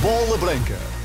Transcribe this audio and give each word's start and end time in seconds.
Bola 0.00 0.36
Branca. 0.38 0.95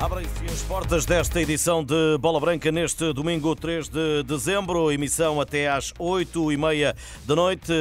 Abrem-se 0.00 0.44
as 0.44 0.62
portas 0.62 1.04
desta 1.04 1.40
edição 1.40 1.82
de 1.82 2.16
Bola 2.20 2.38
Branca 2.38 2.70
neste 2.70 3.12
domingo 3.12 3.56
3 3.56 3.88
de 3.88 4.22
dezembro, 4.22 4.92
emissão 4.92 5.40
até 5.40 5.68
às 5.68 5.92
8 5.98 6.52
e 6.52 6.56
meia 6.56 6.94
da 7.26 7.34
noite. 7.34 7.72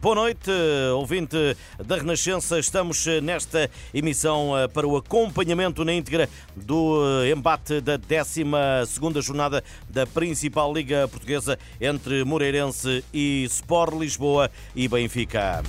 Boa 0.00 0.16
noite, 0.16 0.50
ouvinte 0.92 1.36
da 1.78 1.98
Renascença. 1.98 2.58
Estamos 2.58 3.06
nesta 3.22 3.70
emissão 3.94 4.58
eh, 4.58 4.66
para 4.66 4.88
o 4.88 4.96
acompanhamento 4.96 5.84
na 5.84 5.92
íntegra 5.92 6.28
do 6.56 7.22
eh, 7.22 7.30
embate 7.30 7.80
da 7.80 7.96
12 7.96 8.42
jornada 9.22 9.62
da 9.88 10.04
principal 10.04 10.74
Liga 10.74 11.06
Portuguesa 11.06 11.56
entre 11.80 12.24
Moreirense 12.24 13.04
e 13.14 13.44
Sport 13.44 13.94
Lisboa 13.94 14.50
e 14.74 14.88
Benfica. 14.88 15.62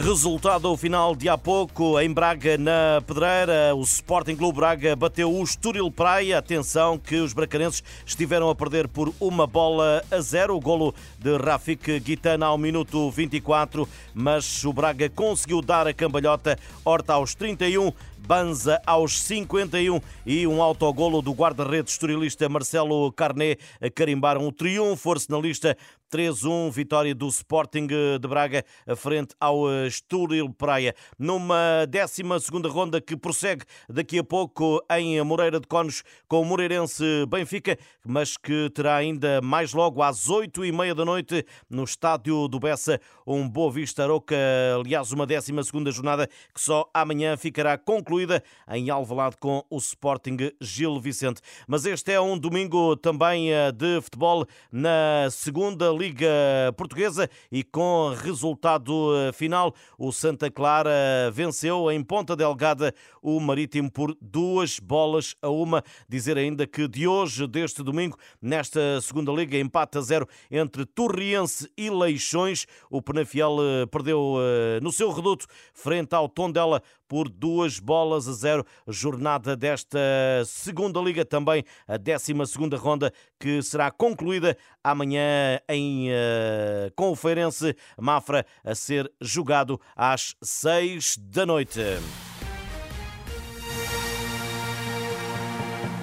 Resultado 0.00 0.74
final 0.76 1.14
de 1.14 1.28
há 1.28 1.36
pouco 1.36 2.00
em 2.00 2.10
Braga, 2.10 2.56
na 2.56 3.02
Pedreira. 3.06 3.74
O 3.76 3.82
Sporting 3.82 4.34
Clube 4.34 4.56
Braga 4.56 4.96
bateu 4.96 5.30
o 5.30 5.42
Estoril 5.42 5.90
Praia. 5.90 6.38
Atenção 6.38 6.96
que 6.96 7.16
os 7.16 7.34
bracarenses 7.34 7.82
estiveram 8.06 8.48
a 8.48 8.54
perder 8.54 8.88
por 8.88 9.12
uma 9.20 9.46
bola 9.46 10.02
a 10.10 10.20
zero. 10.20 10.56
O 10.56 10.60
golo 10.60 10.94
de 11.18 11.36
Rafik 11.36 12.00
Guitana 12.00 12.46
ao 12.46 12.56
minuto 12.56 13.10
24, 13.10 13.86
mas 14.14 14.64
o 14.64 14.72
Braga 14.72 15.10
conseguiu 15.10 15.60
dar 15.60 15.86
a 15.86 15.92
cambalhota. 15.92 16.58
Horta 16.84 17.12
aos 17.12 17.34
31, 17.34 17.92
Banza 18.26 18.80
aos 18.86 19.20
51 19.20 20.00
e 20.24 20.46
um 20.46 20.62
autogolo 20.62 21.20
do 21.20 21.32
guarda-redes 21.32 21.94
estorilista 21.94 22.48
Marcelo 22.48 23.10
Carné 23.12 23.56
carimbaram 23.96 24.46
o 24.46 24.52
triunfo 24.52 25.10
arsenalista 25.10 25.76
3-1, 26.12 26.70
vitória 26.70 27.14
do 27.14 27.26
Sporting 27.28 27.86
de 27.86 28.28
Braga 28.28 28.62
frente 28.94 29.34
ao 29.40 29.64
Estoril 29.86 30.52
Praia. 30.52 30.94
Numa 31.18 31.86
12 31.88 32.22
ronda 32.68 33.00
que 33.00 33.16
prossegue 33.16 33.64
daqui 33.88 34.18
a 34.18 34.24
pouco 34.24 34.84
em 34.90 35.22
Moreira 35.22 35.58
de 35.58 35.66
Conos 35.66 36.02
com 36.28 36.42
o 36.42 36.44
Moreirense 36.44 37.02
Benfica, 37.26 37.78
mas 38.04 38.36
que 38.36 38.68
terá 38.74 38.96
ainda 38.96 39.40
mais 39.40 39.72
logo 39.72 40.02
às 40.02 40.28
8 40.28 40.66
e 40.66 40.70
meia 40.70 40.94
da 40.94 41.02
noite 41.02 41.46
no 41.70 41.84
estádio 41.84 42.46
do 42.46 42.60
Bessa 42.60 43.00
um 43.26 43.48
Boa 43.48 43.72
Vista 43.72 44.02
Aroca, 44.02 44.36
aliás 44.78 45.12
uma 45.12 45.26
12 45.26 45.52
jornada 45.92 46.26
que 46.26 46.60
só 46.60 46.90
amanhã 46.92 47.38
ficará 47.38 47.78
concluída 47.78 48.42
em 48.70 48.90
Alvalade 48.90 49.36
com 49.38 49.64
o 49.70 49.78
Sporting 49.78 50.36
Gil 50.60 51.00
Vicente. 51.00 51.40
Mas 51.66 51.86
este 51.86 52.12
é 52.12 52.20
um 52.20 52.38
domingo 52.38 52.96
também 52.96 53.50
eh, 53.50 53.72
de 53.72 54.00
futebol 54.02 54.44
na 54.70 55.28
segunda 55.30 55.90
Liga 56.02 56.74
Portuguesa 56.76 57.30
e 57.50 57.62
com 57.62 58.12
resultado 58.12 59.16
eh, 59.16 59.32
final, 59.32 59.72
o 59.96 60.10
Santa 60.10 60.50
Clara 60.50 60.90
venceu 61.32 61.92
em 61.92 62.02
Ponta 62.02 62.34
Delgada 62.34 62.92
o 63.22 63.38
Marítimo 63.38 63.88
por 63.88 64.16
duas 64.20 64.80
bolas 64.80 65.36
a 65.40 65.48
uma. 65.48 65.84
Dizer 66.08 66.36
ainda 66.36 66.66
que 66.66 66.88
de 66.88 67.06
hoje, 67.06 67.46
deste 67.46 67.84
domingo, 67.84 68.18
nesta 68.40 69.00
segunda 69.00 69.30
Liga, 69.30 69.56
empate 69.56 69.98
a 69.98 70.00
zero 70.00 70.26
entre 70.50 70.84
Torriense 70.84 71.70
e 71.78 71.88
Leixões. 71.88 72.66
O 72.90 73.00
Penafiel 73.00 73.58
eh, 73.60 73.86
perdeu 73.86 74.38
eh, 74.40 74.80
no 74.82 74.90
seu 74.90 75.08
reduto 75.12 75.46
frente 75.72 76.16
ao 76.16 76.28
Tondela 76.28 76.82
por 77.12 77.28
duas 77.28 77.78
bolas 77.78 78.26
a 78.26 78.32
zero. 78.32 78.64
Jornada 78.88 79.54
desta 79.54 79.98
segunda 80.46 80.98
liga, 80.98 81.26
também 81.26 81.62
a 81.86 81.98
12 81.98 82.46
segunda 82.46 82.78
ronda, 82.78 83.12
que 83.38 83.62
será 83.62 83.90
concluída 83.90 84.56
amanhã 84.82 85.60
em 85.68 86.08
uh, 86.08 86.90
o 86.96 87.14
Feirense 87.14 87.76
Mafra 88.00 88.46
a 88.64 88.74
ser 88.74 89.12
jogado 89.20 89.78
às 89.94 90.34
seis 90.40 91.18
da 91.18 91.44
noite. 91.44 91.80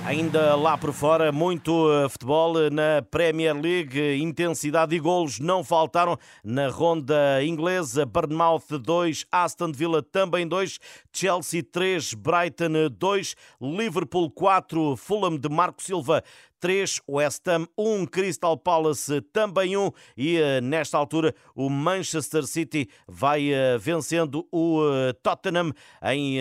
Ainda 0.09 0.55
lá 0.55 0.75
por 0.75 0.91
fora, 0.91 1.31
muito 1.31 1.71
eh, 1.93 2.09
futebol 2.09 2.55
na 2.71 2.99
Premier 3.11 3.55
League. 3.55 4.17
Intensidade 4.19 4.95
e 4.95 4.99
golos 4.99 5.39
não 5.39 5.63
faltaram 5.63 6.17
na 6.43 6.67
ronda 6.67 7.43
inglesa. 7.43 8.07
Bournemouth 8.07 8.65
2, 8.71 9.27
Aston 9.31 9.71
Villa 9.71 10.01
também 10.01 10.47
2, 10.47 10.79
Chelsea 11.13 11.61
3, 11.61 12.15
Brighton 12.15 12.89
2, 12.91 13.35
Liverpool 13.61 14.31
4, 14.31 14.97
Fulham 14.97 15.37
de 15.37 15.47
Marco 15.47 15.83
Silva 15.83 16.23
3, 16.59 17.01
West 17.07 17.47
Ham 17.47 17.67
1, 17.77 18.05
Crystal 18.07 18.57
Palace 18.57 19.21
também 19.33 19.77
1 19.77 19.91
e 20.17 20.37
eh, 20.37 20.61
nesta 20.61 20.97
altura 20.97 21.33
o 21.55 21.69
Manchester 21.69 22.45
City 22.45 22.89
vai 23.07 23.51
eh, 23.51 23.77
vencendo 23.77 24.47
o 24.51 24.81
eh, 24.83 25.13
Tottenham 25.23 25.71
em 26.03 26.39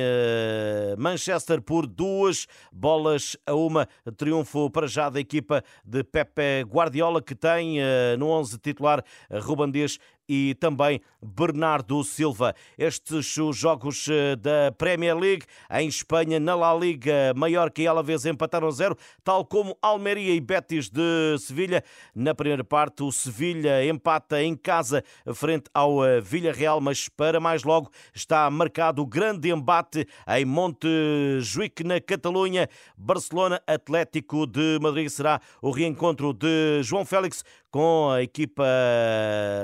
Manchester 0.99 1.63
por 1.63 1.87
duas 1.87 2.47
bolas 2.73 3.37
a 3.47 3.55
uma. 3.55 3.89
Triunfo 4.17 4.71
para 4.71 4.87
já 4.87 5.09
da 5.09 5.21
equipa 5.21 5.63
de 5.85 6.03
Pepe 6.03 6.63
Guardiola 6.67 7.23
que 7.23 7.35
tem 7.35 7.79
no 8.19 8.29
11 8.29 8.59
titular 8.59 9.05
Ruban 9.31 9.71
Dias 9.71 9.99
e 10.29 10.55
também 10.61 11.01
Bernardo 11.23 12.05
Silva. 12.05 12.55
Estes 12.77 13.37
os 13.39 13.57
jogos 13.57 14.07
eh, 14.09 14.37
da 14.37 14.71
Premier 14.77 15.17
League. 15.17 15.45
Em 15.71 15.89
Espanha, 15.89 16.39
na 16.39 16.55
La 16.55 16.75
Liga, 16.75 17.33
Mallorca 17.35 17.81
e 17.81 17.87
Alavés 17.87 18.27
empataram 18.27 18.71
zero, 18.71 18.97
tal 19.25 19.45
como 19.45 19.77
Almeria 19.81 20.35
e 20.35 20.41
Betis 20.41 20.91
de 20.91 21.37
Sevilha. 21.39 21.83
Na 22.15 22.35
primeira 22.35 22.63
parte, 22.63 23.03
o 23.03 23.11
Sevilha 23.11 23.85
empata 23.85 24.43
em 24.43 24.55
casa 24.55 25.03
frente 25.35 25.71
ao 25.73 26.05
eh, 26.05 26.21
Villarreal, 26.21 26.81
mas 26.81 27.09
para 27.09 27.41
mais 27.41 27.65
logo 27.65 27.91
está 28.15 28.51
marcado 28.51 29.03
o 29.03 29.07
grande 29.07 29.51
embate 29.51 30.07
em 30.29 30.45
Montjuic, 30.45 31.83
na 31.85 32.01
Catalunha. 32.01 32.69
Barcelona 32.97 33.61
Atlético 33.67 34.47
de 34.47 34.79
Madrid 34.81 35.09
será 35.09 35.41
o 35.63 35.71
reencontro 35.71 36.33
de 36.33 36.83
João 36.83 37.05
Félix 37.05 37.45
com 37.71 38.11
a 38.11 38.23
equipa, 38.23 38.65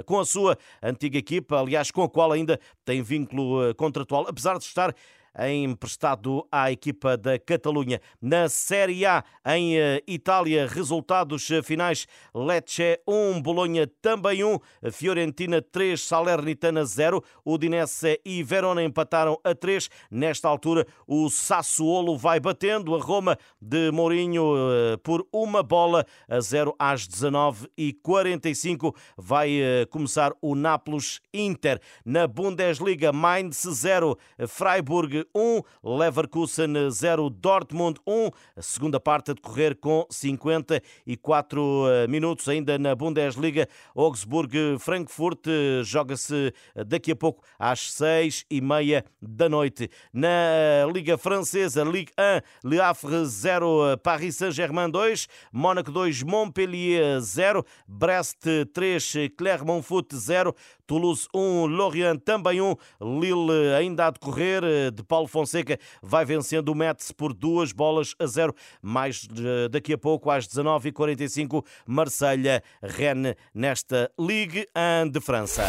com 0.07 0.21
a 0.21 0.25
sua 0.25 0.59
antiga 0.83 1.19
equipa, 1.19 1.61
aliás, 1.61 1.91
com 1.91 2.03
a 2.03 2.09
qual 2.09 2.33
ainda 2.33 2.59
tem 2.85 3.03
vínculo 3.03 3.69
eh, 3.69 3.75
contratual, 3.75 4.27
apesar 4.29 4.59
de 4.59 4.65
estar 4.65 4.95
emprestado 5.39 6.47
à 6.51 6.71
equipa 6.71 7.17
da 7.17 7.39
Catalunha. 7.39 8.01
Na 8.21 8.49
Série 8.49 9.05
A, 9.05 9.25
em 9.47 9.77
eh, 9.77 10.03
Itália, 10.07 10.67
resultados 10.67 11.51
eh, 11.51 11.63
finais: 11.63 12.07
Lecce 12.35 13.01
1, 13.07 13.43
Bolonha 13.43 13.87
também 14.01 14.45
1, 14.45 14.59
Fiorentina 14.93 15.61
3, 15.61 16.01
Salernitana 16.01 16.85
0, 16.85 17.23
Udinese 17.45 18.21
e 18.25 18.43
Verona 18.43 18.83
empataram 18.83 19.39
a 19.43 19.55
3. 19.55 19.89
Nesta 20.11 20.49
altura, 20.49 20.87
o 21.07 21.29
Sassuolo 21.29 22.17
vai 22.17 22.39
batendo 22.39 22.95
a 22.95 23.01
Roma 23.01 23.37
de 23.61 23.91
Mourinho 23.91 24.55
eh, 24.57 24.97
por 24.99 25.27
uma 25.33 25.63
bola 25.63 26.07
a 26.29 26.41
0 26.41 26.75
às 26.79 27.07
19 27.07 27.69
e 27.77 27.93
45. 27.93 28.95
Vai 29.17 29.59
começar 29.91 30.33
o 30.41 30.55
Nápoles 30.55 31.21
Inter. 31.33 31.81
Na 32.05 32.27
Bundesliga, 32.27 33.13
Mainz 33.13 33.63
0, 33.63 34.17
Freiburg 34.47 35.24
1, 35.35 35.63
Leverkusen 35.83 36.91
0, 36.91 37.31
Dortmund 37.31 37.99
1. 38.07 38.31
A 38.57 38.63
segunda 38.63 38.99
parte 38.99 39.31
a 39.31 39.35
decorrer 39.35 39.77
com 39.77 40.07
54 40.11 41.89
eh, 41.89 42.07
minutos 42.09 42.49
ainda 42.49 42.79
na 42.79 42.95
Bundesliga. 42.95 43.69
Augsburg-Frankfurt 43.95 45.47
eh, 45.47 45.83
joga-se 45.85 46.53
eh, 46.75 46.85
daqui 46.85 47.13
a 47.13 47.17
pouco 47.17 47.43
às 47.59 47.93
6 47.93 48.47
e 48.51 48.61
meia 48.61 49.05
da 49.21 49.49
noite. 49.49 49.91
Na 50.13 50.87
Liga 50.93 51.17
Francesa, 51.17 51.85
Ligue 51.85 52.13
1, 52.65 52.69
Le 52.69 52.81
Havre 52.81 53.25
0, 53.25 53.97
Paris 54.03 54.37
Saint-Germain 54.37 54.89
2, 54.89 55.27
Mónaco 55.53 55.91
2, 55.91 56.25
Montpellier 56.25 57.21
0, 57.21 57.65
Brest 57.87 58.47
3, 58.73 59.29
Clermont 59.37 59.83
Foot 59.83 60.15
0, 60.15 60.55
Toulouse 60.87 61.27
1, 61.35 61.67
Lorient 61.67 62.19
também 62.19 62.61
1, 62.61 62.75
Lille 63.01 63.75
ainda 63.79 64.07
a 64.07 64.11
decorrer 64.11 64.63
de 64.93 65.03
Paulo 65.03 65.27
Fonseca 65.27 65.79
vai 66.03 66.25
vencendo 66.25 66.69
o 66.71 66.75
Metz 66.75 67.13
por 67.13 67.33
duas 67.33 67.73
bolas 67.73 68.15
a 68.19 68.27
zero. 68.27 68.55
Mais 68.83 69.27
daqui 69.71 69.93
a 69.93 69.99
pouco, 69.99 70.31
às 70.31 70.47
19h45, 70.47 71.65
Marselha 71.87 72.63
Rennes 72.83 73.35
nesta 73.55 74.11
Ligue 74.19 74.67
1 75.05 75.11
de 75.11 75.21
França. 75.21 75.65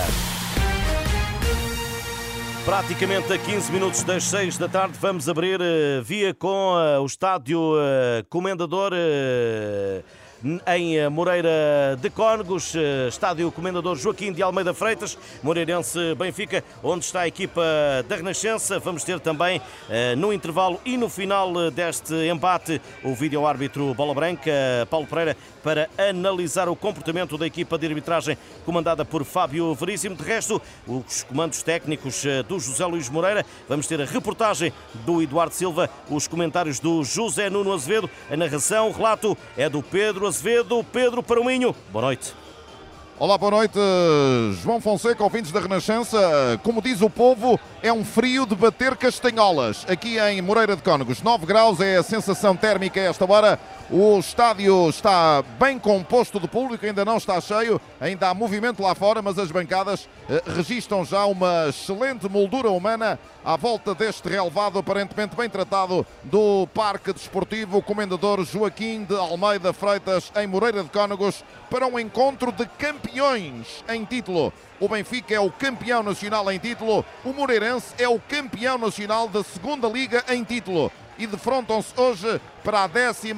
Praticamente 2.65 3.31
a 3.31 3.37
15 3.37 3.71
minutos 3.71 4.01
das 4.01 4.23
6 4.23 4.57
da 4.57 4.67
tarde, 4.67 4.97
vamos 4.99 5.29
abrir 5.29 5.61
uh, 5.61 6.01
via 6.03 6.33
com 6.33 6.73
o 6.99 7.05
estádio 7.05 7.59
Comendador 8.27 8.91
em 10.67 11.09
Moreira 11.09 11.97
de 11.99 12.09
Cónegos, 12.09 12.73
estádio 13.07 13.51
Comendador 13.51 13.95
Joaquim 13.95 14.31
de 14.31 14.43
Almeida 14.43 14.73
Freitas, 14.73 15.17
Moreirense 15.41 16.13
Benfica, 16.15 16.63
onde 16.83 17.05
está 17.05 17.21
a 17.21 17.27
equipa 17.27 17.63
da 18.07 18.15
Renascença. 18.15 18.79
Vamos 18.79 19.03
ter 19.03 19.19
também 19.19 19.61
no 20.17 20.31
intervalo 20.33 20.79
e 20.85 20.97
no 20.97 21.09
final 21.09 21.71
deste 21.71 22.13
embate 22.29 22.81
o 23.03 23.13
vídeo-árbitro 23.15 23.93
Bola 23.93 24.13
Branca, 24.13 24.51
Paulo 24.89 25.07
Pereira, 25.07 25.35
para 25.63 25.89
analisar 25.97 26.69
o 26.69 26.75
comportamento 26.75 27.37
da 27.37 27.47
equipa 27.47 27.77
de 27.77 27.87
arbitragem 27.87 28.37
comandada 28.63 29.03
por 29.03 29.23
Fábio 29.23 29.73
Veríssimo. 29.73 30.15
De 30.15 30.23
resto, 30.23 30.61
os 30.85 31.23
comandos 31.23 31.63
técnicos 31.63 32.23
do 32.47 32.59
José 32.59 32.85
Luís 32.85 33.09
Moreira. 33.09 33.43
Vamos 33.67 33.87
ter 33.87 33.99
a 33.99 34.05
reportagem 34.05 34.71
do 35.05 35.21
Eduardo 35.21 35.55
Silva, 35.55 35.89
os 36.09 36.27
comentários 36.27 36.79
do 36.79 37.03
José 37.03 37.49
Nuno 37.49 37.73
Azevedo, 37.73 38.09
a 38.29 38.37
narração, 38.37 38.89
o 38.89 38.91
relato 38.91 39.35
é 39.57 39.67
do 39.67 39.81
Pedro 39.81 40.24
Azevedo. 40.27 40.83
Pedro 40.91 41.21
para 41.23 41.39
o 41.39 41.45
Minho. 41.45 41.75
Boa 41.91 42.05
noite. 42.05 42.33
Olá, 43.17 43.37
boa 43.37 43.51
noite, 43.51 43.79
João 44.61 44.81
Fonseca, 44.81 45.23
ouvintes 45.23 45.49
da 45.49 45.61
Renascença. 45.61 46.59
Como 46.63 46.81
diz 46.81 47.01
o 47.01 47.09
povo, 47.09 47.57
é 47.81 47.91
um 47.93 48.03
frio 48.03 48.45
de 48.45 48.53
bater 48.55 48.97
castanholas. 48.97 49.85
Aqui 49.87 50.19
em 50.19 50.41
Moreira 50.41 50.75
de 50.75 50.81
Cónegos, 50.81 51.21
9 51.21 51.45
graus 51.45 51.79
é 51.79 51.95
a 51.95 52.03
sensação 52.03 52.57
térmica 52.57 52.99
a 52.99 53.03
esta 53.05 53.23
hora. 53.31 53.57
O 53.91 54.17
estádio 54.17 54.89
está 54.89 55.43
bem 55.59 55.77
composto 55.77 56.39
de 56.39 56.47
público, 56.47 56.83
ainda 56.83 57.05
não 57.05 57.17
está 57.17 57.39
cheio, 57.39 57.79
ainda 58.01 58.29
há 58.29 58.33
movimento 58.33 58.81
lá 58.81 58.95
fora, 58.95 59.21
mas 59.21 59.37
as 59.37 59.51
bancadas 59.51 60.09
eh, 60.27 60.41
registram 60.47 61.05
já 61.05 61.23
uma 61.25 61.67
excelente 61.69 62.27
moldura 62.27 62.71
humana 62.71 63.19
à 63.43 63.55
volta 63.55 63.93
deste 63.93 64.27
relevado 64.27 64.79
aparentemente 64.79 65.35
bem 65.35 65.47
tratado 65.47 66.03
do 66.23 66.67
Parque 66.73 67.13
Desportivo 67.13 67.79
Comendador 67.79 68.43
Joaquim 68.43 69.03
de 69.03 69.15
Almeida 69.15 69.71
Freitas 69.71 70.31
em 70.35 70.47
Moreira 70.47 70.83
de 70.83 70.89
Cónegos 70.89 71.43
para 71.69 71.85
um 71.85 71.99
encontro 71.99 72.51
de 72.51 72.65
campeões 72.65 73.83
em 73.87 74.03
título. 74.03 74.51
O 74.79 74.89
Benfica 74.89 75.35
é 75.35 75.39
o 75.39 75.51
campeão 75.51 76.01
nacional 76.01 76.51
em 76.51 76.57
título, 76.57 77.05
o 77.23 77.31
Moreirense 77.31 77.93
é 77.99 78.09
o 78.09 78.19
campeão 78.19 78.79
nacional 78.79 79.27
da 79.27 79.43
Segunda 79.43 79.87
Liga 79.87 80.23
em 80.27 80.43
título 80.43 80.91
e 81.17 81.27
defrontam-se 81.27 81.93
hoje 81.99 82.41
para 82.63 82.83
a 82.83 82.87
12 82.87 83.33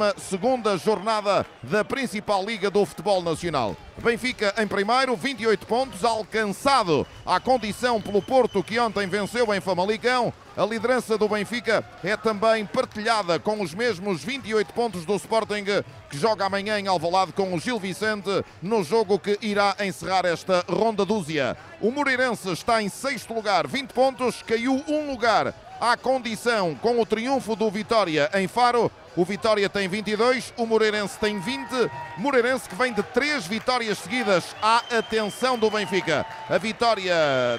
jornada 0.83 1.45
da 1.62 1.83
principal 1.83 2.44
liga 2.44 2.69
do 2.69 2.85
futebol 2.85 3.21
nacional. 3.21 3.75
Benfica 3.97 4.53
em 4.57 4.68
primeiro, 4.68 5.15
28 5.15 5.65
pontos, 5.65 6.03
alcançado 6.03 7.06
à 7.25 7.39
condição 7.39 8.01
pelo 8.01 8.21
Porto 8.21 8.63
que 8.63 8.79
ontem 8.79 9.07
venceu 9.07 9.53
em 9.53 9.59
Famalicão. 9.59 10.31
A 10.56 10.65
liderança 10.65 11.18
do 11.18 11.27
Benfica 11.27 11.83
é 12.03 12.15
também 12.15 12.65
partilhada 12.65 13.39
com 13.39 13.62
os 13.62 13.74
mesmos 13.74 14.23
28 14.23 14.73
pontos 14.73 15.06
do 15.06 15.15
Sporting 15.15 15.65
que 16.09 16.18
joga 16.18 16.45
amanhã 16.45 16.80
em 16.80 16.88
Alvalade 16.88 17.33
com 17.33 17.53
o 17.53 17.59
Gil 17.59 17.80
Vicente 17.80 18.44
no 18.62 18.83
jogo 18.83 19.19
que 19.19 19.38
irá 19.41 19.75
encerrar 19.81 20.25
esta 20.25 20.63
ronda 20.68 21.06
dúzia. 21.06 21.57
O 21.81 21.91
Moreirense 21.91 22.50
está 22.51 22.81
em 22.81 22.89
sexto 22.89 23.33
lugar, 23.33 23.68
20 23.68 23.91
pontos, 23.91 24.41
caiu 24.41 24.83
um 24.88 25.12
lugar 25.12 25.53
à 25.79 25.95
condição 25.95 26.75
com 26.75 27.00
o 27.00 27.06
triunfo 27.06 27.56
do 27.56 27.69
Vitória 27.69 28.29
em 28.33 28.47
Faro. 28.47 28.91
O 29.15 29.25
Vitória 29.25 29.68
tem 29.68 29.88
22, 29.88 30.53
o 30.57 30.65
Moreirense 30.65 31.18
tem 31.18 31.39
20. 31.39 31.89
Moreirense 32.18 32.69
que 32.69 32.75
vem 32.75 32.94
de 32.94 33.01
três 33.01 33.47
vitórias 33.47 33.97
seguidas 33.97 34.56
à 34.62 34.83
atenção 34.97 35.57
do 35.57 35.71
Benfica. 35.71 36.25
A 36.47 36.57
vitória 36.59 37.15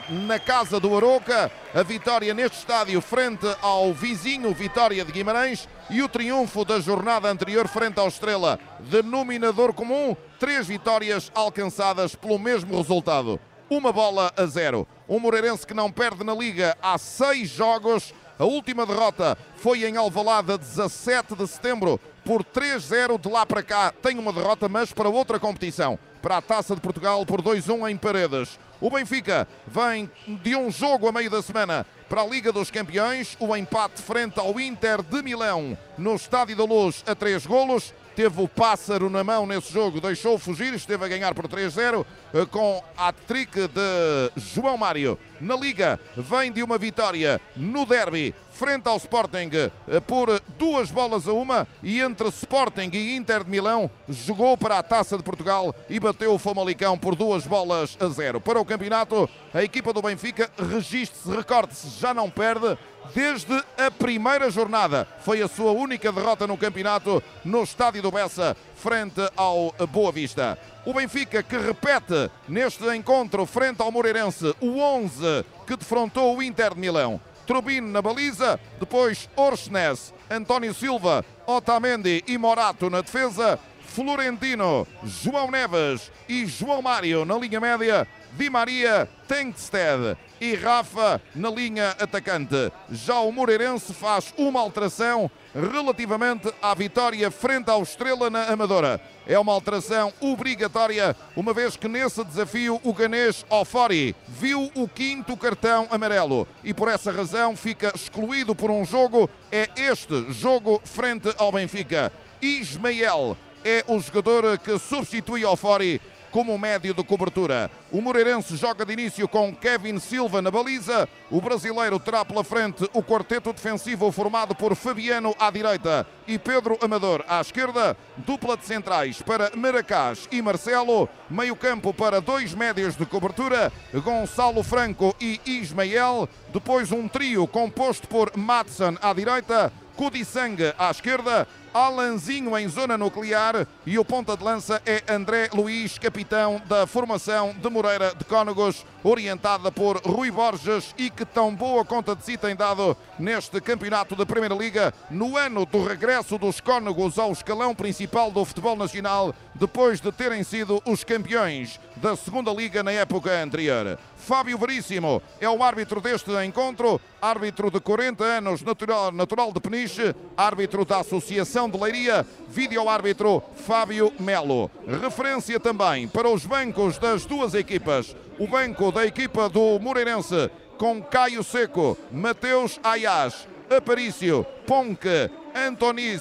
na 0.09 0.38
casa 0.38 0.79
do 0.79 0.97
Aroca, 0.97 1.50
a 1.75 1.82
vitória 1.82 2.32
neste 2.32 2.59
estádio 2.59 3.00
frente 3.00 3.47
ao 3.61 3.93
vizinho 3.93 4.55
Vitória 4.55 5.05
de 5.05 5.11
Guimarães 5.11 5.69
e 5.91 6.00
o 6.00 6.09
triunfo 6.09 6.64
da 6.64 6.79
jornada 6.79 7.29
anterior 7.29 7.67
frente 7.67 7.99
ao 7.99 8.06
Estrela. 8.06 8.59
Denominador 8.79 9.73
comum, 9.73 10.17
três 10.38 10.67
vitórias 10.69 11.31
alcançadas 11.35 12.14
pelo 12.14 12.38
mesmo 12.38 12.76
resultado 12.76 13.41
uma 13.70 13.93
bola 13.93 14.32
a 14.37 14.47
zero. 14.47 14.87
Um 15.09 15.19
Moreirense 15.19 15.67
que 15.67 15.75
não 15.75 15.91
perde 15.91 16.25
na 16.25 16.35
Liga 16.35 16.76
há 16.82 16.97
seis 16.99 17.50
jogos. 17.50 18.15
A 18.38 18.44
última 18.44 18.87
derrota 18.87 19.37
foi 19.56 19.85
em 19.85 19.97
Alvalade, 19.97 20.56
17 20.59 21.35
de 21.35 21.47
setembro, 21.47 22.00
por 22.25 22.44
3-0. 22.44 23.20
De 23.20 23.29
lá 23.29 23.44
para 23.44 23.62
cá 23.62 23.93
tem 24.03 24.19
uma 24.19 24.32
derrota, 24.32 24.69
mas 24.69 24.93
para 24.93 25.09
outra 25.09 25.38
competição. 25.41 25.99
Para 26.23 26.38
a 26.38 26.43
Taça 26.43 26.75
de 26.75 26.81
Portugal, 26.81 27.25
por 27.26 27.43
2-1 27.43 27.91
em 27.91 27.97
Paredes. 27.97 28.59
O 28.81 28.91
Benfica 28.91 29.47
vem 29.67 30.09
de 30.26 30.55
um 30.55 30.71
jogo 30.71 31.09
a 31.09 31.12
meio 31.12 31.31
da 31.31 31.43
semana 31.43 31.85
para 32.09 32.23
a 32.23 32.26
Liga 32.26 32.53
dos 32.53 32.71
Campeões. 32.71 33.37
O 33.41 33.56
empate 33.56 34.00
frente 34.00 34.38
ao 34.38 34.59
Inter 34.61 35.03
de 35.03 35.23
Milão 35.23 35.76
no 35.97 36.14
Estádio 36.14 36.56
da 36.56 36.64
Luz 36.64 37.03
a 37.06 37.14
três 37.14 37.44
golos 37.44 37.93
teve 38.19 38.43
o 38.43 38.49
pássaro 38.49 39.09
na 39.09 39.23
mão 39.23 39.47
nesse 39.47 39.73
jogo, 39.73 40.00
deixou 40.00 40.37
fugir, 40.41 40.75
esteve 40.75 41.05
a 41.05 41.09
ganhar 41.09 41.32
por 41.37 41.47
3-0 41.47 42.05
eh, 42.28 42.28
com 42.51 42.83
a 42.97 43.13
trick 43.13 43.69
de 43.69 44.33
João 44.37 44.77
Mário. 44.77 45.19
Na 45.41 45.57
Liga, 45.57 46.01
vem 46.17 46.51
de 46.51 46.63
uma 46.63 46.79
vitória 46.79 47.41
no 47.57 47.87
derby 47.87 48.35
frente 48.59 48.89
ao 48.89 48.97
Sporting 48.97 49.51
eh, 49.55 50.01
por 50.01 50.43
duas 50.59 50.91
bolas 50.91 51.29
a 51.29 51.33
uma 51.33 51.67
e 51.81 52.01
entre 52.01 52.27
Sporting 52.29 52.91
e 52.93 53.15
Inter 53.15 53.45
de 53.45 53.51
Milão 53.51 53.89
jogou 54.09 54.59
para 54.59 54.79
a 54.79 54.83
Taça 54.83 55.17
de 55.17 55.23
Portugal 55.23 55.73
e 55.89 56.01
bateu 56.01 56.35
o 56.35 56.39
Famalicão 56.39 56.99
por 56.99 57.15
duas 57.15 57.47
bolas 57.47 57.97
a 58.01 58.09
zero. 58.09 58.41
Para 58.41 58.61
o 58.61 58.65
campeonato, 58.65 59.31
a 59.55 59.63
equipa 59.63 59.93
do 59.93 60.03
Benfica 60.03 60.51
registre-se, 60.59 61.31
recorde-se, 61.31 62.01
já 62.01 62.13
não 62.13 62.29
perde 62.29 62.77
desde 63.15 63.55
a 63.77 63.91
primeira 63.91 64.51
jornada. 64.51 65.07
Foi 65.21 65.41
a 65.41 65.49
sua 65.49 65.73
única 65.73 66.11
derrota 66.11 66.47
no 66.47 66.57
campeonato 66.57 67.23
no 67.45 67.63
estádio 67.63 68.03
do 68.03 68.11
Bessa, 68.11 68.57
frente 68.79 69.21
ao 69.37 69.75
Boa 69.91 70.13
Vista. 70.13 70.59
O 70.87 70.95
Benfica 70.95 71.43
que 71.43 71.59
repete 71.59 72.31
neste 72.49 72.85
encontro 72.95 73.45
frente 73.45 73.83
ao 73.83 73.93
Moreirense 73.93 74.55
o 74.61 74.79
11 74.79 75.45
que 75.67 75.77
defrontou 75.77 76.37
o 76.37 76.43
Inter 76.43 76.75
de 76.75 76.81
Milão. 76.81 77.21
Trubino 77.47 77.89
na 77.89 78.01
baliza, 78.01 78.61
depois 78.79 79.29
Orsnes, 79.35 80.15
António 80.31 80.73
Silva, 80.73 81.25
Otamendi 81.47 82.23
e 82.27 82.39
Morato 82.39 82.89
na 82.89 83.01
defesa, 83.01 83.59
Florentino, 83.81 84.87
João 85.03 85.51
Neves 85.51 86.13
e 86.29 86.47
João 86.47 86.83
Mário 86.83 87.25
na 87.25 87.37
linha 87.37 87.59
média, 87.59 88.07
Di 88.38 88.49
Maria, 88.49 89.08
Tengsted 89.26 90.17
e 90.40 90.55
Rafa 90.55 91.20
na 91.35 91.50
linha 91.50 91.90
atacante. 91.99 92.70
Já 92.88 93.19
o 93.19 93.32
Moreirense 93.32 93.93
faz 93.93 94.32
uma 94.38 94.61
alteração 94.61 95.29
relativamente 95.52 96.49
à 96.62 96.73
vitória 96.73 97.32
frente 97.32 97.69
ao 97.69 97.82
Estrela 97.82 98.31
na 98.31 98.44
Amadora. 98.44 99.00
É 99.26 99.37
uma 99.37 99.52
alteração 99.52 100.12
obrigatória, 100.20 101.17
uma 101.35 101.52
vez 101.52 101.76
que 101.76 101.88
nesse 101.88 102.23
desafio 102.23 102.81
o 102.85 102.93
ganês 102.94 103.44
Ofori 103.50 104.14
viu 104.29 104.70
o 104.76 104.87
quinto 104.87 105.37
cartão 105.37 105.88
amarelo 105.90 106.46
e 106.62 106.73
por 106.73 106.87
essa 106.87 107.11
razão 107.11 107.56
fica 107.56 107.93
excluído 107.93 108.55
por 108.55 108.70
um 108.70 108.85
jogo. 108.85 109.29
É 109.50 109.69
este 109.76 110.32
jogo 110.32 110.81
frente 110.85 111.35
ao 111.38 111.50
Benfica. 111.50 112.12
Ismael 112.40 113.37
é 113.64 113.85
o 113.88 113.99
jogador 113.99 114.56
que 114.58 114.79
substitui 114.79 115.44
Ofori 115.44 116.00
como 116.31 116.59
médio 116.59 116.95
de 116.95 117.03
cobertura. 117.05 117.71
O 117.91 118.01
Moreirense 118.01 118.57
joga 118.57 118.85
de 118.85 118.93
início 118.93 119.26
com 119.29 119.55
Kevin 119.55 119.99
Silva 119.99 120.43
na 120.43 120.50
baliza. 120.50 121.09
O 121.31 121.41
brasileiro 121.41 121.99
terá 121.99 122.25
pela 122.25 122.45
frente 122.45 122.88
o 122.93 123.02
quarteto 123.02 123.52
defensivo 123.52 124.11
formado 124.12 124.55
por 124.55 124.75
Fabiano 124.75 125.35
à 125.38 125.50
direita 125.50 126.07
e 126.26 126.38
Pedro 126.38 126.79
Amador 126.81 127.25
à 127.29 127.41
esquerda. 127.41 127.97
Dupla 128.19 128.57
de 128.57 128.64
centrais 128.64 129.23
para 129.23 129.50
Maracás 129.57 130.29
e 130.31 130.41
Marcelo. 130.43 131.09
Meio-campo 131.31 131.93
para 131.93 132.21
dois 132.21 132.55
médios 132.55 132.97
de 132.97 133.07
cobertura, 133.07 133.73
Gonçalo 133.93 134.62
Franco 134.62 135.14
e 135.21 135.41
Ismael. 135.47 136.29
Depois 136.52 136.93
um 136.93 137.09
trio 137.09 137.47
composto 137.47 138.09
por 138.09 138.37
Matson 138.37 138.97
à 139.00 139.12
direita. 139.12 139.73
Kudisang 139.99 140.57
à 140.78 140.93
esquerda, 140.93 141.45
Alanzinho 141.75 142.57
em 142.57 142.69
zona 142.69 142.97
nuclear 142.97 143.67
e 143.85 143.99
o 143.99 144.05
ponta 144.05 144.37
de 144.37 144.45
lança 144.45 144.81
é 144.87 145.02
André 145.12 145.50
Luiz, 145.52 145.99
capitão 145.99 146.62
da 146.67 146.87
formação 146.87 147.52
de 147.61 147.69
Moreira 147.69 148.14
de 148.14 148.25
Cónegos, 148.25 148.87
orientada 149.02 149.73
por 149.73 150.00
Rui 150.07 150.31
Borges 150.31 150.95
e 150.97 151.11
que 151.11 151.25
tão 151.25 151.52
boa 151.52 151.85
conta 151.85 152.14
de 152.14 152.25
si 152.25 152.37
tem 152.37 152.55
dado 152.55 152.97
neste 153.19 153.61
campeonato 153.61 154.14
da 154.14 154.25
Primeira 154.25 154.55
Liga, 154.55 154.95
no 155.11 155.37
ano 155.37 155.67
do 155.67 155.85
regresso 155.85 156.38
dos 156.38 156.61
Cónegos 156.61 157.19
ao 157.19 157.33
escalão 157.33 157.75
principal 157.75 158.31
do 158.31 158.45
futebol 158.45 158.76
nacional, 158.76 159.35
depois 159.52 160.00
de 160.00 160.12
terem 160.12 160.45
sido 160.45 160.81
os 160.87 161.02
campeões 161.02 161.81
da 161.97 162.14
Segunda 162.14 162.52
Liga 162.52 162.85
na 162.85 162.93
época 162.93 163.43
anterior. 163.43 163.99
Fábio 164.28 164.58
Veríssimo 164.58 165.23
é 165.40 165.49
o 165.49 165.62
árbitro 165.62 166.02
deste 166.02 166.30
encontro, 166.44 167.00
árbitro 167.18 167.70
de 167.70 167.80
40 167.80 168.23
anos, 168.23 168.61
natural, 168.61 169.11
natural 169.11 169.50
de 169.54 169.58
Peniche, 169.58 170.14
árbitro 170.37 170.85
da 170.85 170.99
Associação 170.99 171.66
de 171.66 171.78
Leiria, 171.78 172.26
vídeo-árbitro 172.47 173.42
Fábio 173.66 174.12
Melo. 174.20 174.70
Referência 175.00 175.58
também 175.58 176.06
para 176.06 176.28
os 176.28 176.44
bancos 176.44 176.99
das 176.99 177.25
duas 177.25 177.54
equipas. 177.54 178.14
O 178.38 178.47
banco 178.47 178.92
da 178.92 179.06
equipa 179.06 179.49
do 179.49 179.78
Moreirense 179.80 180.50
com 180.76 181.02
Caio 181.02 181.42
Seco, 181.42 181.97
Mateus 182.12 182.78
Ayas, 182.85 183.49
Aparício, 183.75 184.44
Ponque, 184.66 185.30
Antonis, 185.54 186.20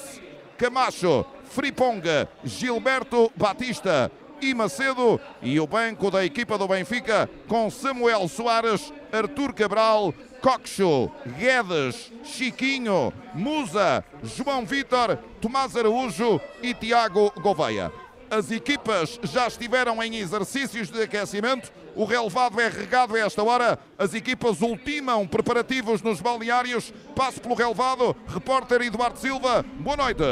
Camacho, 0.56 1.26
Friponga, 1.50 2.26
Gilberto 2.42 3.30
Batista 3.36 4.10
e 4.40 4.54
Macedo 4.54 5.20
e 5.42 5.58
o 5.58 5.66
banco 5.66 6.10
da 6.10 6.24
equipa 6.24 6.56
do 6.56 6.68
Benfica 6.68 7.28
com 7.46 7.70
Samuel 7.70 8.28
Soares, 8.28 8.92
Artur 9.12 9.52
Cabral, 9.52 10.14
Coxo, 10.40 11.10
Guedes, 11.38 12.12
Chiquinho, 12.24 13.12
Musa, 13.34 14.04
João 14.22 14.64
Vitor, 14.64 15.18
Tomás 15.40 15.76
Araújo 15.76 16.40
e 16.62 16.74
Tiago 16.74 17.32
Gouveia. 17.40 17.92
As 18.30 18.50
equipas 18.50 19.18
já 19.22 19.46
estiveram 19.46 20.02
em 20.02 20.16
exercícios 20.16 20.90
de 20.90 21.02
aquecimento. 21.02 21.72
O 21.96 22.04
relevado 22.04 22.60
é 22.60 22.68
regado 22.68 23.16
a 23.16 23.18
esta 23.18 23.42
hora. 23.42 23.78
As 23.98 24.12
equipas 24.12 24.60
ultimam 24.60 25.26
preparativos 25.26 26.02
nos 26.02 26.20
balneários. 26.20 26.92
Passo 27.16 27.40
pelo 27.40 27.54
relevado. 27.54 28.14
Repórter 28.26 28.82
Eduardo 28.82 29.18
Silva. 29.18 29.64
Boa 29.80 29.96
noite. 29.96 30.22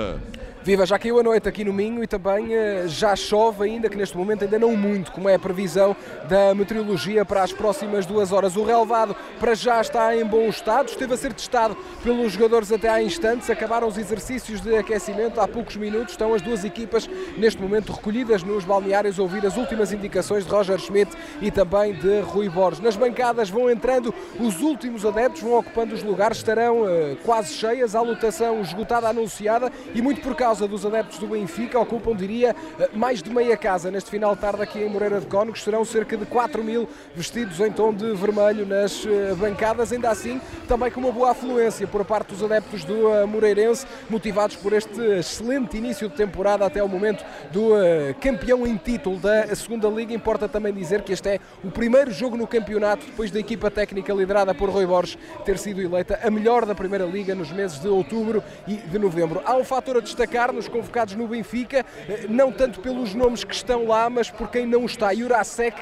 Viva, 0.67 0.85
já 0.85 0.99
caiu 0.99 1.21
a 1.21 1.23
noite 1.23 1.49
aqui 1.49 1.63
no 1.63 1.73
Minho 1.73 2.03
e 2.03 2.09
também 2.09 2.47
uh, 2.47 2.89
já 2.89 3.15
chove, 3.15 3.63
ainda 3.63 3.89
que 3.89 3.97
neste 3.97 4.17
momento 4.17 4.43
ainda 4.43 4.59
não 4.59 4.77
muito, 4.77 5.13
como 5.13 5.29
é 5.29 5.37
a 5.37 5.39
previsão 5.39 5.95
da 6.29 6.53
meteorologia 6.57 7.25
para 7.25 7.45
as 7.45 7.53
próximas 7.53 8.05
duas 8.05 8.33
horas. 8.33 8.57
O 8.57 8.65
relevado 8.65 9.15
para 9.39 9.55
já 9.55 9.81
está 9.81 10.17
em 10.17 10.25
bom 10.25 10.49
estado, 10.49 10.89
esteve 10.89 11.15
a 11.15 11.17
ser 11.17 11.33
testado 11.33 11.77
pelos 12.03 12.33
jogadores 12.33 12.73
até 12.73 12.89
há 12.89 13.01
instantes, 13.01 13.49
acabaram 13.49 13.87
os 13.87 13.97
exercícios 13.97 14.61
de 14.61 14.75
aquecimento 14.75 15.41
há 15.41 15.47
poucos 15.47 15.77
minutos, 15.77 16.15
estão 16.15 16.35
as 16.35 16.43
duas 16.43 16.65
equipas 16.65 17.09
neste 17.39 17.63
momento 17.63 17.93
recolhidas 17.93 18.43
nos 18.43 18.65
balneários 18.65 19.21
a 19.21 19.23
ouvir 19.23 19.47
as 19.47 19.57
últimas 19.57 19.93
indicações 19.93 20.45
de 20.45 20.51
Roger 20.51 20.81
Schmidt 20.81 21.13
e 21.41 21.49
também 21.49 21.95
de 21.95 22.23
Rui 22.23 22.49
Borges. 22.49 22.81
Nas 22.81 22.97
bancadas 22.97 23.49
vão 23.49 23.71
entrando 23.71 24.13
os 24.41 24.61
últimos 24.61 25.07
adeptos, 25.07 25.43
vão 25.43 25.61
ocupando 25.61 25.95
os 25.95 26.03
lugares, 26.03 26.39
estarão 26.39 26.83
uh, 26.83 27.17
quase 27.25 27.55
cheias, 27.55 27.95
a 27.95 28.01
lotação 28.01 28.61
esgotada 28.63 29.09
anunciada 29.09 29.71
e 29.95 30.03
muito 30.03 30.21
por 30.21 30.35
causa 30.35 30.56
causa 30.57 30.67
dos 30.67 30.87
adeptos 30.87 31.19
do 31.19 31.27
Benfica, 31.27 31.79
ocupam, 31.79 32.17
diria, 32.17 32.57
mais 32.95 33.23
de 33.23 33.29
meia 33.29 33.59
casa 33.59 33.91
neste 33.91 34.09
final 34.09 34.35
de 34.35 34.41
tarde 34.41 34.63
aqui 34.63 34.79
em 34.79 34.89
Moreira 34.89 35.21
de 35.21 35.27
Cónegos. 35.27 35.63
Serão 35.63 35.85
cerca 35.85 36.17
de 36.17 36.25
4 36.25 36.65
mil 36.65 36.89
vestidos 37.15 37.61
em 37.61 37.71
tom 37.71 37.93
de 37.93 38.15
vermelho 38.15 38.65
nas 38.65 39.05
eh, 39.05 39.35
bancadas, 39.35 39.93
ainda 39.93 40.09
assim 40.09 40.41
também 40.67 40.91
com 40.91 41.01
uma 41.01 41.13
boa 41.13 41.33
afluência 41.33 41.87
por 41.87 42.03
parte 42.07 42.29
dos 42.29 42.43
adeptos 42.43 42.85
do 42.85 43.13
eh, 43.13 43.27
Moreirense, 43.27 43.87
motivados 44.09 44.57
por 44.57 44.73
este 44.73 44.99
excelente 45.19 45.77
início 45.77 46.09
de 46.09 46.15
temporada 46.15 46.65
até 46.65 46.83
o 46.83 46.89
momento 46.89 47.23
do 47.53 47.77
eh, 47.77 48.15
campeão 48.19 48.67
em 48.67 48.79
título 48.79 49.19
da 49.19 49.55
segunda 49.55 49.89
Liga. 49.89 50.15
Importa 50.15 50.49
também 50.49 50.73
dizer 50.73 51.03
que 51.03 51.13
este 51.13 51.29
é 51.29 51.41
o 51.63 51.71
primeiro 51.71 52.11
jogo 52.11 52.35
no 52.35 52.47
campeonato 52.47 53.05
depois 53.05 53.31
da 53.31 53.39
equipa 53.39 53.71
técnica 53.71 54.15
liderada 54.15 54.55
por 54.55 54.71
Rui 54.71 54.87
Borges 54.87 55.19
ter 55.45 55.59
sido 55.59 55.83
eleita 55.83 56.19
a 56.23 56.31
melhor 56.31 56.65
da 56.65 56.75
Primeira 56.75 57.05
Liga 57.05 57.35
nos 57.35 57.53
meses 57.53 57.79
de 57.79 57.89
outubro 57.89 58.43
e 58.67 58.77
de 58.77 58.99
novembro. 58.99 59.43
Há 59.45 59.55
um 59.55 59.65
fator 59.65 59.99
a 59.99 60.01
destacar 60.01 60.46
nos 60.53 60.69
convocados 60.69 61.15
no 61.15 61.26
Benfica, 61.26 61.85
eh, 62.09 62.26
não 62.29 62.53
tanto 62.53 62.81
pelos 62.81 63.15
nomes 63.15 63.45
que 63.45 63.55
estão 63.55 63.87
lá, 63.87 64.09
mas 64.11 64.31
por 64.31 64.50
quem 64.50 64.67
não 64.67 64.85
está. 64.85 65.15
Jurasek, 65.15 65.76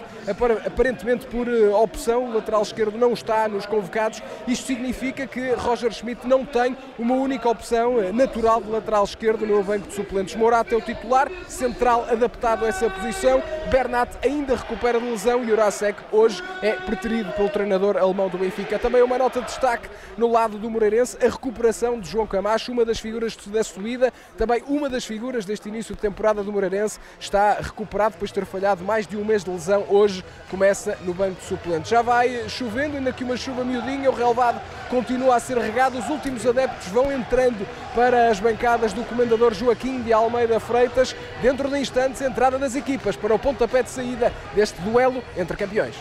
aparentemente 0.66 1.26
por 1.26 1.49
eh, 1.49 1.68
opção, 1.68 2.33
lateral 2.33 2.62
esquerdo 2.62 2.99
não 2.99 3.12
está 3.12 3.49
nos 3.49 3.66
convocados. 3.66 4.23
Isto 4.47 4.66
significa 4.66 5.26
que 5.26 5.52
Roger 5.52 5.92
Schmidt 5.92 6.26
não 6.26 6.44
tem 6.44 6.76
uma 6.99 7.14
única 7.14 7.49
opção 7.49 8.00
eh, 8.00 8.12
natural 8.12 8.61
de 8.61 8.71
lateral 8.71 9.04
esquerdo 9.04 9.47
no 9.47 9.62
banco 9.62 9.88
de 9.88 9.94
suplentes. 9.94 10.35
Morata 10.35 10.75
é 10.75 10.78
o 10.78 10.80
titular, 10.80 11.30
central 11.49 12.06
adaptado 12.11 12.64
a 12.64 12.68
essa 12.68 12.88
posição. 12.90 13.42
Bernat 13.71 14.11
ainda 14.23 14.56
recupera 14.56 15.00
de 15.00 15.06
lesão 15.06 15.42
e 15.42 15.49
Jurasek 15.49 16.00
hoje 16.12 16.42
é 16.62 16.73
preterido 16.73 17.33
pelo 17.33 17.49
treinador 17.49 17.97
alemão 17.97 18.28
do 18.28 18.38
Benfica. 18.38 18.78
Também 18.78 19.02
uma 19.02 19.18
nota 19.18 19.40
de 19.40 19.47
destaque 19.47 19.88
no 20.16 20.30
lado 20.30 20.59
do 20.59 20.71
Moreirense, 20.71 21.16
a 21.25 21.28
recuperação 21.28 21.99
de 21.99 22.09
João 22.09 22.26
Camacho, 22.26 22.73
uma 22.73 22.85
das 22.85 22.99
figuras 22.99 23.37
da 23.47 23.62
subida, 23.62 24.12
também 24.37 24.53
uma 24.66 24.88
das 24.88 25.04
figuras 25.04 25.44
deste 25.44 25.68
início 25.68 25.94
de 25.94 26.00
temporada 26.00 26.42
do 26.42 26.52
Moreirense 26.52 26.99
está 27.18 27.54
recuperado 27.54 28.12
depois 28.12 28.30
de 28.30 28.34
ter 28.34 28.44
falhado 28.44 28.84
mais 28.84 29.06
de 29.06 29.16
um 29.16 29.25
mês 29.25 29.44
de 29.44 29.50
lesão. 29.50 29.84
Hoje 29.88 30.25
começa 30.50 30.99
no 31.02 31.14
banco 31.14 31.40
de 31.40 31.46
suplentes. 31.46 31.90
Já 31.90 32.02
vai 32.02 32.49
chovendo, 32.49 32.96
ainda 32.96 33.12
que 33.12 33.25
uma 33.25 33.37
chuva 33.37 33.64
miudinha, 33.64 34.11
o 34.11 34.14
relevado 34.14 34.61
continua 34.88 35.37
a 35.37 35.40
ser 35.40 35.58
regado. 35.58 35.99
Os 35.99 36.08
últimos 36.08 36.46
adeptos 36.46 36.88
vão 36.88 37.12
entrando 37.12 37.66
para 37.94 38.28
as 38.28 38.40
bancadas 38.40 38.92
do 38.92 39.04
comendador 39.04 39.54
Joaquim 39.54 40.02
de 40.02 40.12
Almeida 40.12 40.61
Freitas. 40.61 41.14
Dentro 41.40 41.68
de 41.68 41.78
instantes, 41.78 42.20
entrada 42.20 42.58
das 42.58 42.75
equipas 42.75 43.16
para 43.16 43.34
o 43.34 43.38
pontapé 43.38 43.82
de 43.82 43.90
saída 43.90 44.32
deste 44.54 44.80
duelo 44.82 45.23
entre 45.37 45.56
campeões. 45.56 45.94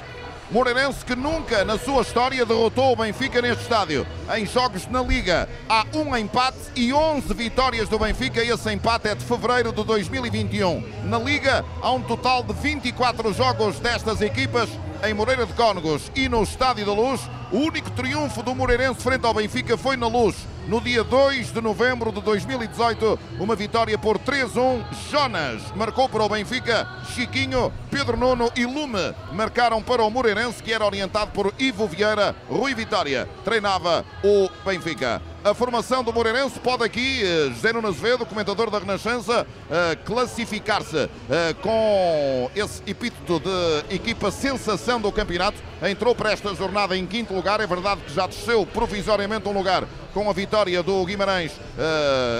Moreirense 0.51 1.03
que 1.05 1.15
nunca 1.15 1.63
na 1.63 1.77
sua 1.79 2.01
história 2.01 2.45
derrotou 2.45 2.91
o 2.91 2.95
Benfica 2.95 3.41
neste 3.41 3.63
estádio. 3.63 4.05
Em 4.35 4.45
jogos 4.45 4.87
na 4.87 5.01
Liga 5.01 5.49
há 5.67 5.85
um 5.95 6.15
empate 6.15 6.57
e 6.75 6.93
11 6.93 7.33
vitórias 7.33 7.89
do 7.89 7.97
Benfica. 7.97 8.43
Esse 8.43 8.71
empate 8.71 9.07
é 9.07 9.15
de 9.15 9.23
fevereiro 9.23 9.71
de 9.71 9.83
2021. 9.83 10.83
Na 11.05 11.17
Liga 11.17 11.65
há 11.81 11.91
um 11.91 12.01
total 12.01 12.43
de 12.43 12.53
24 12.53 13.33
jogos 13.33 13.79
destas 13.79 14.21
equipas 14.21 14.69
em 15.03 15.13
Moreira 15.13 15.45
de 15.45 15.53
Cónegos 15.53 16.11
e 16.15 16.29
no 16.29 16.43
Estádio 16.43 16.85
da 16.85 16.93
Luz. 16.93 17.21
O 17.51 17.57
único 17.57 17.89
triunfo 17.91 18.41
do 18.41 18.55
Moreirense 18.55 19.01
frente 19.01 19.25
ao 19.25 19.33
Benfica 19.33 19.77
foi 19.77 19.97
na 19.97 20.07
Luz, 20.07 20.35
no 20.67 20.79
dia 20.79 21.03
2 21.03 21.51
de 21.51 21.61
novembro 21.61 22.11
de 22.11 22.21
2018. 22.21 23.19
Uma 23.39 23.55
vitória 23.55 23.97
por 23.97 24.17
3-1. 24.19 24.83
Jonas 25.09 25.61
marcou 25.75 26.07
para 26.07 26.23
o 26.23 26.29
Benfica, 26.29 26.87
Chiquinho, 27.13 27.71
Pedro 27.89 28.17
Nuno 28.17 28.51
e 28.55 28.65
Lume 28.65 29.13
marcaram 29.31 29.81
para 29.81 30.03
o 30.03 30.09
Moreirense, 30.09 30.61
que 30.61 30.73
era 30.73 30.85
orientado 30.85 31.31
por 31.31 31.53
Ivo 31.59 31.87
Vieira. 31.87 32.35
Rui 32.49 32.73
Vitória 32.73 33.27
treinava 33.43 34.05
o 34.23 34.49
Benfica. 34.65 35.32
A 35.43 35.53
formação 35.53 36.05
do 36.05 36.13
Moreirense 36.13 36.57
pode 36.57 36.85
aqui, 36.85 37.21
eh, 37.21 37.49
José 37.49 37.73
Nuno 37.73 37.89
Azevedo, 37.89 38.25
comentador 38.25 38.69
da 38.69 38.79
Renascença, 38.79 39.45
eh, 39.69 39.97
classificar-se 40.05 41.09
eh, 41.29 41.53
com 41.61 42.49
esse 42.55 42.81
epíteto 42.87 43.41
de 43.41 43.93
equipa 43.93 44.31
sensação 44.31 45.01
do 45.01 45.11
campeonato. 45.11 45.57
Entrou 45.81 46.15
para 46.15 46.31
esta 46.31 46.55
jornada 46.55 46.95
em 46.95 47.05
quinto 47.05 47.33
lugar. 47.33 47.59
É 47.59 47.67
verdade 47.67 47.99
que 48.07 48.13
já 48.13 48.25
desceu 48.25 48.65
provisoriamente 48.65 49.45
um 49.49 49.51
lugar 49.51 49.83
com 50.13 50.29
a 50.29 50.33
vitória 50.33 50.81
do 50.81 51.03
Guimarães 51.05 51.51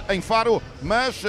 em 0.08 0.22
Faro, 0.22 0.62
mas 0.82 1.24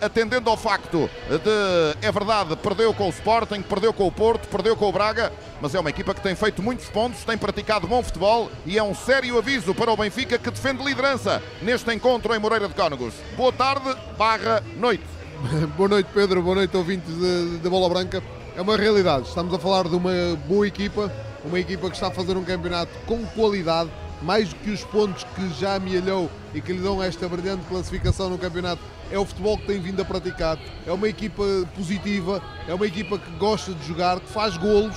atendendo 0.00 0.48
ao 0.48 0.56
facto 0.56 1.10
de, 1.28 2.06
é 2.06 2.10
verdade, 2.12 2.54
perdeu 2.56 2.94
com 2.94 3.08
o 3.08 3.10
Sporting, 3.10 3.60
perdeu 3.60 3.92
com 3.92 4.06
o 4.06 4.12
Porto, 4.12 4.46
perdeu 4.48 4.76
com 4.76 4.88
o 4.88 4.92
Braga, 4.92 5.32
mas 5.60 5.74
é 5.74 5.80
uma 5.80 5.90
equipa 5.90 6.14
que 6.14 6.20
tem 6.20 6.34
feito 6.34 6.62
muitos 6.62 6.86
pontos, 6.88 7.24
tem 7.24 7.36
praticado 7.36 7.86
bom 7.86 8.02
futebol 8.02 8.50
e 8.64 8.78
é 8.78 8.82
um 8.82 8.94
sério 8.94 9.36
aviso 9.38 9.74
para 9.74 9.92
o 9.92 9.96
Benfica 9.96 10.38
que 10.38 10.50
defende 10.50 10.82
liderança 10.82 11.42
neste 11.60 11.92
encontro 11.92 12.34
em 12.34 12.38
Moreira 12.38 12.68
de 12.68 12.74
Cónegos. 12.74 13.14
Boa 13.36 13.52
tarde, 13.52 13.94
barra 14.16 14.62
noite. 14.76 15.04
Boa 15.76 15.88
noite, 15.88 16.08
Pedro. 16.12 16.42
Boa 16.42 16.56
noite, 16.56 16.76
ouvintes 16.76 17.14
de 17.14 17.68
Bola 17.68 17.88
Branca. 17.88 18.22
É 18.56 18.60
uma 18.60 18.76
realidade. 18.76 19.28
Estamos 19.28 19.54
a 19.54 19.58
falar 19.58 19.88
de 19.88 19.94
uma 19.94 20.12
boa 20.46 20.66
equipa, 20.66 21.10
uma 21.44 21.58
equipa 21.58 21.88
que 21.88 21.96
está 21.96 22.08
a 22.08 22.10
fazer 22.10 22.36
um 22.36 22.44
campeonato 22.44 22.90
com 23.06 23.24
qualidade, 23.26 23.90
mais 24.20 24.50
do 24.50 24.56
que 24.56 24.70
os 24.70 24.84
pontos 24.84 25.24
que 25.34 25.48
já 25.58 25.76
amealhou 25.76 26.30
e 26.52 26.60
que 26.60 26.72
lhe 26.72 26.80
dão 26.80 27.02
esta 27.02 27.26
brilhante 27.28 27.64
classificação 27.66 28.28
no 28.28 28.36
campeonato, 28.36 28.82
é 29.10 29.18
o 29.18 29.24
futebol 29.24 29.56
que 29.56 29.66
tem 29.66 29.80
vindo 29.80 30.02
a 30.02 30.04
praticar. 30.04 30.58
É 30.86 30.92
uma 30.92 31.08
equipa 31.08 31.42
positiva, 31.74 32.42
é 32.68 32.74
uma 32.74 32.86
equipa 32.86 33.18
que 33.18 33.30
gosta 33.32 33.72
de 33.72 33.86
jogar, 33.86 34.20
que 34.20 34.28
faz 34.28 34.56
golos, 34.58 34.96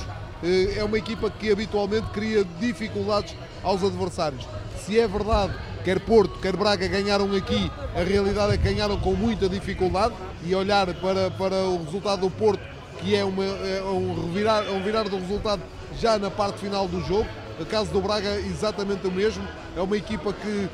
é 0.77 0.83
uma 0.83 0.97
equipa 0.97 1.29
que 1.29 1.51
habitualmente 1.51 2.07
cria 2.07 2.45
dificuldades 2.59 3.35
aos 3.63 3.83
adversários. 3.83 4.45
Se 4.85 4.99
é 4.99 5.07
verdade, 5.07 5.53
quer 5.83 5.99
Porto, 6.01 6.39
quer 6.39 6.55
Braga 6.55 6.87
ganharam 6.87 7.33
aqui, 7.35 7.71
a 7.95 8.03
realidade 8.03 8.53
é 8.53 8.57
que 8.57 8.63
ganharam 8.63 8.99
com 8.99 9.13
muita 9.13 9.47
dificuldade 9.47 10.13
e 10.43 10.53
olhar 10.53 10.93
para, 10.95 11.31
para 11.31 11.55
o 11.55 11.83
resultado 11.85 12.21
do 12.21 12.29
Porto, 12.29 12.61
que 12.99 13.15
é, 13.15 13.23
uma, 13.23 13.43
é 13.43 13.81
um, 13.83 14.25
revirar, 14.25 14.63
um 14.69 14.83
virar 14.83 15.03
do 15.03 15.17
resultado 15.17 15.61
já 15.97 16.19
na 16.19 16.29
parte 16.29 16.59
final 16.59 16.87
do 16.87 16.99
jogo, 17.01 17.27
o 17.59 17.65
caso 17.65 17.91
do 17.91 18.01
Braga 18.01 18.27
é 18.27 18.39
exatamente 18.39 19.07
o 19.07 19.11
mesmo. 19.11 19.47
É 19.75 19.81
uma 19.81 19.95
equipa 19.95 20.33
que 20.33 20.69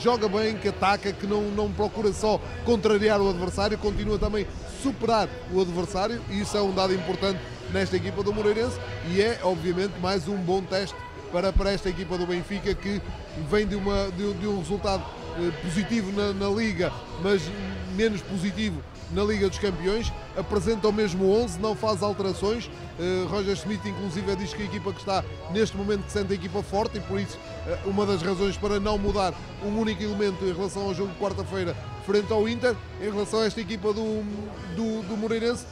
joga 0.00 0.28
bem, 0.28 0.56
que 0.56 0.68
ataca, 0.68 1.12
que 1.12 1.26
não, 1.26 1.42
não 1.42 1.70
procura 1.72 2.12
só 2.12 2.40
contrariar 2.64 3.20
o 3.20 3.30
adversário, 3.30 3.76
continua 3.78 4.18
também 4.18 4.46
superar 4.82 5.28
o 5.52 5.60
adversário 5.60 6.20
e 6.30 6.40
isso 6.40 6.56
é 6.56 6.62
um 6.62 6.72
dado 6.72 6.94
importante 6.94 7.38
nesta 7.72 7.96
equipa 7.96 8.22
do 8.22 8.32
Moreirense 8.32 8.78
e 9.08 9.20
é, 9.20 9.40
obviamente, 9.42 9.98
mais 10.00 10.28
um 10.28 10.36
bom 10.36 10.62
teste 10.62 10.96
para, 11.30 11.52
para 11.52 11.72
esta 11.72 11.88
equipa 11.88 12.18
do 12.18 12.26
Benfica 12.26 12.74
que 12.74 13.00
vem 13.50 13.66
de, 13.66 13.74
uma, 13.74 14.10
de, 14.10 14.34
de 14.34 14.46
um 14.46 14.58
resultado 14.58 15.02
eh, 15.38 15.50
positivo 15.62 16.12
na, 16.12 16.32
na 16.34 16.48
Liga, 16.54 16.92
mas 17.22 17.42
menos 17.96 18.20
positivo 18.20 18.82
na 19.12 19.22
Liga 19.24 19.48
dos 19.48 19.58
Campeões, 19.58 20.12
apresenta 20.36 20.88
o 20.88 20.92
mesmo 20.92 21.30
11, 21.30 21.58
não 21.60 21.74
faz 21.74 22.02
alterações. 22.02 22.70
Uh, 22.98 23.26
Roger 23.28 23.54
Smith, 23.54 23.84
inclusive, 23.84 24.36
diz 24.36 24.54
que 24.54 24.62
a 24.62 24.64
equipa 24.64 24.92
que 24.92 25.00
está 25.00 25.22
neste 25.50 25.76
momento 25.76 26.04
que 26.04 26.12
sente 26.12 26.32
a 26.32 26.34
equipa 26.34 26.62
forte 26.62 26.96
e 26.96 27.00
por 27.00 27.20
isso 27.20 27.38
uh, 27.66 27.90
uma 27.90 28.06
das 28.06 28.22
razões 28.22 28.56
para 28.56 28.80
não 28.80 28.96
mudar 28.96 29.34
um 29.62 29.78
único 29.78 30.02
elemento 30.02 30.44
em 30.44 30.52
relação 30.52 30.84
ao 30.84 30.94
jogo 30.94 31.12
de 31.12 31.18
quarta-feira 31.18 31.76
frente 32.06 32.32
ao 32.32 32.48
Inter. 32.48 32.74
Em 33.00 33.10
relação 33.10 33.40
a 33.40 33.46
esta 33.46 33.60
equipa 33.60 33.92
do, 33.92 34.22
do, 34.74 35.02
do 35.06 35.16
Moreirense, 35.16 35.66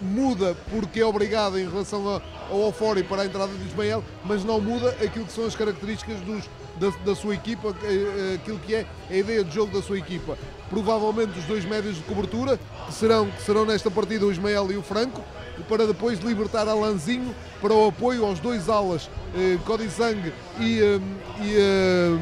muda 0.00 0.56
porque 0.70 1.00
é 1.00 1.06
obrigado 1.06 1.58
em 1.58 1.68
relação 1.68 2.22
ao 2.50 2.60
Ofori 2.60 3.02
para 3.02 3.22
a 3.22 3.26
entrada 3.26 3.52
de 3.52 3.66
Ismael, 3.66 4.02
mas 4.24 4.44
não 4.44 4.60
muda 4.60 4.90
aquilo 5.02 5.24
que 5.24 5.32
são 5.32 5.44
as 5.46 5.54
características 5.54 6.20
dos, 6.20 6.44
da, 6.78 6.90
da, 7.04 7.14
sua 7.14 7.34
equipa, 7.34 7.74
eh, 7.82 8.36
aquilo 8.36 8.58
que 8.58 8.74
é 8.74 8.86
a 9.10 9.14
ideia 9.14 9.44
de 9.44 9.54
jogo 9.54 9.72
da 9.72 9.82
sua 9.82 9.98
equipa. 9.98 10.36
Provavelmente 10.68 11.38
os 11.38 11.44
dois 11.44 11.64
médios 11.64 11.96
de 11.96 12.02
cobertura, 12.02 12.58
que 12.86 12.94
serão, 12.94 13.30
que 13.30 13.42
serão 13.42 13.64
nesta 13.64 13.90
partida 13.90 14.26
o 14.26 14.32
Ismael 14.32 14.70
e 14.72 14.76
o 14.76 14.82
Franco, 14.82 15.22
para 15.68 15.86
depois 15.86 16.18
libertar 16.20 16.66
Alanzinho 16.66 17.34
para 17.60 17.74
o 17.74 17.88
apoio 17.88 18.24
aos 18.24 18.40
dois 18.40 18.68
alas, 18.68 19.10
eh, 19.36 19.58
Codizang 19.66 20.32
e, 20.58 20.80
eh, 20.80 21.00
e 21.42 21.56
eh, 21.56 22.18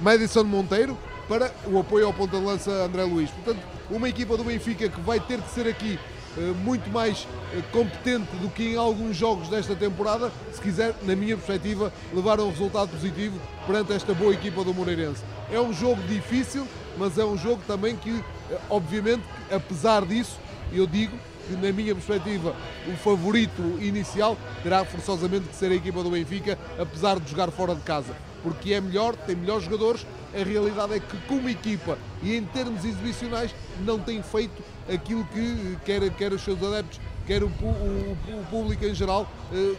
Madison 0.00 0.44
Monteiro, 0.44 0.96
para 1.28 1.52
o 1.66 1.78
apoio 1.80 2.06
ao 2.06 2.12
ponta 2.12 2.38
de 2.38 2.44
lança 2.44 2.70
André 2.70 3.02
Luiz. 3.02 3.30
Portanto, 3.30 3.60
uma 3.90 4.08
equipa 4.08 4.36
do 4.36 4.44
Benfica 4.44 4.88
que 4.88 5.00
vai 5.00 5.18
ter 5.20 5.40
que 5.40 5.50
ser 5.50 5.66
aqui 5.66 5.98
eh, 5.98 6.15
muito 6.40 6.90
mais 6.90 7.26
eh, 7.52 7.62
competente 7.72 8.34
do 8.36 8.48
que 8.48 8.74
em 8.74 8.76
alguns 8.76 9.16
jogos 9.16 9.48
desta 9.48 9.74
temporada, 9.74 10.30
se 10.52 10.60
quiser, 10.60 10.94
na 11.02 11.16
minha 11.16 11.36
perspectiva, 11.36 11.92
levar 12.12 12.38
a 12.38 12.44
um 12.44 12.50
resultado 12.50 12.90
positivo 12.90 13.40
perante 13.66 13.92
esta 13.92 14.12
boa 14.14 14.32
equipa 14.32 14.62
do 14.62 14.74
Moreirense. 14.74 15.22
É 15.50 15.60
um 15.60 15.72
jogo 15.72 16.02
difícil, 16.02 16.66
mas 16.98 17.18
é 17.18 17.24
um 17.24 17.36
jogo 17.36 17.62
também 17.66 17.96
que, 17.96 18.22
eh, 18.50 18.58
obviamente, 18.68 19.22
apesar 19.50 20.04
disso, 20.04 20.38
eu 20.72 20.86
digo 20.86 21.16
que, 21.48 21.54
na 21.54 21.72
minha 21.72 21.94
perspectiva, 21.94 22.54
o 22.86 22.96
favorito 22.96 23.62
inicial 23.80 24.36
terá 24.62 24.84
forçosamente 24.84 25.48
que 25.48 25.54
ser 25.54 25.70
a 25.70 25.74
equipa 25.74 26.02
do 26.02 26.10
Benfica, 26.10 26.58
apesar 26.78 27.18
de 27.18 27.30
jogar 27.30 27.50
fora 27.50 27.74
de 27.74 27.82
casa. 27.82 28.14
Porque 28.46 28.74
é 28.74 28.80
melhor, 28.80 29.16
tem 29.16 29.34
melhores 29.34 29.64
jogadores, 29.64 30.06
a 30.32 30.44
realidade 30.44 30.94
é 30.94 31.00
que, 31.00 31.16
como 31.26 31.48
equipa 31.48 31.98
e 32.22 32.36
em 32.36 32.44
termos 32.44 32.84
exibicionais, 32.84 33.52
não 33.80 33.98
tem 33.98 34.22
feito 34.22 34.62
aquilo 34.88 35.24
que 35.24 35.76
quer, 35.84 36.08
quer 36.10 36.32
os 36.32 36.42
seus 36.42 36.62
adeptos, 36.62 37.00
quer 37.26 37.42
o, 37.42 37.48
o, 37.48 38.16
o 38.38 38.46
público 38.48 38.84
em 38.84 38.94
geral, 38.94 39.28
eh, 39.52 39.74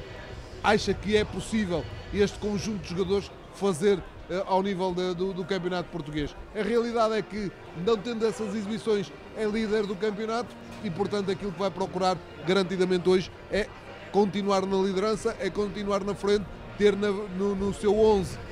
acha 0.62 0.94
que 0.94 1.16
é 1.16 1.24
possível 1.24 1.82
este 2.14 2.38
conjunto 2.40 2.82
de 2.82 2.90
jogadores 2.90 3.32
fazer 3.56 4.04
eh, 4.30 4.44
ao 4.46 4.62
nível 4.62 4.94
de, 4.94 5.14
do, 5.14 5.32
do, 5.32 5.46
campeonato 5.46 5.88
português. 5.90 6.36
A 6.54 6.62
realidade 6.62 7.14
é 7.14 7.22
que, 7.22 7.50
não 7.86 7.96
tendo 7.96 8.28
essas 8.28 8.54
exibições, 8.54 9.10
é 9.38 9.46
líder 9.46 9.86
do 9.86 9.96
campeonato 9.96 10.54
e, 10.84 10.90
portanto, 10.90 11.32
aquilo 11.32 11.54
que 11.54 11.60
vai 11.60 11.72
procurar 11.72 12.18
garantidamente 12.46 13.08
hoje 13.08 13.32
é 13.50 13.66
continuar 14.12 14.66
na 14.66 14.76
liderança, 14.76 15.38
é 15.40 15.50
continuar 15.50 16.04
na 16.04 16.14
frente, 16.14 16.44
ter 16.78 16.98
na, 16.98 17.10
no, 17.10 17.56
no 17.56 17.74
seu 17.74 17.98
11 17.98 18.47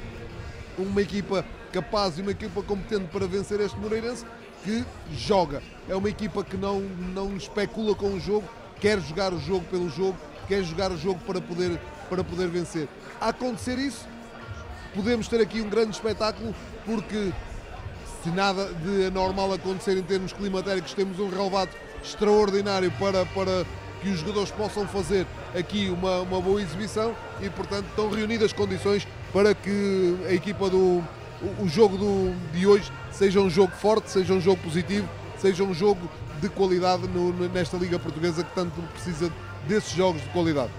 uma 0.78 1.02
equipa 1.02 1.46
capaz 1.72 2.18
e 2.18 2.22
uma 2.22 2.32
equipa 2.32 2.62
competente 2.64 3.06
para 3.12 3.28
vencer 3.28 3.60
este 3.60 3.78
Moreirense 3.78 4.26
que 4.64 4.84
joga. 5.12 5.62
É 5.88 5.96
uma 5.96 6.10
equipa 6.10 6.44
que 6.44 6.58
não, 6.58 6.80
não 6.80 7.36
especula 7.36 7.94
com 7.94 8.14
o 8.14 8.20
jogo, 8.20 8.48
quer 8.80 9.00
jogar 9.00 9.34
o 9.34 9.40
jogo 9.40 9.66
pelo 9.66 9.90
jogo, 9.90 10.18
quer 10.48 10.64
jogar 10.64 10.92
o 10.92 10.98
jogo 10.98 11.20
para 11.26 11.40
poder, 11.40 11.80
para 12.10 12.24
poder 12.24 12.48
vencer. 12.48 12.88
A 13.20 13.30
acontecer 13.30 13.78
isso, 13.78 14.08
podemos 14.94 15.28
ter 15.28 15.42
aqui 15.42 15.62
um 15.62 15.70
grande 15.70 15.92
espetáculo, 15.92 16.56
porque 16.86 17.32
se 18.24 18.30
nada 18.32 18.66
de 18.74 19.06
anormal 19.06 19.54
acontecer 19.54 19.98
em 19.98 20.04
termos 20.04 20.34
climatéricos, 20.34 20.94
temos 20.94 21.20
um 21.20 21.30
relevado 21.30 21.70
extraordinário 22.04 22.92
para, 23.00 23.26
para 23.28 23.66
que 24.02 24.10
os 24.10 24.20
jogadores 24.20 24.52
possam 24.52 24.88
fazer 24.88 25.26
aqui 25.58 25.90
uma, 25.90 26.22
uma 26.22 26.42
boa 26.42 26.62
exibição 26.62 27.16
e, 27.42 27.50
portanto, 27.50 27.86
estão 27.90 28.10
reunidas 28.10 28.54
condições 28.54 29.08
para 29.32 29.54
que 29.54 30.18
a 30.28 30.34
equipa 30.34 30.70
do, 30.70 31.04
o, 31.60 31.68
jogo 31.68 31.98
do, 31.98 32.36
de 32.52 32.66
hoje 32.66 32.92
seja 33.12 33.40
um 33.40 33.50
jogo 33.50 33.72
forte, 33.74 34.10
seja 34.10 34.34
um 34.34 34.42
jogo 34.42 34.62
positivo, 34.62 35.08
seja 35.38 35.64
um 35.64 35.74
jogo 35.74 36.10
de 36.42 36.50
qualidade 36.50 37.08
no, 37.08 37.32
nesta 37.50 37.78
Liga 37.78 37.98
Portuguesa 37.98 38.44
que 38.44 38.54
tanto 38.54 38.82
precisa 38.94 39.32
desses 39.68 39.92
jogos 39.92 40.22
de 40.22 40.30
qualidade. 40.30 40.72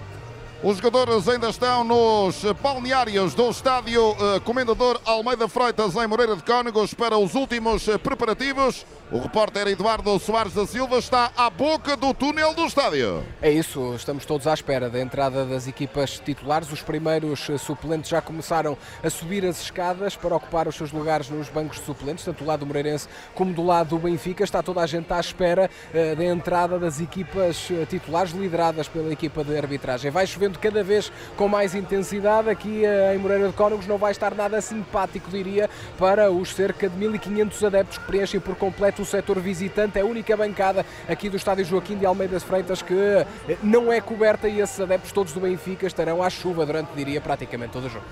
Os 0.63 0.77
jogadores 0.77 1.29
ainda 1.29 1.49
estão 1.49 1.83
nos 1.83 2.43
balneários 2.63 3.35
do 3.35 3.47
estádio 3.47 4.09
uh, 4.13 4.41
Comendador 4.41 4.99
Almeida 5.05 5.47
Freitas 5.47 5.95
em 5.95 6.07
Moreira 6.07 6.35
de 6.35 6.41
Cónegos 6.41 6.95
para 6.95 7.15
os 7.15 7.35
últimos 7.35 7.87
uh, 7.87 7.99
preparativos. 7.99 8.83
O 9.11 9.19
repórter 9.19 9.67
Eduardo 9.67 10.17
Soares 10.17 10.53
da 10.53 10.65
Silva 10.65 10.97
está 10.97 11.31
à 11.37 11.47
boca 11.51 11.95
do 11.95 12.11
túnel 12.11 12.55
do 12.55 12.65
estádio. 12.65 13.23
É 13.39 13.51
isso, 13.51 13.93
estamos 13.93 14.25
todos 14.25 14.47
à 14.47 14.53
espera 14.53 14.89
da 14.89 14.99
entrada 14.99 15.45
das 15.45 15.67
equipas 15.67 16.19
titulares. 16.19 16.71
Os 16.71 16.81
primeiros 16.81 17.47
uh, 17.49 17.59
suplentes 17.59 18.09
já 18.09 18.19
começaram 18.19 18.75
a 19.03 19.09
subir 19.11 19.45
as 19.45 19.61
escadas 19.61 20.15
para 20.15 20.35
ocupar 20.35 20.67
os 20.67 20.75
seus 20.75 20.91
lugares 20.91 21.29
nos 21.29 21.49
bancos 21.49 21.77
de 21.77 21.85
suplentes, 21.85 22.25
tanto 22.25 22.43
do 22.43 22.47
lado 22.47 22.61
do 22.61 22.65
Moreirense 22.65 23.07
como 23.35 23.53
do 23.53 23.63
lado 23.63 23.89
do 23.89 23.99
Benfica. 23.99 24.43
Está 24.43 24.63
toda 24.63 24.81
a 24.81 24.87
gente 24.87 25.13
à 25.13 25.19
espera 25.19 25.69
da 25.93 26.25
entrada 26.25 26.79
das 26.79 26.99
equipas 26.99 27.69
titulares 27.87 28.31
lideradas 28.31 28.87
pela 28.87 29.13
equipa 29.13 29.43
de 29.43 29.55
arbitragem. 29.55 30.09
Vai 30.09 30.25
chover 30.25 30.46
chovendo 30.47 30.59
cada 30.59 30.83
vez 30.83 31.11
com 31.35 31.47
mais 31.47 31.75
intensidade. 31.75 32.49
Aqui 32.49 32.85
eh, 32.85 33.15
em 33.15 33.17
Moreira 33.17 33.47
de 33.47 33.53
Cónegos 33.53 33.85
não 33.85 33.97
vai 33.97 34.11
estar 34.11 34.33
nada 34.33 34.59
simpático, 34.61 35.29
diria, 35.29 35.69
para 35.97 36.31
os 36.31 36.53
cerca 36.53 36.89
de 36.89 36.95
1500 36.97 37.63
adeptos 37.63 37.97
que 37.97 38.05
preenchem 38.05 38.39
por 38.39 38.55
completo 38.55 39.01
o 39.01 39.05
setor 39.05 39.39
visitante. 39.39 39.97
É 39.97 40.01
a 40.01 40.05
única 40.05 40.35
bancada 40.35 40.85
aqui 41.07 41.29
do 41.29 41.37
estádio 41.37 41.65
Joaquim 41.65 41.97
de 41.97 42.05
Almeida 42.05 42.39
Freitas 42.39 42.81
que 42.81 42.93
eh, 42.93 43.27
não 43.61 43.91
é 43.91 43.99
coberta 43.99 44.47
e 44.47 44.59
esses 44.59 44.79
adeptos 44.79 45.11
todos 45.11 45.33
do 45.33 45.39
Benfica 45.39 45.85
estarão 45.85 46.23
à 46.23 46.29
chuva 46.29 46.65
durante, 46.65 46.89
diria, 46.95 47.19
praticamente 47.19 47.73
todo 47.73 47.85
o 47.85 47.89
jogo. 47.89 48.05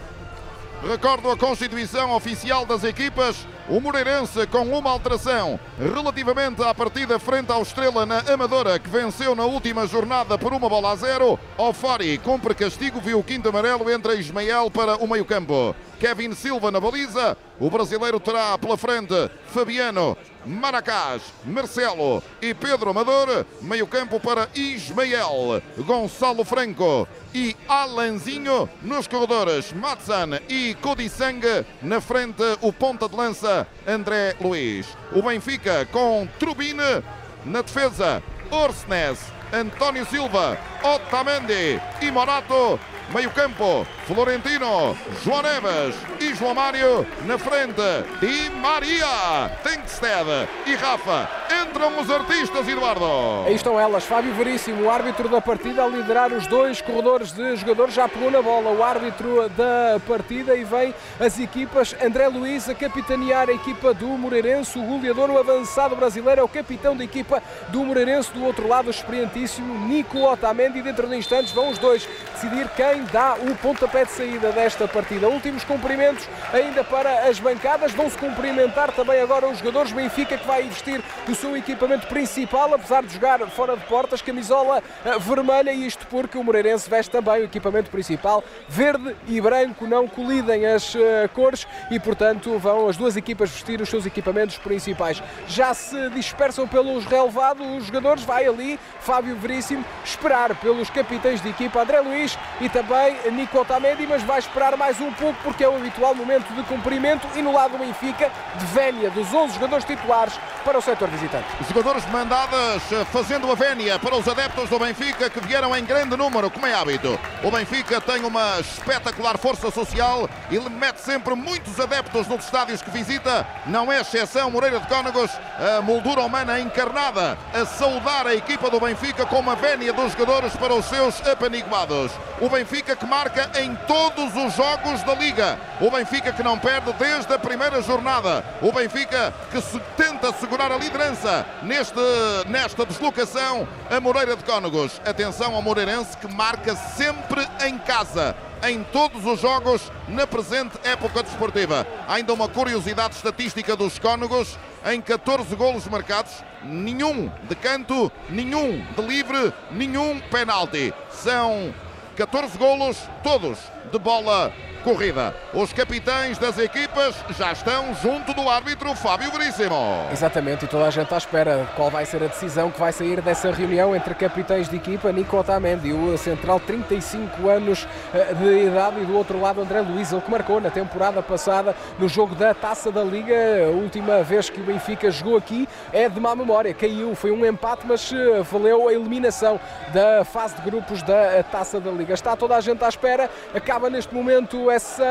Recordo 0.83 1.31
a 1.31 1.37
constituição 1.37 2.11
oficial 2.11 2.65
das 2.65 2.83
equipas. 2.83 3.47
O 3.67 3.79
Moreirense 3.79 4.45
com 4.47 4.61
uma 4.77 4.91
alteração 4.91 5.59
relativamente 5.79 6.61
à 6.61 6.73
partida 6.75 7.17
frente 7.17 7.51
ao 7.51 7.63
Estrela 7.63 8.05
na 8.05 8.19
Amadora, 8.31 8.77
que 8.77 8.87
venceu 8.87 9.35
na 9.35 9.45
última 9.45 9.87
jornada 9.87 10.37
por 10.37 10.53
uma 10.53 10.69
bola 10.69 10.91
a 10.91 10.95
zero. 10.95 11.39
Ofari 11.57 12.19
cumpre 12.19 12.53
castigo, 12.53 13.01
viu 13.01 13.19
o 13.19 13.23
quinto 13.23 13.49
amarelo, 13.49 13.89
entra 13.89 14.13
Ismael 14.13 14.69
para 14.69 14.97
o 14.97 15.07
meio-campo. 15.07 15.75
Kevin 15.99 16.35
Silva 16.35 16.69
na 16.69 16.79
baliza. 16.79 17.35
O 17.59 17.69
brasileiro 17.69 18.19
terá 18.19 18.57
pela 18.57 18.77
frente 18.77 19.31
Fabiano, 19.47 20.15
Maracás, 20.45 21.21
Marcelo 21.43 22.21
e 22.41 22.53
Pedro 22.53 22.89
Amador. 22.89 23.45
Meio-campo 23.61 24.19
para 24.19 24.49
Ismael, 24.53 25.61
Gonçalo 25.79 26.43
Franco 26.43 27.07
e 27.33 27.55
Alanzinho. 27.67 28.69
Nos 28.81 29.07
corredores, 29.07 29.73
Matsan 29.73 30.39
e 30.47 30.75
Codissang. 30.75 31.65
Na 31.81 31.99
frente, 31.99 32.43
o 32.61 32.71
ponta 32.71 33.09
de 33.09 33.15
lança, 33.15 33.67
André 33.87 34.35
Luiz. 34.39 34.87
O 35.11 35.21
Benfica 35.21 35.85
com 35.91 36.27
Trubine. 36.39 37.03
Na 37.43 37.61
defesa, 37.61 38.23
Orsnes, 38.49 39.19
António 39.53 40.05
Silva, 40.05 40.57
Otamendi 40.83 41.79
e 42.01 42.11
Morato 42.11 42.79
meio 43.13 43.29
campo, 43.31 43.85
Florentino, 44.05 44.95
João 45.23 45.41
Neves 45.41 45.95
e 46.19 46.33
João 46.33 46.53
Mário 46.53 47.05
na 47.25 47.37
frente. 47.37 47.81
E 48.21 48.49
Maria, 48.49 49.49
Tenkstead 49.63 50.47
e 50.65 50.75
Rafa. 50.75 51.29
Entram 51.63 51.99
os 51.99 52.09
artistas, 52.09 52.67
Eduardo. 52.67 53.05
Aí 53.45 53.55
estão 53.55 53.79
elas. 53.79 54.05
Fábio 54.05 54.33
Veríssimo, 54.33 54.83
o 54.83 54.89
árbitro 54.89 55.29
da 55.29 55.41
partida, 55.41 55.83
a 55.83 55.87
liderar 55.87 56.31
os 56.31 56.47
dois 56.47 56.81
corredores 56.81 57.31
de 57.31 57.55
jogadores. 57.55 57.93
Já 57.93 58.07
pegou 58.07 58.31
na 58.31 58.41
bola 58.41 58.71
o 58.71 58.83
árbitro 58.83 59.49
da 59.49 59.99
partida 60.07 60.55
e 60.55 60.63
vem 60.63 60.93
as 61.19 61.39
equipas. 61.39 61.95
André 62.03 62.27
Luiz 62.27 62.69
a 62.69 62.75
capitanear 62.75 63.49
a 63.49 63.53
equipa 63.53 63.93
do 63.93 64.07
Moreirense. 64.07 64.77
O 64.77 64.83
goleador, 64.83 65.29
o 65.29 65.37
avançado 65.37 65.95
brasileiro, 65.95 66.41
é 66.41 66.43
o 66.43 66.47
capitão 66.47 66.95
da 66.95 67.03
equipa 67.03 67.41
do 67.69 67.83
Moreirense. 67.83 68.31
Do 68.33 68.43
outro 68.43 68.67
lado, 68.67 68.87
o 68.87 68.91
experientíssimo 68.91 69.87
Nico 69.87 70.19
Otamendi. 70.19 70.81
Dentro 70.81 71.07
de 71.07 71.15
instantes 71.15 71.51
vão 71.51 71.69
os 71.69 71.77
dois 71.77 72.07
decidir 72.33 72.67
quem 72.75 72.94
quem 72.95 73.03
dá 73.11 73.35
o 73.35 73.53
pontapé 73.57 74.05
de 74.05 74.11
saída 74.11 74.53
desta 74.53 74.87
partida. 74.87 75.27
Últimos 75.27 75.65
cumprimentos 75.65 76.29
ainda 76.53 76.81
para 76.81 77.27
as 77.27 77.37
bancadas. 77.39 77.91
Vão-se 77.91 78.17
cumprimentar 78.17 78.93
também 78.93 79.19
agora 79.19 79.49
os 79.49 79.57
jogadores. 79.59 79.91
Benfica 79.91 80.37
que 80.37 80.47
vai 80.47 80.63
investir 80.63 81.01
o 81.27 81.35
seu 81.35 81.57
equipamento 81.57 82.07
principal, 82.07 82.73
apesar 82.73 83.03
de 83.03 83.13
jogar 83.13 83.39
fora 83.49 83.75
de 83.75 83.83
portas, 83.83 84.21
camisola 84.21 84.81
eh, 85.03 85.19
vermelha. 85.19 85.73
Isto 85.73 86.07
porque 86.07 86.37
o 86.37 86.43
Moreirense 86.43 86.89
veste 86.89 87.11
também 87.11 87.41
o 87.41 87.43
equipamento 87.43 87.89
principal. 87.89 88.41
Verde 88.69 89.13
e 89.27 89.41
branco 89.41 89.85
não 89.85 90.07
colidem 90.07 90.65
as 90.65 90.95
uh, 90.95 90.99
cores 91.33 91.67
e, 91.91 91.99
portanto, 91.99 92.57
vão 92.57 92.87
as 92.87 92.95
duas 92.95 93.17
equipas 93.17 93.49
vestir 93.51 93.81
os 93.81 93.89
seus 93.89 94.05
equipamentos 94.05 94.57
principais. 94.57 95.21
Já 95.49 95.73
se 95.73 96.09
dispersam 96.11 96.65
pelos 96.65 97.03
relevados 97.05 97.67
os 97.77 97.87
jogadores. 97.87 98.23
Vai 98.23 98.47
ali 98.47 98.79
Fábio 99.01 99.35
Veríssimo 99.35 99.83
esperar 100.03 100.55
pelos 100.55 100.89
capitães 100.89 101.41
de 101.41 101.49
equipa 101.49 101.81
André 101.81 101.99
Luiz 101.99 102.39
e 102.61 102.69
também 102.69 102.84
também 102.85 103.31
Nico 103.31 103.59
Otamendi, 103.59 104.07
mas 104.07 104.23
vai 104.23 104.39
esperar 104.39 104.77
mais 104.77 104.99
um 105.01 105.11
pouco 105.11 105.37
porque 105.43 105.63
é 105.63 105.69
o 105.69 105.75
habitual 105.75 106.13
momento 106.13 106.53
de 106.53 106.63
cumprimento 106.63 107.27
e 107.35 107.41
no 107.41 107.51
lado 107.51 107.71
do 107.71 107.77
Benfica, 107.79 108.31
de 108.55 108.65
velha 108.67 109.09
dos 109.09 109.33
11 109.33 109.55
jogadores 109.55 109.85
titulares 109.85 110.33
para 110.63 110.77
o 110.77 110.81
setor 110.81 111.09
visitante. 111.09 111.45
Jogadores 111.67 112.03
demandadas 112.05 112.83
fazendo 113.11 113.51
a 113.51 113.55
vénia 113.55 113.99
para 113.99 114.15
os 114.15 114.27
adeptos 114.27 114.69
do 114.69 114.79
Benfica 114.79 115.29
que 115.29 115.39
vieram 115.41 115.75
em 115.75 115.83
grande 115.83 116.15
número, 116.15 116.49
como 116.49 116.65
é 116.65 116.73
hábito. 116.73 117.19
O 117.43 117.51
Benfica 117.51 117.99
tem 117.99 118.23
uma 118.23 118.59
espetacular 118.59 119.37
força 119.37 119.71
social 119.71 120.29
e 120.49 120.59
mete 120.69 120.99
sempre 120.99 121.35
muitos 121.35 121.79
adeptos 121.79 122.27
nos 122.27 122.45
estádios 122.45 122.81
que 122.81 122.89
visita. 122.91 123.45
Não 123.65 123.91
é 123.91 124.01
exceção 124.01 124.51
Moreira 124.51 124.79
de 124.79 124.87
Cónegos, 124.87 125.31
a 125.57 125.81
moldura 125.81 126.21
humana 126.21 126.59
encarnada 126.59 127.37
a 127.53 127.65
saudar 127.65 128.27
a 128.27 128.35
equipa 128.35 128.69
do 128.69 128.79
Benfica 128.79 129.25
com 129.25 129.39
uma 129.39 129.55
vénia 129.55 129.91
dos 129.91 130.11
jogadores 130.11 130.55
para 130.55 130.73
os 130.73 130.85
seus 130.85 131.25
apaniguados. 131.27 132.11
O 132.39 132.49
Benfica 132.49 132.74
que 132.81 133.05
marca 133.05 133.49
em 133.61 133.75
todos 133.87 134.35
os 134.35 134.53
jogos 134.55 135.03
da 135.03 135.13
Liga. 135.13 135.57
O 135.79 135.89
Benfica 135.89 136.33
que 136.33 136.43
não 136.43 136.57
perde 136.57 136.91
desde 136.93 137.33
a 137.33 137.39
primeira 137.39 137.81
jornada. 137.81 138.43
O 138.61 138.71
Benfica 138.71 139.33
que 139.51 139.61
se 139.61 139.79
tenta 139.95 140.33
segurar 140.33 140.71
a 140.71 140.77
liderança 140.77 141.45
neste, 141.63 141.99
nesta 142.47 142.85
deslocação 142.85 143.67
a 143.89 143.99
Moreira 143.99 144.35
de 144.35 144.43
Cónegos. 144.43 144.99
Atenção 145.05 145.55
ao 145.55 145.61
Moreirense 145.61 146.17
que 146.17 146.27
marca 146.27 146.75
sempre 146.75 147.47
em 147.65 147.77
casa 147.77 148.35
em 148.63 148.83
todos 148.83 149.25
os 149.25 149.39
jogos 149.39 149.91
na 150.07 150.25
presente 150.25 150.77
época 150.83 151.23
desportiva. 151.23 151.85
Ainda 152.07 152.33
uma 152.33 152.47
curiosidade 152.47 153.15
estatística 153.15 153.75
dos 153.75 153.99
Cónegos, 153.99 154.57
em 154.85 155.01
14 155.01 155.55
golos 155.55 155.87
marcados, 155.87 156.43
nenhum 156.63 157.31
de 157.47 157.55
canto, 157.55 158.11
nenhum 158.29 158.83
de 158.95 159.01
livre, 159.01 159.53
nenhum 159.71 160.19
penalti. 160.31 160.93
São 161.09 161.73
14 162.15 162.57
golos, 162.57 163.09
todos 163.21 163.59
de 163.91 163.99
bola 163.99 164.53
corrida. 164.85 165.33
Os 165.51 165.73
capitães 165.73 166.37
das 166.37 166.59
equipas 166.59 167.15
já 167.35 167.51
estão 167.51 167.91
junto 167.95 168.35
do 168.35 168.47
árbitro 168.47 168.93
Fábio 168.93 169.31
Veríssimo. 169.31 169.75
Exatamente, 170.11 170.65
e 170.65 170.67
toda 170.67 170.85
a 170.85 170.91
gente 170.91 171.11
à 171.11 171.17
espera 171.17 171.67
qual 171.75 171.89
vai 171.89 172.05
ser 172.05 172.21
a 172.23 172.27
decisão 172.27 172.69
que 172.69 172.79
vai 172.79 172.93
sair 172.93 173.19
dessa 173.19 173.51
reunião 173.51 173.95
entre 173.95 174.13
capitães 174.13 174.69
de 174.69 174.75
equipa, 174.75 175.11
Nico 175.11 175.35
Otamendi, 175.37 175.91
o 175.91 176.15
central 176.19 176.59
35 176.59 177.49
anos 177.49 177.87
eh, 178.13 178.35
de 178.35 178.67
idade 178.67 179.01
e 179.01 179.05
do 179.05 179.17
outro 179.17 179.41
lado 179.41 179.59
André 179.59 179.81
Luiz, 179.81 180.11
ele 180.11 180.21
que 180.21 180.29
marcou 180.29 180.61
na 180.61 180.69
temporada 180.69 181.19
passada 181.23 181.75
no 181.97 182.07
jogo 182.07 182.35
da 182.35 182.53
Taça 182.53 182.91
da 182.91 183.03
Liga, 183.03 183.35
a 183.65 183.71
última 183.71 184.21
vez 184.21 184.51
que 184.51 184.61
o 184.61 184.63
Benfica 184.63 185.09
jogou 185.09 185.35
aqui 185.35 185.67
é 185.91 186.07
de 186.07 186.19
má 186.19 186.35
memória, 186.35 186.71
caiu, 186.75 187.15
foi 187.15 187.31
um 187.31 187.43
empate, 187.43 187.87
mas 187.87 188.13
eh, 188.13 188.43
valeu 188.43 188.87
a 188.87 188.93
eliminação 188.93 189.59
da 189.91 190.23
fase 190.23 190.53
de 190.57 190.61
grupos 190.61 191.01
da 191.01 191.41
Taça 191.51 191.79
da 191.79 191.89
Liga. 191.89 192.13
Está 192.13 192.35
toda 192.35 192.55
a 192.55 192.61
gente 192.61 192.85
à 192.85 192.87
espera, 192.87 193.31
acaba 193.51 193.89
neste 193.89 194.13
momento 194.13 194.69
essa 194.75 195.05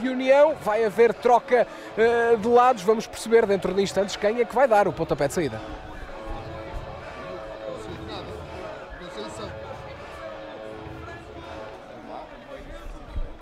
reunião. 0.00 0.54
Vai 0.62 0.84
haver 0.84 1.12
troca 1.14 1.66
uh, 1.96 2.36
de 2.36 2.48
lados. 2.48 2.82
Vamos 2.82 3.06
perceber 3.06 3.46
dentro 3.46 3.74
de 3.74 3.82
instantes 3.82 4.16
quem 4.16 4.40
é 4.40 4.44
que 4.44 4.54
vai 4.54 4.68
dar 4.68 4.86
o 4.86 4.92
pontapé 4.92 5.28
de 5.28 5.34
saída. 5.34 5.60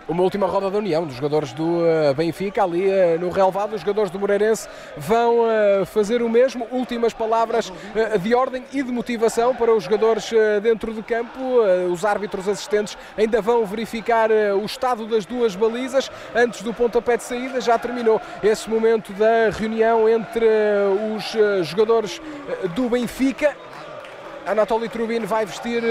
Uma 0.08 0.22
última 0.22 0.46
roda 0.46 0.70
da 0.70 0.78
união 0.78 1.06
dos 1.06 1.16
jogadores 1.16 1.52
do 1.52 1.64
uh, 1.64 2.14
Benfica, 2.14 2.62
ali 2.62 2.86
uh, 2.86 3.18
no 3.18 3.30
relevado, 3.30 3.74
os 3.74 3.80
jogadores 3.80 4.10
do 4.10 4.18
Moreirense 4.18 4.68
vão 4.96 5.40
uh, 5.40 5.86
fazer 5.86 6.22
o 6.22 6.28
mesmo. 6.28 6.66
Últimas 6.70 7.12
palavras 7.12 7.72
de 8.20 8.34
ordem 8.34 8.64
e 8.72 8.82
de 8.82 8.92
motivação 8.92 9.54
para 9.54 9.74
os 9.74 9.84
jogadores 9.84 10.30
dentro 10.62 10.92
de 10.92 11.02
campo. 11.02 11.38
os 11.90 12.04
árbitros 12.04 12.48
assistentes 12.48 12.96
ainda 13.16 13.40
vão 13.40 13.64
verificar 13.64 14.30
o 14.30 14.64
estado 14.64 15.06
das 15.06 15.24
duas 15.24 15.54
balizas 15.54 16.10
antes 16.34 16.62
do 16.62 16.72
pontapé 16.72 17.16
de 17.16 17.22
saída. 17.22 17.60
Já 17.60 17.78
terminou 17.78 18.20
esse 18.42 18.68
momento 18.68 19.12
da 19.12 19.50
reunião 19.50 20.08
entre 20.08 20.46
os 21.16 21.66
jogadores 21.66 22.20
do 22.74 22.88
Benfica. 22.88 23.56
Anatoly 24.46 24.88
Trubin 24.88 25.20
vai 25.20 25.46
vestir 25.46 25.82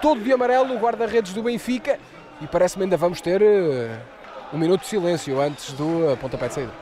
todo 0.00 0.20
de 0.20 0.32
amarelo 0.32 0.74
o 0.74 0.78
guarda-redes 0.78 1.32
do 1.32 1.42
Benfica 1.42 1.98
e 2.40 2.46
parece-me 2.46 2.84
ainda 2.84 2.96
vamos 2.96 3.20
ter 3.20 3.42
uh, 3.42 3.90
um 4.52 4.58
minuto 4.58 4.80
de 4.80 4.86
silêncio 4.86 5.40
antes 5.40 5.72
do 5.72 6.12
uh, 6.12 6.16
pontapé 6.16 6.48
de 6.48 6.54
saída. 6.54 6.72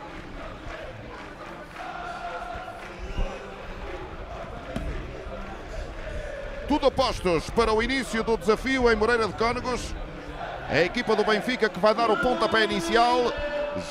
Tudo 6.68 6.86
apostos 6.86 7.48
para 7.50 7.72
o 7.72 7.82
início 7.82 8.22
do 8.22 8.36
desafio 8.36 8.92
em 8.92 8.94
Moreira 8.94 9.26
de 9.26 9.32
Cónegos. 9.34 9.94
A 10.68 10.80
equipa 10.80 11.16
do 11.16 11.24
Benfica 11.24 11.68
que 11.68 11.80
vai 11.80 11.94
dar 11.94 12.10
o 12.10 12.16
pontapé 12.18 12.64
inicial. 12.64 13.32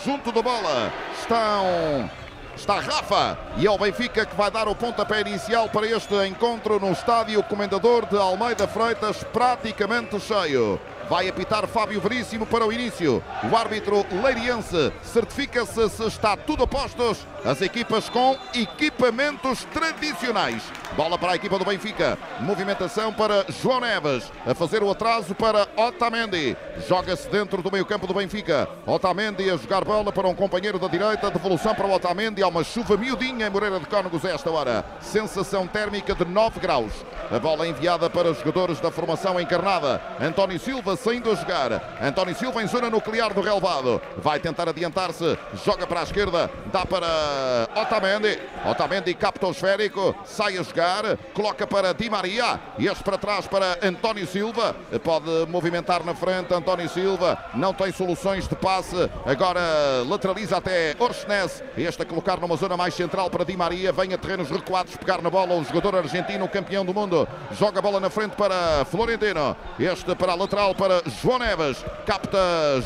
Junto 0.05 0.31
da 0.31 0.41
bola 0.41 0.91
estão 1.19 2.09
está 2.55 2.79
Rafa 2.79 3.37
e 3.57 3.65
é 3.65 3.71
o 3.71 3.77
Benfica 3.77 4.25
que 4.25 4.35
vai 4.35 4.51
dar 4.51 4.67
o 4.67 4.75
pontapé 4.75 5.21
inicial 5.21 5.69
para 5.69 5.87
este 5.87 6.13
encontro 6.27 6.79
no 6.79 6.91
estádio 6.91 7.41
Comendador 7.43 8.05
de 8.05 8.17
Almeida 8.17 8.67
Freitas, 8.67 9.23
praticamente 9.23 10.19
cheio. 10.19 10.79
Vai 11.09 11.29
apitar 11.29 11.65
Fábio 11.67 12.01
Veríssimo 12.01 12.45
para 12.45 12.65
o 12.65 12.71
início. 12.71 13.23
O 13.49 13.55
árbitro 13.55 14.05
leiriense 14.21 14.91
certifica-se 15.01 15.89
se 15.89 16.03
está 16.03 16.35
tudo 16.35 16.63
a 16.63 16.67
postos. 16.67 17.25
As 17.45 17.61
equipas 17.61 18.09
com 18.09 18.37
equipamentos 18.53 19.63
tradicionais. 19.73 20.61
Bola 20.97 21.17
para 21.17 21.31
a 21.31 21.35
equipa 21.35 21.57
do 21.57 21.63
Benfica. 21.63 22.17
Movimentação 22.41 23.13
para 23.13 23.45
João 23.61 23.79
Neves. 23.79 24.29
A 24.45 24.53
fazer 24.53 24.83
o 24.83 24.91
atraso 24.91 25.33
para 25.33 25.65
Otamendi. 25.77 26.57
Joga-se 26.89 27.29
dentro 27.29 27.61
do 27.61 27.71
meio 27.71 27.85
campo 27.85 28.05
do 28.05 28.13
Benfica. 28.13 28.67
Otamendi 28.85 29.49
a 29.49 29.55
jogar 29.55 29.85
bola 29.85 30.11
para 30.11 30.27
um 30.27 30.35
companheiro 30.35 30.77
da 30.77 30.89
direita. 30.89 31.31
Devolução 31.31 31.73
para 31.73 31.87
o 31.87 31.93
Otamendi. 31.93 32.43
Há 32.43 32.49
uma 32.49 32.65
chuva 32.65 32.97
miudinha 32.97 33.47
em 33.47 33.49
Moreira 33.49 33.79
de 33.79 33.85
Cónegos 33.85 34.25
a 34.25 34.31
esta 34.31 34.51
hora. 34.51 34.83
Sensação 34.99 35.67
térmica 35.67 36.13
de 36.13 36.25
9 36.25 36.59
graus. 36.59 36.91
A 37.31 37.39
bola 37.39 37.65
enviada 37.65 38.09
para 38.09 38.31
os 38.31 38.39
jogadores 38.39 38.81
da 38.81 38.91
formação 38.91 39.39
encarnada. 39.39 40.01
António 40.19 40.59
Silva 40.59 40.96
saindo 40.97 41.31
a 41.31 41.35
jogar. 41.35 41.97
António 42.01 42.35
Silva 42.35 42.61
em 42.61 42.67
zona 42.67 42.89
nuclear 42.89 43.33
do 43.33 43.41
relevado. 43.41 44.01
Vai 44.17 44.39
tentar 44.39 44.67
adiantar-se. 44.67 45.37
Joga 45.63 45.87
para 45.87 46.01
a 46.01 46.03
esquerda. 46.03 46.49
Dá 46.71 46.85
para 46.85 47.69
Otamendi. 47.75 48.39
Otamendi 48.65 49.13
capta 49.13 49.47
o 49.47 49.51
esférico. 49.51 50.15
Sai 50.25 50.57
a 50.57 50.63
jogar. 50.63 51.17
Coloca 51.33 51.65
para 51.65 51.93
Di 51.93 52.09
Maria. 52.09 52.59
Este 52.77 53.03
para 53.03 53.17
trás 53.17 53.47
para 53.47 53.77
António 53.81 54.27
Silva. 54.27 54.75
Pode 55.03 55.29
movimentar 55.47 56.03
na 56.03 56.15
frente. 56.15 56.53
António 56.53 56.89
Silva 56.89 57.37
não 57.53 57.73
tem 57.73 57.91
soluções 57.91 58.47
de 58.47 58.55
passe. 58.55 59.09
Agora 59.25 59.61
lateraliza 60.07 60.57
até 60.57 60.95
Orsnes. 60.99 61.63
Este 61.77 62.01
a 62.01 62.05
colocar 62.05 62.39
numa 62.39 62.57
zona 62.57 62.75
mais 62.75 62.93
central 62.93 63.29
para 63.29 63.45
Di 63.45 63.55
Maria. 63.55 63.91
Vem 63.91 64.13
a 64.13 64.17
terrenos 64.17 64.49
recuados 64.49 64.95
pegar 64.95 65.21
na 65.21 65.29
bola. 65.29 65.55
O 65.55 65.63
jogador 65.63 65.95
argentino, 65.97 66.47
campeão 66.47 66.83
do 66.83 66.93
mundo. 66.93 67.27
Joga 67.51 67.79
a 67.79 67.81
bola 67.81 67.99
na 67.99 68.09
frente 68.09 68.35
para 68.35 68.85
Florentino. 68.85 69.55
Este 69.79 70.15
para 70.15 70.31
a 70.31 70.35
lateral 70.35 70.73
para 70.73 70.86
para 70.87 71.01
João 71.21 71.39
Neves. 71.39 71.83
Capta 72.05 72.37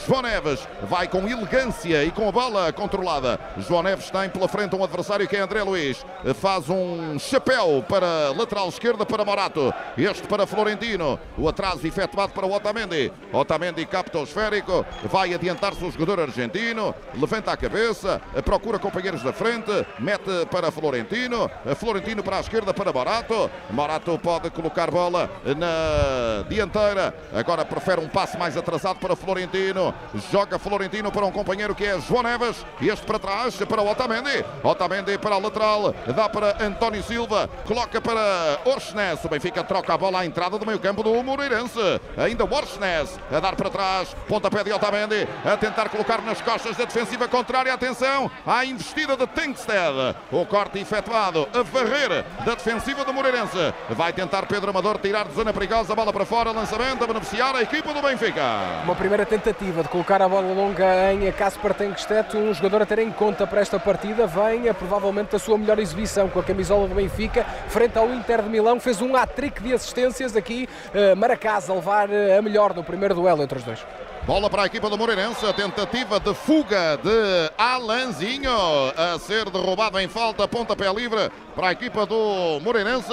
João 0.08 0.24
Neves. 0.24 0.68
Vai 0.90 1.08
com 1.08 1.28
elegância 1.30 2.04
e 2.04 2.10
com 2.10 2.28
a 2.28 2.32
bola 2.32 2.74
controlada. 2.74 3.40
João 3.60 3.84
Neves 3.84 4.10
tem 4.10 4.28
pela 4.28 4.48
frente 4.48 4.76
um 4.76 4.84
adversário 4.84 5.28
que 5.28 5.36
é 5.36 5.40
André 5.40 5.62
Luiz. 5.62 6.04
Faz 6.36 6.68
um 6.68 7.20
chapéu 7.20 7.86
para 7.88 8.34
lateral 8.36 8.68
esquerda 8.70 9.06
para 9.06 9.24
Morato. 9.24 9.72
Este 9.96 10.28
para 10.28 10.48
Florentino. 10.48 11.20
O 11.38 11.48
atraso 11.48 11.86
efetuado 11.86 12.34
para 12.34 12.48
Otamendi. 12.48 13.14
Otamendi 13.32 13.86
capta 13.86 14.18
o 14.18 14.24
esférico. 14.24 14.84
Vai 15.04 15.36
adiantar-se 15.36 15.86
o 15.86 15.92
jogador 15.92 16.22
argentino. 16.22 16.96
Levanta 17.14 17.52
a 17.52 17.58
cabeça. 17.58 18.20
Procura 18.44 18.80
companheiros 18.80 19.22
da 19.22 19.32
frente. 19.32 19.86
Mete 20.00 20.48
para 20.50 20.72
Florentino. 20.72 21.52
Florentino 21.76 22.24
para 22.24 22.38
a 22.38 22.40
esquerda 22.40 22.74
para 22.74 22.92
Morato. 22.92 23.52
Morato 23.70 24.18
pode 24.18 24.50
colocar 24.50 24.90
bola 24.90 25.30
na 25.56 26.50
dianteira. 26.50 27.14
Agora 27.32 27.64
prefere 27.64 27.91
prefere 27.92 28.02
um 28.02 28.08
passe 28.08 28.38
mais 28.38 28.56
atrasado 28.56 29.00
para 29.00 29.16
Florentino. 29.16 29.94
Joga 30.32 30.58
Florentino 30.58 31.12
para 31.12 31.26
um 31.26 31.32
companheiro 31.32 31.76
que 31.76 31.86
é 31.86 32.00
João 32.00 32.24
Neves. 32.24 32.66
Este 32.82 33.06
para 33.06 33.20
trás 33.20 33.56
para 33.58 33.82
o 33.82 33.90
Otamendi. 33.90 34.46
Otamendi 34.64 35.18
para 35.18 35.36
a 35.36 35.38
lateral. 35.38 35.94
Dá 36.16 36.30
para 36.30 36.64
António 36.64 37.04
Silva. 37.04 37.50
Coloca 37.66 38.00
para 38.00 38.60
Orsnes. 38.66 39.24
O 39.24 39.30
Benfica 39.30 39.64
troca 39.64 39.94
a 39.94 39.98
bola 39.98 40.20
à 40.20 40.26
entrada 40.26 40.58
do 40.58 40.66
meio 40.66 40.80
campo 40.80 41.04
do 41.04 41.22
Moreirense. 41.24 42.02
Ainda 42.18 42.46
Orsnes 42.46 43.20
a 43.32 43.40
dar 43.40 43.56
para 43.56 43.70
trás. 43.70 44.16
Pontapé 44.28 44.64
de 44.64 44.72
Otamendi 44.72 45.28
a 45.44 45.58
tentar 45.58 45.90
colocar 45.90 46.22
nas 46.22 46.42
costas 46.42 46.78
da 46.78 46.86
defensiva 46.86 47.28
contrária. 47.28 47.74
Atenção 47.74 48.32
à 48.46 48.64
investida 48.66 49.18
de 49.18 49.28
Tengsted. 49.28 50.16
O 50.32 50.46
corte 50.46 50.80
efetuado 50.80 51.48
a 51.54 51.64
varrer 51.64 52.24
da 52.46 52.56
defensiva 52.56 53.04
do 53.04 53.14
Moreirense. 53.14 53.74
Vai 53.90 54.14
tentar 54.14 54.46
Pedro 54.46 54.70
Amador 54.70 54.98
tirar 55.00 55.26
de 55.28 55.34
zona 55.34 55.52
perigosa. 55.52 55.96
Bola 55.96 56.14
para 56.14 56.26
fora. 56.26 56.52
Lançamento 56.52 57.04
a 57.04 57.08
beneficiar 57.08 57.56
a 57.56 57.62
equipe 57.62 57.81
equipa 57.82 57.94
do 57.96 58.08
Benfica. 58.08 58.44
Uma 58.84 58.96
primeira 58.96 59.26
tentativa 59.26 59.82
de 59.82 59.90
colocar 59.90 60.22
a 60.22 60.30
bola 60.30 60.54
longa 60.54 61.12
em 61.12 61.32
Casper 61.32 61.74
Tenkstedt, 61.74 62.38
um 62.38 62.54
jogador 62.54 62.84
a 62.84 62.86
ter 62.86 63.00
em 63.00 63.12
conta 63.12 63.48
para 63.48 63.60
esta 63.60 63.80
partida, 63.80 64.28
vem 64.28 64.70
a, 64.70 64.74
provavelmente 64.74 65.36
a 65.36 65.40
sua 65.40 65.58
melhor 65.58 65.80
exibição 65.80 66.30
com 66.30 66.40
a 66.40 66.44
camisola 66.44 66.88
do 66.88 66.94
Benfica, 66.94 67.44
frente 67.70 67.98
ao 67.98 68.08
Inter 68.14 68.44
de 68.44 68.50
Milão, 68.50 68.80
fez 68.80 69.02
um 69.02 69.16
hat-trick 69.16 69.64
de 69.64 69.74
assistências 69.74 70.36
aqui, 70.36 70.70
uh, 70.94 71.16
Maracás 71.16 71.70
a 71.70 71.74
levar 71.74 72.08
uh, 72.10 72.38
a 72.38 72.42
melhor 72.42 72.76
no 72.76 72.84
primeiro 72.84 73.16
duelo 73.16 73.42
entre 73.42 73.58
os 73.58 73.64
dois. 73.64 73.84
Bola 74.28 74.48
para 74.48 74.62
a 74.62 74.66
equipa 74.68 74.88
do 74.88 74.96
Moreirense, 74.96 75.44
a 75.44 75.52
tentativa 75.52 76.20
de 76.20 76.36
fuga 76.36 77.00
de 77.04 77.52
Alanzinho 77.58 78.52
a 78.96 79.18
ser 79.18 79.50
derrubado 79.50 80.00
em 80.00 80.08
falta, 80.08 80.48
pontapé 80.48 80.94
livre 80.94 81.32
para 81.56 81.70
a 81.70 81.72
equipa 81.72 82.06
do 82.06 82.60
Moreirense 82.62 83.12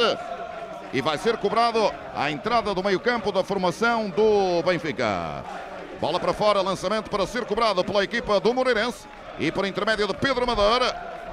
e 0.92 1.00
vai 1.00 1.18
ser 1.18 1.36
cobrado 1.36 1.92
a 2.14 2.30
entrada 2.30 2.74
do 2.74 2.82
meio-campo 2.82 3.30
da 3.30 3.44
formação 3.44 4.10
do 4.10 4.62
Benfica. 4.62 5.44
Bola 6.00 6.20
para 6.20 6.32
fora, 6.32 6.62
lançamento 6.62 7.10
para 7.10 7.26
ser 7.26 7.44
cobrado 7.44 7.84
pela 7.84 8.04
equipa 8.04 8.38
do 8.40 8.54
Moreirense 8.54 9.06
e 9.38 9.50
por 9.50 9.66
intermédio 9.66 10.06
de 10.06 10.14
Pedro 10.14 10.44
Amador. 10.44 10.80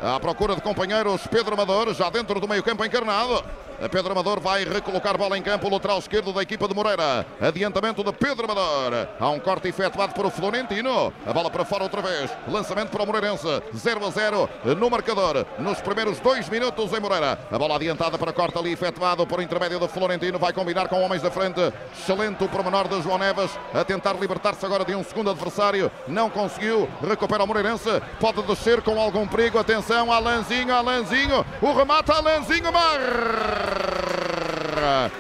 À 0.02 0.20
procura 0.20 0.56
de 0.56 0.62
companheiros, 0.62 1.26
Pedro 1.28 1.54
Amador 1.54 1.94
já 1.94 2.10
dentro 2.10 2.40
do 2.40 2.48
meio-campo 2.48 2.84
encarnado. 2.86 3.44
Pedro 3.92 4.14
Amador 4.14 4.40
vai 4.40 4.64
recolocar 4.64 5.18
bola 5.18 5.38
em 5.38 5.42
campo, 5.42 5.70
lateral 5.70 6.00
esquerdo 6.00 6.32
da 6.32 6.42
equipa 6.42 6.66
de 6.66 6.74
Moreira. 6.74 7.26
Adiantamento 7.42 8.04
de 8.04 8.12
Pedro 8.14 8.46
Amador. 8.46 9.08
Há 9.20 9.30
um 9.30 9.40
corte 9.40 9.68
efetuado 9.68 10.14
o 10.16 10.30
Florentino. 10.30 11.12
A 11.26 11.34
bola 11.34 11.52
para 11.52 11.66
fora 11.66 11.84
outra 11.84 12.02
vez. 12.02 12.32
Lançamento 12.48 12.90
para 12.90 13.04
o 13.04 13.06
Moreirense. 13.06 13.62
0 13.76 14.06
a 14.06 14.10
0 14.10 14.50
no 14.78 14.90
marcador. 14.90 15.46
Nos 15.60 15.82
primeiros 15.82 16.20
dois 16.22 16.48
minutos 16.48 16.94
em 16.94 17.00
Moreira. 17.02 17.38
A 17.52 17.60
bola 17.60 17.76
adiantada 17.76 18.18
para 18.18 18.32
corte 18.32 18.58
ali 18.58 18.72
efetuado 18.72 19.28
por 19.28 19.42
intermédio 19.42 19.78
do 19.78 19.90
Florentino. 19.90 20.40
Vai 20.40 20.54
combinar 20.54 20.88
com 20.88 21.02
homens 21.02 21.22
da 21.22 21.30
frente. 21.30 21.74
Excelente 21.94 22.44
o 22.46 22.48
promenor 22.48 22.88
de 22.88 23.02
João 23.02 23.18
Neves. 23.18 23.52
A 23.74 23.84
tentar 23.84 24.14
libertar-se 24.14 24.66
agora 24.66 24.86
de 24.86 24.96
um 24.96 25.04
segundo 25.04 25.30
adversário. 25.30 25.92
Não 26.08 26.30
conseguiu. 26.30 26.90
Recupera 27.06 27.44
o 27.44 27.48
Moreirense. 27.48 28.02
Pode 28.22 28.42
descer 28.44 28.82
com 28.82 29.00
algum 29.00 29.28
perigo. 29.28 29.60
Atenção, 29.60 29.85
Alanzinho, 29.94 30.74
Alanzinho. 30.76 31.46
O 31.62 31.74
remate, 31.74 32.12
Alanzinho, 32.12 32.72
mar. 32.72 33.00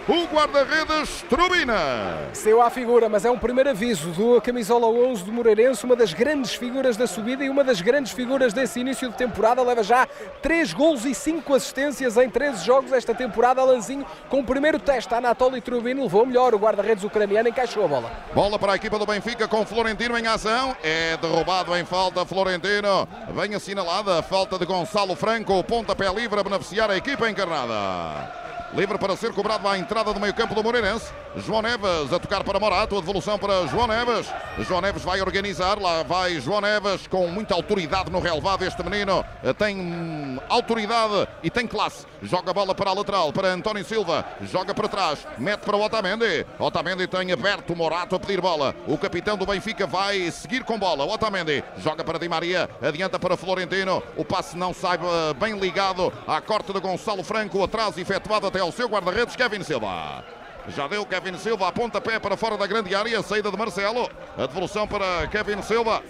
O 0.07 0.25
guarda-redes 0.33 1.23
Trubina. 1.27 2.29
Saiu 2.33 2.61
à 2.61 2.69
figura, 2.69 3.09
mas 3.09 3.25
é 3.25 3.31
um 3.31 3.37
primeiro 3.37 3.71
aviso 3.71 4.11
do 4.11 4.39
camisola 4.39 4.85
11 4.87 5.23
do 5.23 5.33
Moreirense, 5.33 5.85
uma 5.85 5.95
das 5.95 6.13
grandes 6.13 6.53
figuras 6.53 6.95
da 6.95 7.07
subida 7.07 7.43
e 7.43 7.49
uma 7.49 7.63
das 7.63 7.81
grandes 7.81 8.11
figuras 8.11 8.53
desse 8.53 8.79
início 8.79 9.09
de 9.09 9.15
temporada. 9.15 9.63
Leva 9.63 9.81
já 9.81 10.07
3 10.41 10.71
golos 10.73 11.05
e 11.05 11.15
5 11.15 11.53
assistências 11.53 12.15
em 12.17 12.29
13 12.29 12.63
jogos 12.63 12.93
esta 12.93 13.15
temporada. 13.15 13.61
Alanzinho 13.61 14.05
com 14.29 14.41
o 14.41 14.43
primeiro 14.43 14.77
teste. 14.77 15.13
Anatoly 15.13 15.61
Trubin 15.61 15.95
levou 15.95 16.25
melhor. 16.25 16.53
O 16.53 16.59
guarda-redes 16.59 17.03
ucraniano 17.03 17.49
encaixou 17.49 17.85
a 17.85 17.87
bola. 17.87 18.11
Bola 18.33 18.59
para 18.59 18.73
a 18.73 18.75
equipa 18.75 18.99
do 18.99 19.05
Benfica 19.05 19.47
com 19.47 19.65
Florentino 19.65 20.17
em 20.17 20.27
ação. 20.27 20.75
É 20.83 21.17
derrubado 21.17 21.75
em 21.75 21.85
falta 21.85 22.23
Florentino. 22.25 23.07
Vem 23.33 23.55
assinalada 23.55 24.19
a 24.19 24.21
falta 24.21 24.59
de 24.59 24.65
Gonçalo 24.65 25.15
Franco. 25.15 25.63
Pontapé 25.63 26.11
livre 26.13 26.39
a 26.39 26.43
beneficiar 26.43 26.91
a 26.91 26.97
equipa 26.97 27.27
encarnada. 27.29 28.44
Livre 28.73 28.97
para 28.97 29.15
ser 29.15 29.31
cobrado 29.31 29.67
à 29.67 29.77
entrada 29.77 30.13
do 30.13 30.19
meio-campo 30.19 30.53
do 30.53 30.63
Moreirense. 30.63 31.11
João 31.37 31.61
Neves 31.61 32.11
a 32.13 32.19
tocar 32.19 32.43
para 32.43 32.59
Morato. 32.59 32.97
A 32.97 32.99
devolução 32.99 33.37
para 33.37 33.67
João 33.67 33.87
Neves. 33.87 34.27
João 34.59 34.81
Neves 34.81 35.03
vai 35.03 35.21
organizar. 35.21 35.79
Lá 35.79 36.03
vai 36.03 36.39
João 36.41 36.61
Neves 36.61 37.07
com 37.07 37.27
muita 37.27 37.53
autoridade 37.53 38.11
no 38.11 38.19
relevado. 38.19 38.65
Este 38.65 38.83
menino 38.83 39.23
tem 39.57 40.41
autoridade 40.49 41.27
e 41.43 41.49
tem 41.49 41.67
classe. 41.67 42.05
Joga 42.21 42.51
a 42.51 42.53
bola 42.53 42.73
para 42.73 42.89
a 42.89 42.93
lateral, 42.93 43.31
para 43.31 43.49
António 43.49 43.85
Silva. 43.85 44.25
Joga 44.41 44.73
para 44.73 44.87
trás. 44.87 45.27
Mete 45.37 45.61
para 45.61 45.75
o 45.75 45.81
Otamendi. 45.81 46.45
Otamendi 46.57 47.07
tem 47.07 47.31
aberto 47.31 47.75
Morato 47.75 48.15
a 48.15 48.19
pedir 48.19 48.41
bola. 48.41 48.75
O 48.87 48.97
capitão 48.97 49.37
do 49.37 49.45
Benfica 49.45 49.85
vai 49.85 50.31
seguir 50.31 50.63
com 50.63 50.79
bola. 50.79 51.05
Otamendi 51.05 51.63
joga 51.77 52.03
para 52.03 52.19
Di 52.19 52.27
Maria. 52.27 52.69
Adianta 52.81 53.19
para 53.19 53.37
Florentino. 53.37 54.01
O 54.17 54.25
passe 54.25 54.57
não 54.57 54.73
sai 54.73 54.97
bem 55.39 55.57
ligado 55.59 56.11
à 56.27 56.41
corte 56.41 56.73
de 56.73 56.79
Gonçalo 56.79 57.23
Franco. 57.23 57.63
Atraso 57.63 57.99
efetuado 57.99 58.47
até 58.47 58.64
o 58.65 58.71
seu 58.71 58.87
guarda-redes, 58.87 59.35
Kevin 59.35 59.63
Silva. 59.63 60.23
Já 60.69 60.87
deu 60.87 61.05
Kevin 61.05 61.37
Silva 61.37 61.67
a 61.67 61.71
pontapé 61.71 62.19
para 62.19 62.35
fora 62.35 62.57
da 62.57 62.65
grande 62.65 62.95
área, 62.95 63.21
saída 63.21 63.51
de 63.51 63.57
Marcelo. 63.57 64.09
A 64.37 64.47
devolução 64.47 64.87
para 64.87 65.27
Kevin 65.27 65.61
Silva. 65.61 66.01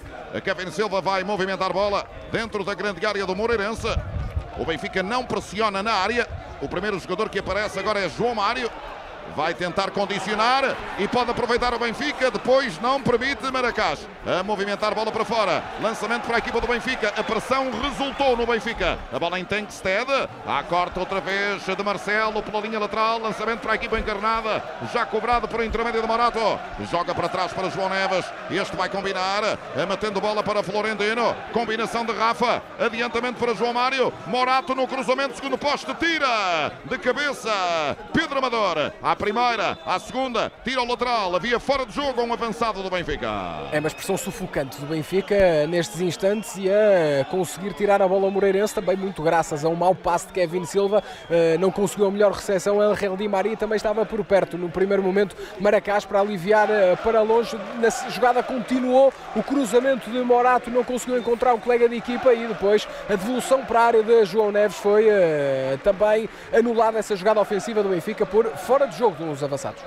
Kevin 0.43 0.71
Silva 0.71 1.01
vai 1.01 1.23
movimentar 1.23 1.71
bola 1.73 2.05
dentro 2.31 2.63
da 2.63 2.73
grande 2.73 3.05
área 3.05 3.25
do 3.25 3.35
Moreirense. 3.35 3.87
O 4.57 4.65
Benfica 4.65 5.03
não 5.03 5.25
pressiona 5.25 5.83
na 5.83 5.93
área. 5.93 6.27
O 6.61 6.69
primeiro 6.69 6.97
jogador 6.99 7.29
que 7.29 7.39
aparece 7.39 7.77
agora 7.77 7.99
é 7.99 8.09
João 8.09 8.33
Mário. 8.33 8.71
Vai 9.35 9.53
tentar 9.53 9.91
condicionar 9.91 10.75
e 10.97 11.07
pode 11.07 11.31
aproveitar 11.31 11.73
o 11.73 11.79
Benfica. 11.79 12.31
Depois 12.31 12.79
não 12.79 13.01
permite 13.01 13.49
Maracás 13.51 14.07
a 14.25 14.43
movimentar 14.43 14.91
a 14.91 14.95
bola 14.95 15.11
para 15.11 15.25
fora. 15.25 15.63
Lançamento 15.81 16.23
para 16.23 16.37
a 16.37 16.39
equipa 16.39 16.61
do 16.61 16.67
Benfica. 16.67 17.13
A 17.17 17.23
pressão 17.23 17.69
resultou 17.81 18.37
no 18.37 18.45
Benfica. 18.45 18.97
A 19.11 19.19
bola 19.19 19.39
em 19.39 19.45
Tankstead. 19.45 20.09
A 20.47 20.63
corta 20.63 20.99
outra 20.99 21.19
vez 21.19 21.63
de 21.65 21.83
Marcelo 21.83 22.41
pela 22.41 22.61
linha 22.61 22.79
lateral. 22.79 23.19
Lançamento 23.19 23.61
para 23.61 23.73
a 23.73 23.75
equipa 23.75 23.99
encarnada. 23.99 24.63
Já 24.93 25.05
cobrado 25.05 25.47
por 25.47 25.63
intermédio 25.63 26.01
de 26.01 26.07
Morato. 26.07 26.59
Joga 26.89 27.13
para 27.13 27.27
trás 27.27 27.51
para 27.51 27.69
João 27.69 27.89
Neves. 27.89 28.25
Este 28.49 28.75
vai 28.75 28.89
combinar. 28.89 29.41
Matendo 29.87 30.21
bola 30.21 30.41
para 30.43 30.63
Florentino. 30.63 31.35
Combinação 31.51 32.05
de 32.05 32.13
Rafa. 32.13 32.61
Adiantamento 32.79 33.39
para 33.39 33.53
João 33.53 33.73
Mário. 33.73 34.13
Morato 34.27 34.73
no 34.73 34.87
cruzamento. 34.87 35.35
Segundo 35.35 35.57
poste. 35.57 35.93
Tira 35.95 36.71
de 36.85 36.97
cabeça. 36.99 37.97
Pedro 38.13 38.37
Amador. 38.37 38.91
À 39.03 39.14
primeira, 39.15 39.77
à 39.85 39.97
segunda, 39.99 40.51
tira 40.63 40.81
ao 40.81 40.87
lateral, 40.87 41.35
havia 41.35 41.59
fora 41.59 41.85
de 41.85 41.93
jogo 41.93 42.21
um 42.21 42.33
avançado 42.33 42.83
do 42.83 42.89
Benfica. 42.89 43.27
É 43.71 43.79
uma 43.79 43.87
expressão 43.87 44.17
sufocante 44.17 44.79
do 44.79 44.85
Benfica 44.85 45.65
nestes 45.67 46.01
instantes 46.01 46.55
e 46.57 46.69
a 46.69 47.25
conseguir 47.25 47.73
tirar 47.73 48.01
a 48.01 48.07
bola 48.07 48.25
ao 48.25 48.31
Moreirense, 48.31 48.75
também 48.75 48.97
muito 48.97 49.21
graças 49.23 49.63
a 49.63 49.69
um 49.69 49.75
mau 49.75 49.95
passe 49.95 50.27
de 50.27 50.33
Kevin 50.33 50.65
Silva, 50.65 51.03
não 51.59 51.71
conseguiu 51.71 52.07
a 52.07 52.11
melhor 52.11 52.31
recepção, 52.31 52.81
Angel 52.81 53.15
Di 53.15 53.27
Maria 53.27 53.55
também 53.55 53.77
estava 53.77 54.05
por 54.05 54.23
perto 54.25 54.57
no 54.57 54.69
primeiro 54.69 55.01
momento, 55.01 55.35
Maracás 55.59 56.05
para 56.05 56.19
aliviar 56.19 56.67
para 57.03 57.21
longe, 57.21 57.57
na 57.79 57.89
jogada 58.09 58.43
continuou, 58.43 59.13
o 59.35 59.41
cruzamento 59.41 60.09
de 60.09 60.19
Morato 60.19 60.69
não 60.69 60.83
conseguiu 60.83 61.17
encontrar 61.17 61.53
o 61.53 61.59
colega 61.59 61.87
de 61.87 61.95
equipa 61.95 62.33
e 62.33 62.47
depois 62.47 62.87
a 63.09 63.15
devolução 63.15 63.63
para 63.63 63.79
a 63.79 63.83
área 63.85 64.03
de 64.03 64.25
João 64.25 64.51
Neves 64.51 64.77
foi 64.77 65.07
também 65.83 66.27
anulada 66.53 66.99
essa 66.99 67.15
jogada 67.15 67.39
ofensiva 67.39 67.81
do 67.81 67.89
Benfica 67.89 68.25
por 68.25 68.45
fora 68.57 68.87
de 68.87 68.97
jogo 68.97 69.04
jogo 69.13 69.25
dos 69.25 69.43
avançados. 69.43 69.81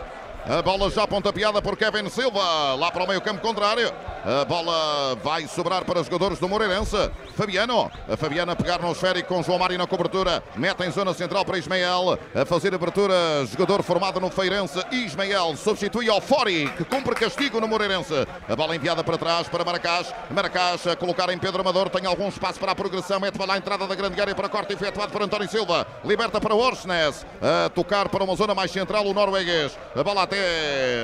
A 0.49 0.63
bola 0.63 0.89
já 0.89 1.07
pontapeada 1.07 1.61
por 1.61 1.77
Kevin 1.77 2.09
Silva, 2.09 2.75
lá 2.75 2.91
para 2.91 3.05
o 3.05 3.07
meio 3.07 3.21
campo 3.21 3.43
contrário. 3.43 3.93
A 4.25 4.47
bola 4.47 5.15
vai 5.23 5.47
sobrar 5.47 5.85
para 5.85 6.01
os 6.01 6.07
jogadores 6.07 6.39
do 6.39 6.49
Moreirense. 6.49 6.97
Fabiano, 7.37 7.91
a 8.09 8.17
Fabiana 8.17 8.57
pegar 8.57 8.81
no 8.81 8.91
esférico 8.91 9.29
com 9.29 9.43
João 9.43 9.59
Mário 9.59 9.77
na 9.77 9.87
cobertura. 9.87 10.43
Mete 10.57 10.85
em 10.85 10.91
zona 10.91 11.13
central 11.13 11.45
para 11.45 11.59
Ismael. 11.59 12.19
A 12.35 12.47
fazer 12.47 12.75
abertura, 12.75 13.15
jogador 13.45 13.83
formado 13.83 14.19
no 14.21 14.31
Feirense. 14.31 14.83
Ismael 14.91 15.55
substitui 15.55 16.09
ao 16.09 16.19
Fori, 16.19 16.67
que 16.79 16.85
cumpre 16.85 17.15
castigo 17.15 17.61
no 17.61 17.69
Moreirense. 17.69 18.27
A 18.49 18.57
bola 18.57 18.75
enviada 18.75 19.05
para 19.05 19.19
trás 19.19 19.49
para 19.49 19.67
Maracás. 19.67 20.15
Maracás 20.31 20.87
a 20.87 20.97
colocar 20.97 21.29
em 21.29 21.37
Pedro 21.37 21.61
Amador. 21.61 21.91
Tem 21.91 22.07
algum 22.07 22.27
espaço 22.27 22.59
para 22.59 22.73
a 22.73 22.75
progressão. 22.75 23.21
Mete 23.21 23.37
para 23.37 23.49
lá 23.49 23.55
a 23.55 23.59
entrada 23.59 23.87
da 23.87 23.95
grande 23.95 24.19
área 24.19 24.35
para 24.35 24.49
corte 24.49 24.73
efetuado 24.73 25.13
por 25.13 25.23
António 25.23 25.49
Silva. 25.49 25.87
Liberta 26.07 26.41
para 26.41 26.55
Orsnes. 26.55 27.27
A 27.43 27.69
tocar 27.69 28.09
para 28.09 28.25
uma 28.25 28.35
zona 28.35 28.55
mais 28.55 28.71
central 28.71 29.07
o 29.07 29.13
norueguês. 29.13 29.79
A 29.95 30.03
bola 30.03 30.23
até 30.23 30.38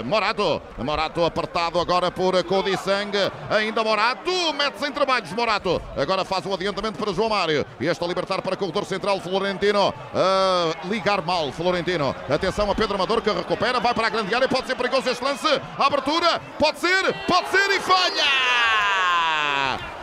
Morato. 0.05 0.63
Morato 0.79 1.25
apertado 1.25 1.81
agora 1.81 2.11
por 2.11 2.43
Codissang. 2.45 3.13
Ainda 3.51 3.83
Morato. 3.83 4.31
Mete-se 4.55 4.87
em 4.87 4.93
trabalhos 4.93 5.33
Morato. 5.33 5.81
Agora 5.97 6.25
faz 6.25 6.45
o 6.47 6.53
adiantamento 6.53 6.99
para 6.99 7.13
João 7.13 7.29
Mário. 7.29 7.65
Este 7.81 8.05
a 8.05 8.07
libertar 8.07 8.43
para 8.43 8.57
corredor 8.57 8.85
central 8.85 9.21
Florentino. 9.21 9.95
A 10.15 10.87
ligar 10.89 11.23
mal 11.23 11.53
Florentino. 11.53 12.15
Atenção 12.29 12.71
a 12.71 12.75
Pedro 12.75 12.95
Amador 12.95 13.23
que 13.23 13.31
recupera. 13.31 13.81
Vai 13.81 13.95
para 13.95 14.07
a 14.07 14.11
grande 14.11 14.35
área. 14.35 14.49
Pode 14.49 14.67
ser 14.67 14.77
perigoso 14.77 15.09
este 15.09 15.23
lance. 15.23 15.61
Abertura. 15.79 16.41
Pode 16.59 16.79
ser. 16.79 17.13
Pode 17.27 17.49
ser 17.49 17.71
e 17.71 17.81
falha. 17.81 19.14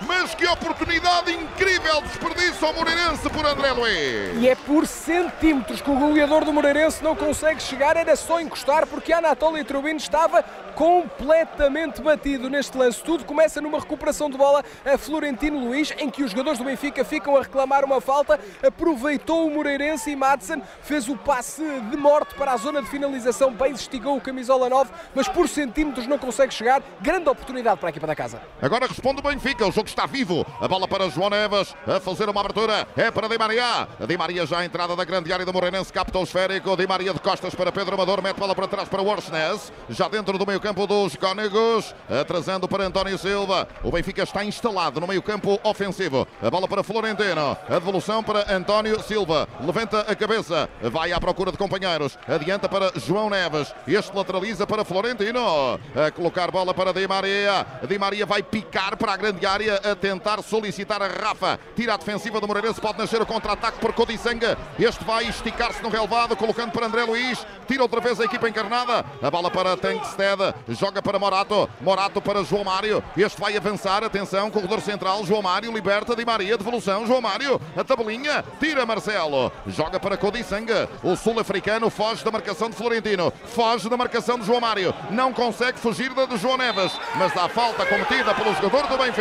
Mas 0.07 0.33
que 0.33 0.45
oportunidade 0.47 1.31
incrível 1.31 2.01
desperdiço 2.01 2.65
ao 2.65 2.73
Moreirense 2.73 3.29
por 3.29 3.45
André 3.45 3.71
Luiz. 3.71 4.41
E 4.41 4.49
é 4.49 4.55
por 4.55 4.87
centímetros 4.87 5.81
que 5.81 5.89
o 5.89 5.95
goleador 5.95 6.43
do 6.43 6.51
Moreirense 6.51 7.03
não 7.03 7.15
consegue 7.15 7.61
chegar, 7.61 7.95
era 7.95 8.15
só 8.15 8.39
encostar 8.39 8.87
porque 8.87 9.13
Anatoly 9.13 9.63
Trubin 9.63 9.95
estava 9.97 10.43
completamente 10.73 12.01
batido 12.01 12.49
neste 12.49 12.75
lance. 12.75 13.03
Tudo 13.03 13.23
começa 13.23 13.61
numa 13.61 13.79
recuperação 13.79 14.31
de 14.31 14.37
bola 14.37 14.63
a 14.83 14.97
Florentino 14.97 15.59
Luiz, 15.59 15.93
em 15.99 16.09
que 16.09 16.23
os 16.23 16.31
jogadores 16.31 16.57
do 16.57 16.65
Benfica 16.65 17.05
ficam 17.05 17.37
a 17.37 17.41
reclamar 17.41 17.85
uma 17.85 18.01
falta. 18.01 18.39
Aproveitou 18.65 19.45
o 19.45 19.51
Moreirense 19.51 20.09
e 20.09 20.15
Madsen 20.15 20.63
fez 20.81 21.07
o 21.07 21.15
passe 21.15 21.63
de 21.63 21.97
morte 21.97 22.33
para 22.33 22.53
a 22.53 22.57
zona 22.57 22.81
de 22.81 22.89
finalização. 22.89 23.53
Bem 23.53 23.73
estigou 23.73 24.17
o 24.17 24.21
camisola 24.21 24.67
9, 24.67 24.91
mas 25.13 25.27
por 25.27 25.47
centímetros 25.47 26.07
não 26.07 26.17
consegue 26.17 26.51
chegar. 26.51 26.81
Grande 26.99 27.29
oportunidade 27.29 27.79
para 27.79 27.89
a 27.89 27.91
equipa 27.91 28.07
da 28.07 28.15
casa. 28.15 28.41
Agora 28.59 28.87
responde 28.87 29.19
o 29.19 29.23
Benfica. 29.23 29.50
O 29.59 29.71
jogo 29.71 29.87
está 29.87 30.05
vivo. 30.05 30.45
A 30.59 30.67
bola 30.67 30.87
para 30.87 31.07
João 31.09 31.29
Neves 31.29 31.75
a 31.85 31.99
fazer 31.99 32.27
uma 32.29 32.39
abertura. 32.39 32.87
É 32.95 33.11
para 33.11 33.27
Di 33.27 33.37
Maria. 33.37 33.87
Di 34.07 34.17
Maria 34.17 34.45
já 34.45 34.59
a 34.59 34.65
entrada 34.65 34.95
da 34.95 35.03
grande 35.03 35.31
área 35.31 35.45
do 35.45 35.53
Moreirense. 35.53 35.91
Capta 35.93 36.17
o 36.17 36.23
esférico. 36.23 36.75
Di 36.75 36.87
Maria 36.87 37.13
de 37.13 37.19
costas 37.19 37.53
para 37.53 37.71
Pedro 37.71 37.93
Amador. 37.93 38.23
Mete 38.23 38.37
bola 38.37 38.55
para 38.55 38.67
trás 38.67 38.89
para 38.89 39.01
Worsnes. 39.03 39.71
Já 39.89 40.07
dentro 40.07 40.37
do 40.37 40.47
meio 40.47 40.59
campo 40.59 40.87
dos 40.87 41.15
Cónegos. 41.15 41.93
Atrasando 42.09 42.67
para 42.67 42.85
António 42.85 43.17
Silva. 43.17 43.67
O 43.83 43.91
Benfica 43.91 44.23
está 44.23 44.43
instalado 44.43 44.99
no 44.99 45.07
meio 45.07 45.21
campo 45.21 45.59
ofensivo. 45.63 46.27
A 46.41 46.49
bola 46.49 46.67
para 46.67 46.81
Florentino. 46.81 47.57
A 47.69 47.73
devolução 47.73 48.23
para 48.23 48.55
António 48.55 48.99
Silva. 49.03 49.47
Levanta 49.59 49.99
a 49.99 50.15
cabeça. 50.15 50.69
Vai 50.81 51.11
à 51.11 51.19
procura 51.19 51.51
de 51.51 51.57
companheiros. 51.57 52.17
Adianta 52.27 52.67
para 52.67 52.93
João 52.95 53.29
Neves. 53.29 53.75
Este 53.85 54.15
lateraliza 54.15 54.65
para 54.65 54.85
Florentino. 54.85 55.79
A 55.95 56.09
colocar 56.09 56.49
bola 56.49 56.73
para 56.73 56.93
Di 56.93 57.07
Maria. 57.07 57.65
Di 57.87 57.99
Maria 57.99 58.25
vai 58.25 58.41
picar 58.41 58.95
para 58.97 59.13
a 59.13 59.17
grande 59.17 59.40
área 59.45 59.75
a 59.75 59.95
tentar 59.95 60.41
solicitar 60.41 61.01
a 61.01 61.07
Rafa. 61.07 61.59
Tira 61.75 61.93
a 61.93 61.97
defensiva 61.97 62.39
do 62.39 62.47
Moreirense. 62.47 62.81
Pode 62.81 62.97
nascer 62.97 63.21
o 63.21 63.25
contra-ataque 63.25 63.79
por 63.79 63.93
Codissanga. 63.93 64.57
Este 64.79 65.03
vai 65.03 65.25
esticar-se 65.27 65.81
no 65.81 65.89
relevado, 65.89 66.35
colocando 66.35 66.71
para 66.71 66.85
André 66.85 67.03
Luiz. 67.03 67.45
Tira 67.67 67.83
outra 67.83 67.99
vez 67.99 68.19
a 68.19 68.25
equipa 68.25 68.49
encarnada. 68.49 69.05
A 69.21 69.31
bola 69.31 69.49
para 69.49 69.77
Tankstead. 69.77 70.53
Joga 70.69 71.01
para 71.01 71.19
Morato. 71.19 71.69
Morato 71.79 72.21
para 72.21 72.43
João 72.43 72.63
Mário. 72.63 73.03
Este 73.15 73.39
vai 73.39 73.55
avançar. 73.55 74.03
Atenção, 74.03 74.49
corredor 74.49 74.81
central. 74.81 75.25
João 75.25 75.41
Mário 75.41 75.71
liberta 75.71 76.15
Di 76.15 76.25
Maria. 76.25 76.57
Devolução. 76.57 77.05
João 77.05 77.21
Mário. 77.21 77.59
A 77.75 77.83
tabelinha. 77.83 78.43
Tira 78.59 78.85
Marcelo. 78.85 79.51
Joga 79.67 79.99
para 79.99 80.17
Codissanga. 80.17 80.89
O 81.03 81.15
sul-africano 81.15 81.89
foge 81.89 82.23
da 82.23 82.31
marcação 82.31 82.69
de 82.69 82.75
Florentino. 82.75 83.31
Foge 83.45 83.89
da 83.89 83.97
marcação 83.97 84.37
de 84.37 84.45
João 84.45 84.61
Mário. 84.61 84.93
Não 85.09 85.31
consegue 85.33 85.79
fugir 85.79 86.13
da 86.13 86.25
de 86.25 86.37
João 86.37 86.57
Neves. 86.57 86.91
Mas 87.15 87.33
dá 87.33 87.47
falta 87.47 87.85
cometida 87.85 88.33
pelo 88.33 88.53
jogador 88.55 88.87
do 88.87 88.97
Benfica. 88.97 89.20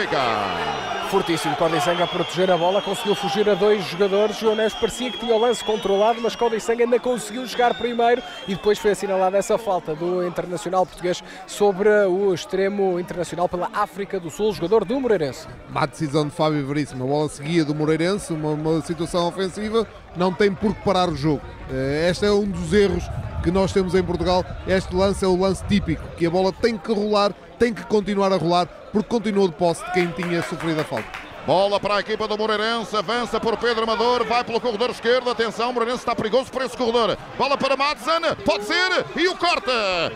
Fortíssimo, 1.11 1.57
Codissanga 1.57 2.05
a 2.05 2.07
proteger 2.07 2.51
a 2.51 2.57
bola, 2.57 2.81
conseguiu 2.81 3.15
fugir 3.15 3.51
a 3.51 3.55
dois 3.55 3.85
jogadores. 3.85 4.39
João 4.39 4.55
Neves 4.55 4.75
parecia 4.75 5.11
que 5.11 5.19
tinha 5.19 5.35
o 5.35 5.39
lance 5.39 5.63
controlado, 5.63 6.21
mas 6.23 6.37
Codissanga 6.37 6.85
ainda 6.85 6.99
conseguiu 7.01 7.47
chegar 7.47 7.75
primeiro 7.75 8.23
e 8.47 8.55
depois 8.55 8.79
foi 8.79 8.93
assinalada 8.93 9.37
essa 9.37 9.59
falta 9.59 9.95
do 9.95 10.25
internacional 10.25 10.87
português 10.87 11.23
sobre 11.47 11.89
o 12.07 12.33
extremo 12.33 12.99
internacional 12.99 13.49
pela 13.49 13.69
África 13.75 14.21
do 14.21 14.31
Sul, 14.31 14.53
jogador 14.55 14.85
do 14.85 14.99
Moreirense. 15.01 15.49
Má 15.69 15.85
decisão 15.85 16.25
de 16.25 16.31
Fábio 16.31 16.65
Veríssimo, 16.67 17.05
a 17.05 17.07
bola 17.09 17.29
seguia 17.29 17.65
do 17.65 17.75
Moreirense, 17.75 18.33
uma, 18.33 18.53
uma 18.53 18.81
situação 18.81 19.27
ofensiva, 19.27 19.87
não 20.17 20.33
tem 20.33 20.55
por 20.55 20.75
que 20.75 20.83
parar 20.83 21.09
o 21.09 21.17
jogo. 21.17 21.43
Eh, 21.71 22.09
este 22.09 22.25
é 22.25 22.31
um 22.31 22.47
dos 22.47 22.73
erros 22.73 23.05
que 23.43 23.51
nós 23.51 23.73
temos 23.73 23.95
em 23.95 24.03
Portugal. 24.03 24.45
Este 24.67 24.95
lance 24.95 25.25
é 25.25 25.29
o 25.29 25.37
lance 25.37 25.65
típico, 25.65 26.03
que 26.17 26.25
a 26.25 26.31
bola 26.31 26.53
tem 26.53 26.79
que 26.79 26.93
rolar, 26.93 27.33
tem 27.59 27.75
que 27.75 27.85
continuar 27.85 28.33
a 28.33 28.37
rolar, 28.37 28.69
porque 28.92 29.09
continuou 29.09 29.48
de 29.48 29.55
posse 29.55 29.85
de 29.85 29.92
quem 29.92 30.07
tinha 30.09 30.42
sofrido 30.42 30.81
a 30.81 30.85
falta. 30.85 31.30
Bola 31.51 31.81
para 31.81 31.97
a 31.97 31.99
equipa 31.99 32.29
do 32.29 32.39
Moreirense, 32.39 32.95
avança 32.95 33.41
por 33.41 33.57
Pedro 33.57 33.83
Amador, 33.83 34.25
vai 34.25 34.45
pelo 34.45 34.61
corredor 34.61 34.91
esquerdo, 34.91 35.29
atenção, 35.29 35.73
Moreirense 35.73 35.99
está 35.99 36.15
perigoso 36.15 36.49
por 36.49 36.63
esse 36.63 36.77
corredor. 36.77 37.19
Bola 37.37 37.59
para 37.59 37.77
Madsen, 37.77 38.21
pode 38.45 38.63
ser, 38.67 39.05
e 39.17 39.27
o 39.27 39.35
corte. 39.35 39.69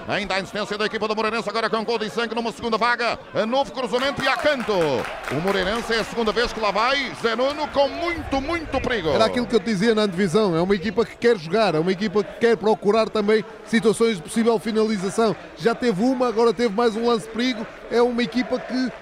Ainda 0.07 0.37
a 0.37 0.39
insistência 0.39 0.79
da 0.79 0.87
equipa 0.87 1.09
do 1.09 1.17
Moreirense, 1.17 1.49
agora 1.49 1.69
com 1.69 1.85
gol 1.85 1.99
de 1.99 2.09
sangue 2.09 2.37
numa 2.37 2.53
segunda 2.53 2.79
vaga. 2.79 3.19
A 3.35 3.45
novo 3.45 3.73
cruzamento 3.73 4.23
e 4.23 4.29
a 4.29 4.37
canto. 4.37 4.73
O 4.73 5.41
Moreirense 5.43 5.93
é 5.93 5.99
a 5.99 6.05
segunda 6.05 6.31
vez 6.31 6.53
que 6.53 6.61
lá 6.61 6.71
vai, 6.71 7.13
Zé 7.21 7.35
Nuno, 7.35 7.67
com 7.67 7.89
muito, 7.89 8.41
muito 8.41 8.81
perigo. 8.81 9.09
Era 9.09 9.25
aquilo 9.25 9.45
que 9.45 9.57
eu 9.57 9.61
te 9.61 9.67
dizia 9.67 9.93
na 9.93 10.03
antevisão, 10.03 10.57
é 10.57 10.63
uma 10.63 10.77
equipa 10.77 11.05
que 11.05 11.17
quer 11.17 11.37
jogar, 11.37 11.75
é 11.75 11.81
uma 11.81 11.91
equipa 11.91 12.23
que 12.23 12.39
quer 12.39 12.57
procurar 12.57 13.11
também 13.11 13.45
situações 13.67 14.19
de 14.19 14.23
possível 14.23 14.57
finalização. 14.61 15.35
Já 15.57 15.75
teve 15.75 16.01
uma, 16.01 16.29
agora 16.29 16.55
teve 16.55 16.73
mais 16.73 16.95
um 16.95 17.09
lance 17.09 17.29
perigo, 17.29 17.67
é 17.91 18.01
uma 18.01 18.23
equipa 18.23 18.57
que 18.57 18.93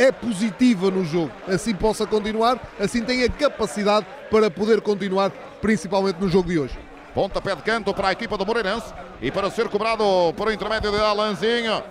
é 0.00 0.10
positiva 0.10 0.90
no 0.90 1.04
jogo. 1.04 1.30
Assim 1.46 1.74
possa 1.74 2.06
continuar, 2.06 2.58
assim 2.80 3.02
tem 3.02 3.22
a 3.22 3.28
capacidade 3.28 4.06
para 4.30 4.50
poder 4.50 4.80
continuar, 4.80 5.30
principalmente 5.60 6.16
no 6.16 6.28
jogo 6.28 6.48
de 6.48 6.58
hoje. 6.58 6.78
Pontapé 7.14 7.54
de 7.54 7.62
canto 7.62 7.92
para 7.92 8.08
a 8.08 8.12
equipa 8.12 8.38
do 8.38 8.46
Moreirense 8.46 8.94
e 9.20 9.30
para 9.30 9.50
ser 9.50 9.68
cobrado 9.68 10.02
por 10.34 10.50
intermédio 10.50 10.90
de 10.90 10.98
Alanzinho 10.98 11.82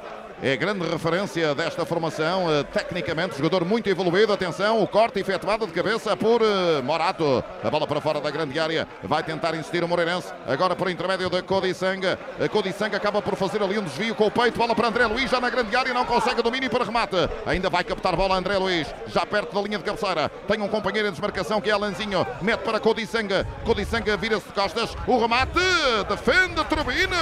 é 0.41 0.56
grande 0.56 0.88
referência 0.88 1.54
desta 1.54 1.86
formação. 1.86 2.49
Eh, 2.49 2.63
tecnicamente, 2.63 3.38
jogador 3.38 3.65
muito 3.65 3.89
evoluído. 3.89 4.32
Atenção, 4.32 4.82
o 4.82 4.88
corte 4.88 5.19
efetuado 5.19 5.67
de 5.67 5.73
cabeça 5.73 6.15
por 6.15 6.41
eh, 6.41 6.82
Morato. 6.82 7.43
A 7.62 7.69
bola 7.69 7.86
para 7.86 7.99
fora 7.99 8.21
da 8.21 8.32
grande 8.32 8.58
área. 8.58 8.88
Vai 9.04 9.21
tentar 9.21 9.54
insistir 9.56 9.84
o 9.84 9.88
Moreirense. 9.88 10.32
Agora 10.47 10.75
por 10.75 10.89
intermédio 10.89 11.30
de 11.30 11.41
Codissanga. 11.41 12.17
Codissanga 12.52 12.95
acaba 12.95 13.21
por 13.21 13.36
fazer 13.36 13.62
ali 13.62 13.78
um 13.78 13.84
desvio 13.84 14.15
com 14.15 14.28
o 14.28 14.32
peito. 14.32 14.58
Bola 14.58 14.73
para 14.73 14.88
André 14.88 15.06
Luiz, 15.08 15.30
já 15.30 15.41
na 15.41 15.49
grande 15.49 15.75
área. 15.75 15.93
Não 15.93 16.06
consegue 16.06 16.41
domínio 16.41 16.69
para 16.69 16.86
remate. 16.86 17.17
Ainda 17.45 17.69
vai 17.69 17.84
captar 17.84 18.15
bola 18.15 18.36
André 18.36 18.58
Luiz. 18.58 18.88
Já 19.08 19.25
perto 19.25 19.54
da 19.54 19.62
linha 19.62 19.78
de 19.78 19.84
cabeceira. 19.84 20.30
Tem 20.47 20.62
um 20.62 20.69
companheiro 20.69 21.08
em 21.08 21.12
desmarcação 21.12 21.60
que 21.60 21.69
é 21.69 21.73
Alanzinho. 21.73 22.25
Mete 22.41 22.62
para 22.62 22.80
Codissanga. 22.80 23.45
Codissanga 23.65 24.15
vira-se 24.15 24.47
de 24.47 24.54
costas. 24.54 24.95
O 25.06 25.19
remate 25.19 25.60
defende 26.08 26.63
Turbina. 26.65 27.17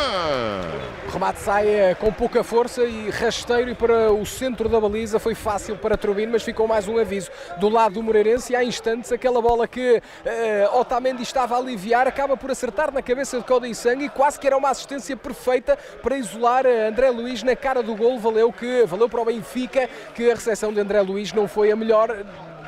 O 1.07 1.11
remate 1.11 1.39
sai 1.39 1.67
eh, 1.67 1.95
com 1.95 2.11
pouca 2.11 2.43
força 2.43 2.83
e 2.83 3.06
rasteiro 3.09 3.69
e 3.69 3.75
para 3.75 4.11
o 4.11 4.25
centro 4.25 4.69
da 4.69 4.79
baliza 4.79 5.19
foi 5.19 5.35
fácil 5.35 5.77
para 5.77 5.97
Turbino, 5.97 6.31
mas 6.31 6.43
ficou 6.43 6.67
mais 6.67 6.87
um 6.87 6.97
aviso. 6.97 7.29
Do 7.59 7.69
lado 7.69 7.95
do 7.95 8.03
Moreirense 8.03 8.53
e 8.53 8.55
há 8.55 8.63
instantes 8.63 9.11
aquela 9.11 9.41
bola 9.41 9.67
que 9.67 9.97
uh, 9.97 10.77
Otamendi 10.79 11.23
estava 11.23 11.55
a 11.55 11.57
aliviar 11.57 12.07
acaba 12.07 12.37
por 12.37 12.51
acertar 12.51 12.93
na 12.93 13.01
cabeça 13.01 13.37
de 13.37 13.43
Cody 13.43 13.73
Sangue 13.73 14.05
e 14.05 14.09
quase 14.09 14.39
que 14.39 14.47
era 14.47 14.57
uma 14.57 14.69
assistência 14.69 15.15
perfeita 15.15 15.77
para 16.01 16.17
isolar 16.17 16.65
eh, 16.65 16.87
André 16.87 17.09
Luiz 17.09 17.43
na 17.43 17.55
cara 17.55 17.81
do 17.81 17.95
gol, 17.95 18.19
valeu 18.19 18.51
que 18.51 18.85
valeu 18.85 19.09
para 19.09 19.21
o 19.21 19.25
Benfica 19.25 19.89
que 20.13 20.29
a 20.29 20.35
recepção 20.35 20.73
de 20.73 20.79
André 20.79 21.01
Luiz 21.01 21.33
não 21.33 21.47
foi 21.47 21.71
a 21.71 21.75
melhor 21.75 22.25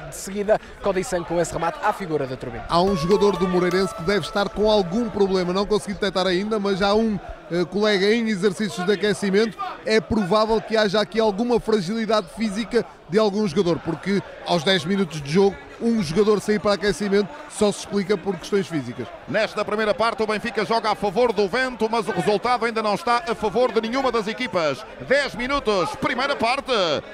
de 0.10 0.15
seguida 0.15 0.60
Codissan 0.82 1.24
com 1.24 1.39
esse 1.39 1.54
remate 1.54 1.80
à 1.84 1.93
figura 1.93 2.28
da 2.28 2.36
Turbina. 2.36 2.65
Há 2.67 2.82
um 2.82 2.95
jogador 2.95 3.38
do 3.38 3.48
Moreirense 3.48 3.95
que 3.95 4.04
deve 4.04 4.26
estar 4.26 4.50
com 4.50 4.69
algum 4.69 5.10
problema, 5.10 5.54
não 5.54 5.65
consegui 5.65 5.93
detectar 5.93 6.28
ainda, 6.28 6.60
mas 6.60 6.82
há 6.82 6.93
um 6.93 7.15
uh, 7.15 7.65
colega 7.67 8.13
em 8.13 8.28
exercícios 8.30 8.86
de 8.86 8.91
aquecimento. 8.91 9.58
É 9.86 10.02
provável 10.02 10.62
que 10.62 10.76
haja 10.76 11.00
aqui 11.00 11.19
alguma 11.19 11.60
fragilidade 11.60 12.28
física 12.36 12.86
de 13.10 13.17
algum 13.17 13.48
jogador, 13.48 13.80
porque 13.80 14.22
aos 14.45 14.63
10 14.63 14.86
minutos 14.86 15.22
de 15.22 15.32
jogo 15.32 15.56
um 15.81 16.01
jogador 16.03 16.39
sair 16.41 16.59
para 16.59 16.73
aquecimento 16.73 17.29
só 17.49 17.71
se 17.71 17.79
explica 17.79 18.17
por 18.17 18.37
questões 18.37 18.67
físicas. 18.67 19.07
Nesta 19.27 19.63
primeira 19.63 19.93
parte, 19.93 20.23
o 20.23 20.27
Benfica 20.27 20.65
joga 20.65 20.91
a 20.91 20.95
favor 20.95 21.33
do 21.33 21.47
vento, 21.47 21.87
mas 21.89 22.07
o 22.07 22.11
resultado 22.11 22.65
ainda 22.65 22.81
não 22.81 22.95
está 22.95 23.23
a 23.27 23.35
favor 23.35 23.71
de 23.71 23.81
nenhuma 23.81 24.11
das 24.11 24.27
equipas. 24.27 24.85
10 25.07 25.35
minutos, 25.35 25.95
primeira 25.97 26.35
parte, 26.35 26.71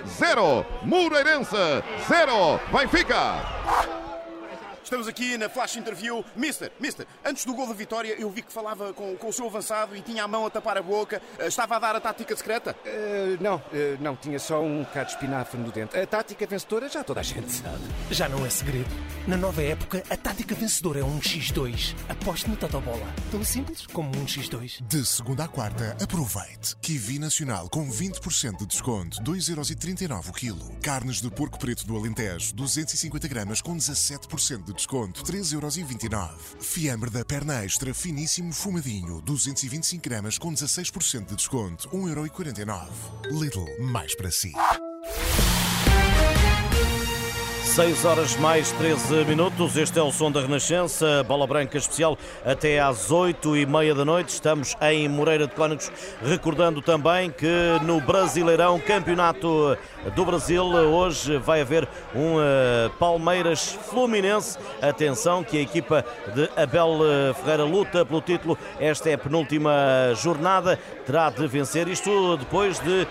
0, 0.08 0.66
Moreirense, 0.84 1.56
0, 2.08 2.60
Benfica. 2.72 4.15
Estamos 4.86 5.08
aqui 5.08 5.36
na 5.36 5.50
flash 5.50 5.78
interview. 5.78 6.24
Mister, 6.36 6.72
Mister, 6.80 7.08
antes 7.26 7.44
do 7.44 7.56
gol 7.56 7.66
da 7.66 7.74
vitória, 7.74 8.16
eu 8.20 8.30
vi 8.30 8.44
que 8.44 8.54
falava 8.54 8.94
com, 8.94 9.16
com 9.16 9.30
o 9.30 9.34
seu 9.34 9.48
avançado 9.48 9.96
e 9.96 10.02
tinha 10.02 10.24
a 10.24 10.28
mão 10.28 10.46
a 10.46 10.50
tapar 10.52 10.78
a 10.78 10.82
boca. 10.84 11.20
Eh, 11.40 11.48
estava 11.48 11.76
a 11.76 11.80
dar 11.80 11.96
a 11.96 12.00
tática 12.00 12.36
secreta? 12.36 12.76
Uh, 12.86 13.44
não, 13.44 13.56
uh, 13.56 13.62
não, 14.00 14.16
tinha 14.16 14.38
só 14.38 14.62
um 14.62 14.84
bocado 14.84 15.08
de 15.08 15.14
espinafre 15.14 15.60
no 15.60 15.72
dente. 15.72 15.98
A 15.98 16.06
tática 16.06 16.46
vencedora 16.46 16.88
já 16.88 17.04
toda 17.04 17.22
a 17.22 17.24
gente 17.24 17.52
sabe. 17.52 17.80
Já 18.12 18.30
não 18.30 18.46
é 18.46 18.50
segredo. 18.52 18.86
Na 19.28 19.36
nova 19.36 19.64
época, 19.64 20.04
a 20.08 20.16
tática 20.16 20.54
vencedora 20.54 21.00
é 21.00 21.04
um 21.04 21.20
X2. 21.20 21.96
Aposte 22.08 22.48
no 22.48 22.56
Totobola. 22.56 23.08
Tão 23.32 23.44
simples 23.44 23.88
como 23.88 24.10
um 24.10 24.26
X2. 24.28 24.84
De 24.84 25.04
segunda 25.04 25.46
à 25.46 25.48
quarta, 25.48 25.98
aproveite. 26.00 26.76
Kiwi 26.84 27.18
Nacional 27.18 27.70
com 27.70 27.90
20% 27.90 28.58
de 28.60 28.68
desconto, 28.68 29.18
2,39€ 29.24 30.30
o 30.30 30.32
quilo. 30.34 30.78
Carnes 30.84 31.22
de 31.22 31.32
porco 31.32 31.58
preto 31.58 31.88
do 31.88 31.98
Alentejo, 31.98 32.54
250 32.54 33.28
gramas 33.28 33.62
com 33.62 33.76
17% 33.76 34.64
de 34.64 34.75
desconto, 34.76 35.24
3,29€. 35.24 36.30
Fiambre 36.60 37.10
da 37.10 37.26
perna 37.26 37.64
extra 37.64 37.94
finíssimo 37.94 38.54
fumadinho, 38.54 39.22
225 39.22 40.04
gramas 40.04 40.38
com 40.38 40.54
16% 40.54 41.26
de 41.26 41.36
desconto, 41.36 41.90
1,49€. 41.90 42.90
Lidl, 43.32 43.66
mais 43.80 44.16
para 44.16 44.32
si. 44.32 44.52
6 47.76 48.06
horas 48.06 48.38
mais 48.38 48.72
13 48.72 49.26
minutos. 49.26 49.76
Este 49.76 50.00
é 50.00 50.02
o 50.02 50.10
som 50.10 50.32
da 50.32 50.40
Renascença, 50.40 51.22
bola 51.28 51.46
branca 51.46 51.78
especial 51.78 52.18
até 52.46 52.80
às 52.80 53.12
8 53.12 53.58
e 53.58 53.66
meia 53.66 53.94
da 53.94 54.06
noite. 54.06 54.30
Estamos 54.30 54.78
em 54.80 55.10
Moreira 55.10 55.46
de 55.46 55.54
Cónegos, 55.54 55.92
recordando 56.24 56.82
também 56.82 57.30
que 57.30 57.46
no 57.82 58.00
Brasileirão, 58.00 58.80
Campeonato 58.80 59.78
do 60.16 60.24
Brasil, 60.26 60.64
hoje 60.64 61.38
vai 61.38 61.60
haver 61.60 61.86
um 62.16 62.38
uh, 62.38 62.90
Palmeiras 62.98 63.78
Fluminense. 63.90 64.58
Atenção 64.82 65.44
que 65.44 65.58
a 65.58 65.62
equipa 65.62 66.06
de 66.34 66.50
Abel 66.56 67.00
eh, 67.04 67.34
Ferreira 67.34 67.66
luta 67.66 68.06
pelo 68.06 68.22
título. 68.22 68.58
Esta 68.80 69.10
é 69.10 69.16
a 69.16 69.18
penúltima 69.18 69.74
jornada, 70.16 70.80
terá 71.06 71.30
de 71.30 71.46
vencer 71.46 71.90
isto 71.90 72.38
depois 72.38 72.80
de 72.80 73.02
uh, 73.02 73.08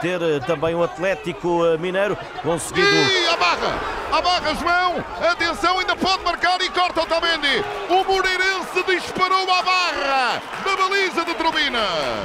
ter 0.00 0.20
também 0.46 0.72
o 0.72 0.84
Atlético 0.84 1.62
Mineiro 1.80 2.16
conseguido. 2.44 2.86
E 2.86 3.28
a 3.28 3.36
barra! 3.36 4.03
A 4.12 4.22
barra 4.22 4.54
João. 4.54 5.04
Atenção, 5.30 5.78
ainda 5.78 5.96
pode 5.96 6.22
marcar 6.22 6.60
e 6.60 6.68
corta 6.70 7.02
o 7.02 7.06
Tamendi. 7.06 7.64
O 7.88 8.04
Moreirense 8.04 8.82
disparou 8.86 9.50
à 9.50 9.62
barra 9.62 10.42
da 10.64 10.76
baliza 10.76 11.24
de 11.24 11.34
Turbina. 11.34 11.80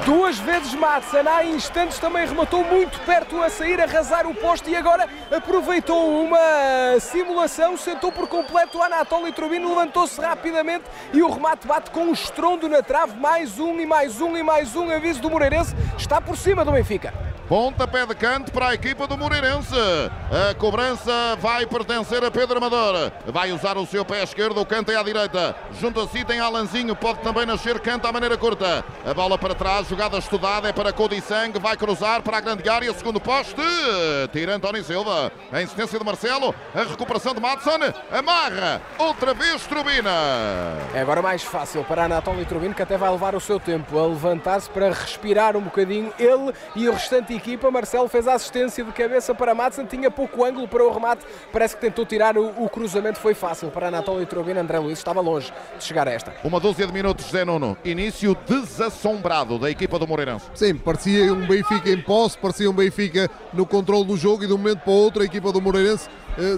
Duas 0.05 0.37
vezes 0.39 0.73
Matson, 0.73 1.27
há 1.27 1.43
instantes 1.43 1.99
também 1.99 2.27
rematou 2.27 2.63
muito 2.63 2.99
perto 3.01 3.41
a 3.41 3.49
sair, 3.49 3.81
arrasar 3.81 4.27
o 4.27 4.35
posto 4.35 4.69
e 4.69 4.75
agora 4.75 5.07
aproveitou 5.31 6.23
uma 6.23 6.99
simulação, 6.99 7.75
sentou 7.75 8.11
por 8.11 8.27
completo 8.27 8.81
Anatoly 8.81 9.31
Turbino, 9.31 9.69
levantou-se 9.69 10.19
rapidamente 10.21 10.85
e 11.13 11.21
o 11.21 11.29
remate 11.29 11.67
bate 11.67 11.91
com 11.91 12.05
um 12.05 12.13
estrondo 12.13 12.69
na 12.69 12.81
trave. 12.81 13.17
Mais 13.19 13.59
um 13.59 13.79
e 13.79 13.85
mais 13.85 14.21
um 14.21 14.37
e 14.37 14.43
mais 14.43 14.75
um 14.75 14.89
aviso 14.91 15.21
do 15.21 15.29
Moreirense, 15.29 15.75
está 15.97 16.21
por 16.21 16.37
cima 16.37 16.63
do 16.63 16.71
Benfica. 16.71 17.28
Pontapé 17.49 18.05
de 18.05 18.13
canto 18.13 18.51
para 18.51 18.67
a 18.67 18.73
equipa 18.75 19.07
do 19.07 19.17
Moreirense. 19.17 19.73
A 19.73 20.53
cobrança 20.53 21.35
vai 21.41 21.65
pertencer 21.65 22.23
a 22.23 22.29
Pedro 22.29 22.59
Amador. 22.59 23.11
Vai 23.25 23.51
usar 23.51 23.75
o 23.75 23.87
seu 23.87 24.05
pé 24.05 24.21
esquerdo, 24.21 24.61
o 24.61 24.65
canto 24.67 24.91
é 24.91 24.95
à 24.95 25.01
direita. 25.01 25.55
Junto 25.81 25.99
a 25.99 26.07
si 26.07 26.23
tem 26.23 26.39
Alanzinho, 26.39 26.95
pode 26.95 27.21
também 27.21 27.47
nascer 27.47 27.79
canto 27.79 28.05
à 28.05 28.11
maneira 28.11 28.37
curta. 28.37 28.85
A 29.03 29.13
bola 29.15 29.35
para 29.35 29.55
trás, 29.55 29.87
jogada 29.87 30.19
estudada, 30.19 30.69
é 30.69 30.71
para 30.71 30.93
Codissang. 30.93 31.57
Vai 31.57 31.75
cruzar 31.75 32.21
para 32.21 32.37
a 32.37 32.39
grande 32.39 32.69
área, 32.69 32.93
segundo 32.93 33.19
poste. 33.19 33.55
Tira 34.31 34.53
António 34.55 34.83
Silva. 34.83 35.31
A 35.51 35.59
insistência 35.59 35.97
de 35.97 36.05
Marcelo. 36.05 36.53
A 36.75 36.83
recuperação 36.83 37.33
de 37.33 37.41
Matson. 37.41 37.79
Amarra. 38.11 38.79
Outra 38.99 39.33
vez 39.33 39.65
Trubina. 39.65 40.11
É 40.93 41.01
agora 41.01 41.23
mais 41.23 41.41
fácil 41.41 41.83
para 41.83 42.03
Anatoly 42.03 42.45
Turbino, 42.45 42.75
que 42.75 42.83
até 42.83 42.95
vai 42.95 43.09
levar 43.09 43.33
o 43.33 43.39
seu 43.39 43.59
tempo 43.59 43.97
a 43.97 44.05
levantar-se 44.05 44.69
para 44.69 44.89
respirar 44.89 45.57
um 45.57 45.61
bocadinho. 45.61 46.13
Ele 46.19 46.53
e 46.75 46.87
o 46.87 46.93
restante 46.93 47.38
equipa. 47.39 47.71
Marcelo 47.71 48.07
fez 48.07 48.27
a 48.27 48.33
assistência 48.33 48.83
de 48.83 48.91
cabeça 48.91 49.33
para 49.33 49.55
Madsen, 49.55 49.85
tinha 49.85 50.11
pouco 50.11 50.45
ângulo 50.45 50.67
para 50.67 50.83
o 50.83 50.93
remate, 50.93 51.25
parece 51.51 51.75
que 51.75 51.81
tentou 51.81 52.05
tirar 52.05 52.37
o, 52.37 52.63
o 52.63 52.69
cruzamento, 52.69 53.19
foi 53.19 53.33
fácil 53.33 53.69
para 53.71 53.87
Anatoly 53.87 54.25
Trubin. 54.25 54.57
André 54.57 54.77
Luiz 54.77 54.99
estava 54.99 55.21
longe 55.21 55.51
de 55.77 55.83
chegar 55.83 56.07
a 56.07 56.11
esta. 56.11 56.33
Uma 56.43 56.59
dúzia 56.59 56.85
de 56.85 56.93
minutos, 56.93 57.31
Zé 57.31 57.43
Nuno. 57.43 57.77
Início 57.83 58.35
desassombrado 58.47 59.57
da 59.57 59.71
equipa 59.71 59.97
do 59.97 60.07
Moreirense. 60.07 60.45
Sim, 60.53 60.75
parecia 60.75 61.33
um 61.33 61.47
Benfica 61.47 61.89
em 61.89 62.01
posse, 62.01 62.37
parecia 62.37 62.69
um 62.69 62.73
Benfica 62.73 63.29
no 63.53 63.65
controle 63.65 64.05
do 64.05 64.17
jogo 64.17 64.43
e 64.43 64.47
de 64.47 64.53
um 64.53 64.57
momento 64.57 64.79
para 64.79 64.91
o 64.91 64.95
outro 64.95 65.21
a 65.21 65.25
equipa 65.25 65.51
do 65.51 65.61
Moreirense 65.61 66.09
eh, 66.37 66.57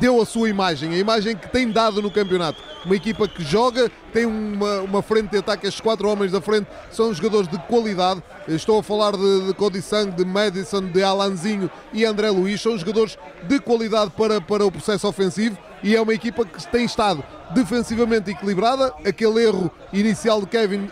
deu 0.00 0.20
a 0.20 0.26
sua 0.26 0.48
imagem, 0.48 0.94
a 0.94 0.98
imagem 0.98 1.36
que 1.36 1.48
tem 1.48 1.70
dado 1.70 2.02
no 2.02 2.10
campeonato. 2.10 2.62
Uma 2.84 2.94
equipa 2.94 3.26
que 3.26 3.42
joga, 3.42 3.90
tem 4.12 4.26
uma, 4.26 4.80
uma 4.80 5.02
frente 5.02 5.30
de 5.30 5.38
ataque, 5.38 5.66
estes 5.66 5.80
quatro 5.80 6.08
homens 6.08 6.32
da 6.32 6.40
frente 6.40 6.66
são 6.90 7.12
jogadores 7.12 7.48
de 7.48 7.58
qualidade. 7.58 8.22
Estou 8.46 8.78
a 8.78 8.82
falar 8.82 9.12
de, 9.12 9.46
de 9.46 9.54
Codissang, 9.54 10.10
de 10.12 10.24
Madison, 10.24 10.82
de 10.82 11.02
Alanzinho 11.02 11.70
e 11.92 12.04
André 12.04 12.30
Luiz, 12.30 12.60
são 12.60 12.78
jogadores 12.78 13.18
de 13.42 13.58
qualidade 13.60 14.10
para, 14.16 14.40
para 14.40 14.64
o 14.64 14.70
processo 14.70 15.08
ofensivo 15.08 15.58
e 15.82 15.94
é 15.94 16.00
uma 16.00 16.14
equipa 16.14 16.44
que 16.44 16.66
tem 16.68 16.84
estado 16.84 17.22
defensivamente 17.50 18.30
equilibrada. 18.30 18.92
Aquele 19.04 19.44
erro 19.44 19.70
inicial 19.92 20.40
de 20.40 20.46
Kevin, 20.46 20.90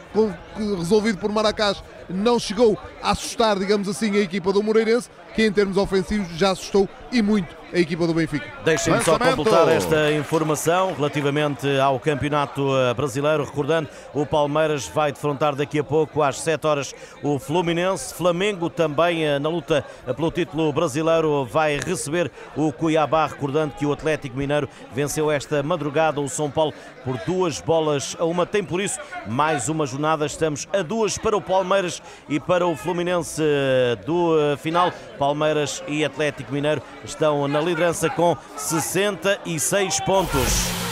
resolvido 0.56 1.18
por 1.18 1.30
Maracás, 1.30 1.82
não 2.08 2.38
chegou 2.38 2.78
a 3.02 3.10
assustar, 3.10 3.58
digamos 3.58 3.88
assim, 3.88 4.16
a 4.16 4.20
equipa 4.20 4.52
do 4.52 4.62
Moreirense, 4.62 5.08
que 5.34 5.44
em 5.44 5.52
termos 5.52 5.76
ofensivos 5.76 6.28
já 6.36 6.50
assustou 6.50 6.88
e 7.10 7.22
muito 7.22 7.63
a 7.74 7.78
equipa 7.80 8.06
do 8.06 8.14
Benfica. 8.14 8.46
Deixem-me 8.64 9.02
só 9.02 9.18
completar 9.18 9.68
esta 9.68 10.12
informação 10.12 10.94
relativamente 10.94 11.66
ao 11.80 11.98
Campeonato 11.98 12.62
eh, 12.76 12.94
Brasileiro. 12.94 13.44
Recordando, 13.44 13.88
o 14.14 14.24
Palmeiras 14.24 14.86
vai 14.86 15.10
defrontar 15.10 15.56
daqui 15.56 15.80
a 15.80 15.84
pouco, 15.84 16.22
às 16.22 16.38
7 16.38 16.64
horas, 16.66 16.94
o 17.20 17.36
Fluminense. 17.36 18.14
Flamengo 18.14 18.70
também 18.70 19.26
eh, 19.26 19.40
na 19.40 19.48
luta 19.48 19.84
pelo 20.16 20.30
título 20.30 20.72
brasileiro 20.72 21.44
vai 21.44 21.80
receber 21.80 22.30
o 22.56 22.72
Cuiabá. 22.72 23.26
Recordando 23.26 23.74
que 23.74 23.84
o 23.84 23.92
Atlético 23.92 24.36
Mineiro 24.36 24.68
venceu 24.94 25.28
esta 25.28 25.60
madrugada 25.60 26.20
o 26.20 26.28
São 26.28 26.48
Paulo 26.48 26.72
por 27.04 27.18
duas 27.18 27.60
bolas 27.60 28.16
a 28.18 28.24
uma. 28.24 28.46
Tem 28.46 28.64
por 28.64 28.80
isso 28.80 28.98
mais 29.26 29.68
uma 29.68 29.86
jornada. 29.86 30.26
Estamos 30.26 30.66
a 30.72 30.82
duas 30.82 31.18
para 31.18 31.36
o 31.36 31.40
Palmeiras 31.40 32.02
e 32.28 32.40
para 32.40 32.66
o 32.66 32.74
Fluminense 32.74 33.42
eh, 33.42 33.96
do 34.04 34.34
final. 34.58 34.92
Palmeiras 35.18 35.82
e 35.86 36.04
Atlético 36.04 36.52
Mineiro 36.52 36.82
estão 37.04 37.46
na 37.46 37.60
liderança 37.60 38.08
com 38.10 38.36
66 38.56 40.00
pontos. 40.00 40.84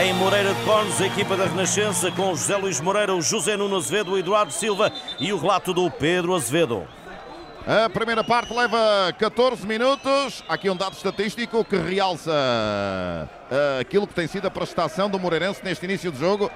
Em 0.00 0.14
Moreira 0.14 0.54
de 0.54 0.64
Cónegos, 0.64 1.02
a 1.02 1.06
equipa 1.06 1.36
da 1.36 1.44
Renascença 1.44 2.10
com 2.10 2.34
José 2.34 2.56
Luís 2.56 2.80
Moreira, 2.80 3.14
o 3.14 3.20
José 3.20 3.58
Nuno 3.58 3.76
Azevedo, 3.76 4.12
o 4.12 4.18
Eduardo 4.18 4.50
Silva 4.50 4.90
e 5.20 5.32
o 5.34 5.38
relato 5.38 5.74
do 5.74 5.90
Pedro 5.90 6.34
Azevedo. 6.34 6.86
A 7.64 7.88
primeira 7.88 8.24
parte 8.24 8.52
leva 8.52 9.14
14 9.16 9.64
minutos. 9.64 10.42
Aqui 10.48 10.68
um 10.68 10.74
dado 10.76 10.94
estatístico 10.94 11.64
que 11.64 11.76
realça 11.76 12.32
uh, 12.32 13.80
aquilo 13.80 14.04
que 14.04 14.14
tem 14.14 14.26
sido 14.26 14.48
a 14.48 14.50
prestação 14.50 15.08
do 15.08 15.16
Moreirense 15.16 15.60
neste 15.62 15.84
início 15.84 16.10
de 16.10 16.18
jogo. 16.18 16.50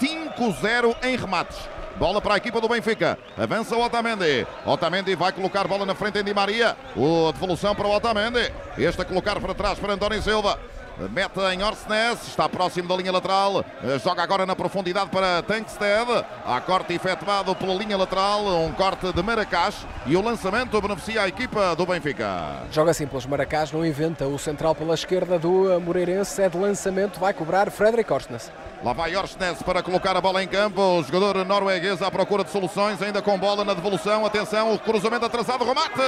5-0 0.00 0.96
em 1.04 1.16
remates. 1.16 1.56
Bola 1.96 2.20
para 2.20 2.34
a 2.34 2.36
equipa 2.36 2.60
do 2.60 2.68
Benfica. 2.68 3.16
Avança 3.38 3.76
o 3.76 3.84
Otamendi. 3.84 4.44
Otamendi 4.66 5.14
vai 5.14 5.30
colocar 5.30 5.68
bola 5.68 5.86
na 5.86 5.94
frente 5.94 6.18
em 6.18 6.24
Di 6.24 6.34
Maria. 6.34 6.76
O 6.96 7.30
devolução 7.30 7.72
para 7.72 7.86
o 7.86 7.94
Otamendi. 7.94 8.52
Este 8.76 9.02
a 9.02 9.04
colocar 9.04 9.38
para 9.38 9.54
trás 9.54 9.78
para 9.78 9.92
António 9.92 10.20
Silva. 10.20 10.58
Mete 11.08 11.40
em 11.52 11.62
Orsnes, 11.62 12.28
está 12.28 12.48
próximo 12.48 12.88
da 12.88 12.96
linha 12.96 13.12
lateral, 13.12 13.64
joga 14.02 14.22
agora 14.22 14.44
na 14.44 14.54
profundidade 14.54 15.08
para 15.10 15.42
Tankstead. 15.42 16.24
Há 16.44 16.60
corte 16.60 16.92
efetuado 16.92 17.54
pela 17.54 17.74
linha 17.74 17.96
lateral, 17.96 18.44
um 18.46 18.72
corte 18.72 19.12
de 19.12 19.22
Maracás 19.22 19.86
e 20.06 20.16
o 20.16 20.22
lançamento 20.22 20.80
beneficia 20.80 21.22
a 21.22 21.28
equipa 21.28 21.74
do 21.74 21.86
Benfica. 21.86 22.62
Joga 22.70 22.92
simples, 22.92 23.24
Maracás 23.24 23.72
não 23.72 23.84
inventa 23.84 24.26
o 24.26 24.38
central 24.38 24.74
pela 24.74 24.94
esquerda 24.94 25.38
do 25.38 25.80
Moreirense, 25.80 26.42
é 26.42 26.48
de 26.48 26.58
lançamento, 26.58 27.18
vai 27.18 27.32
cobrar 27.32 27.70
Frederic 27.70 28.12
Orsnes. 28.12 28.50
Lá 28.82 28.94
vai 28.94 29.14
Orsnes 29.14 29.62
para 29.62 29.82
colocar 29.82 30.16
a 30.16 30.22
bola 30.22 30.42
em 30.42 30.48
campo. 30.48 30.80
O 30.80 31.02
jogador 31.02 31.44
norueguês 31.44 32.00
à 32.00 32.10
procura 32.10 32.42
de 32.42 32.50
soluções, 32.50 33.02
ainda 33.02 33.20
com 33.20 33.38
bola 33.38 33.62
na 33.62 33.74
devolução. 33.74 34.24
Atenção, 34.24 34.72
o 34.72 34.78
cruzamento 34.78 35.26
atrasado, 35.26 35.66
remate 35.66 36.00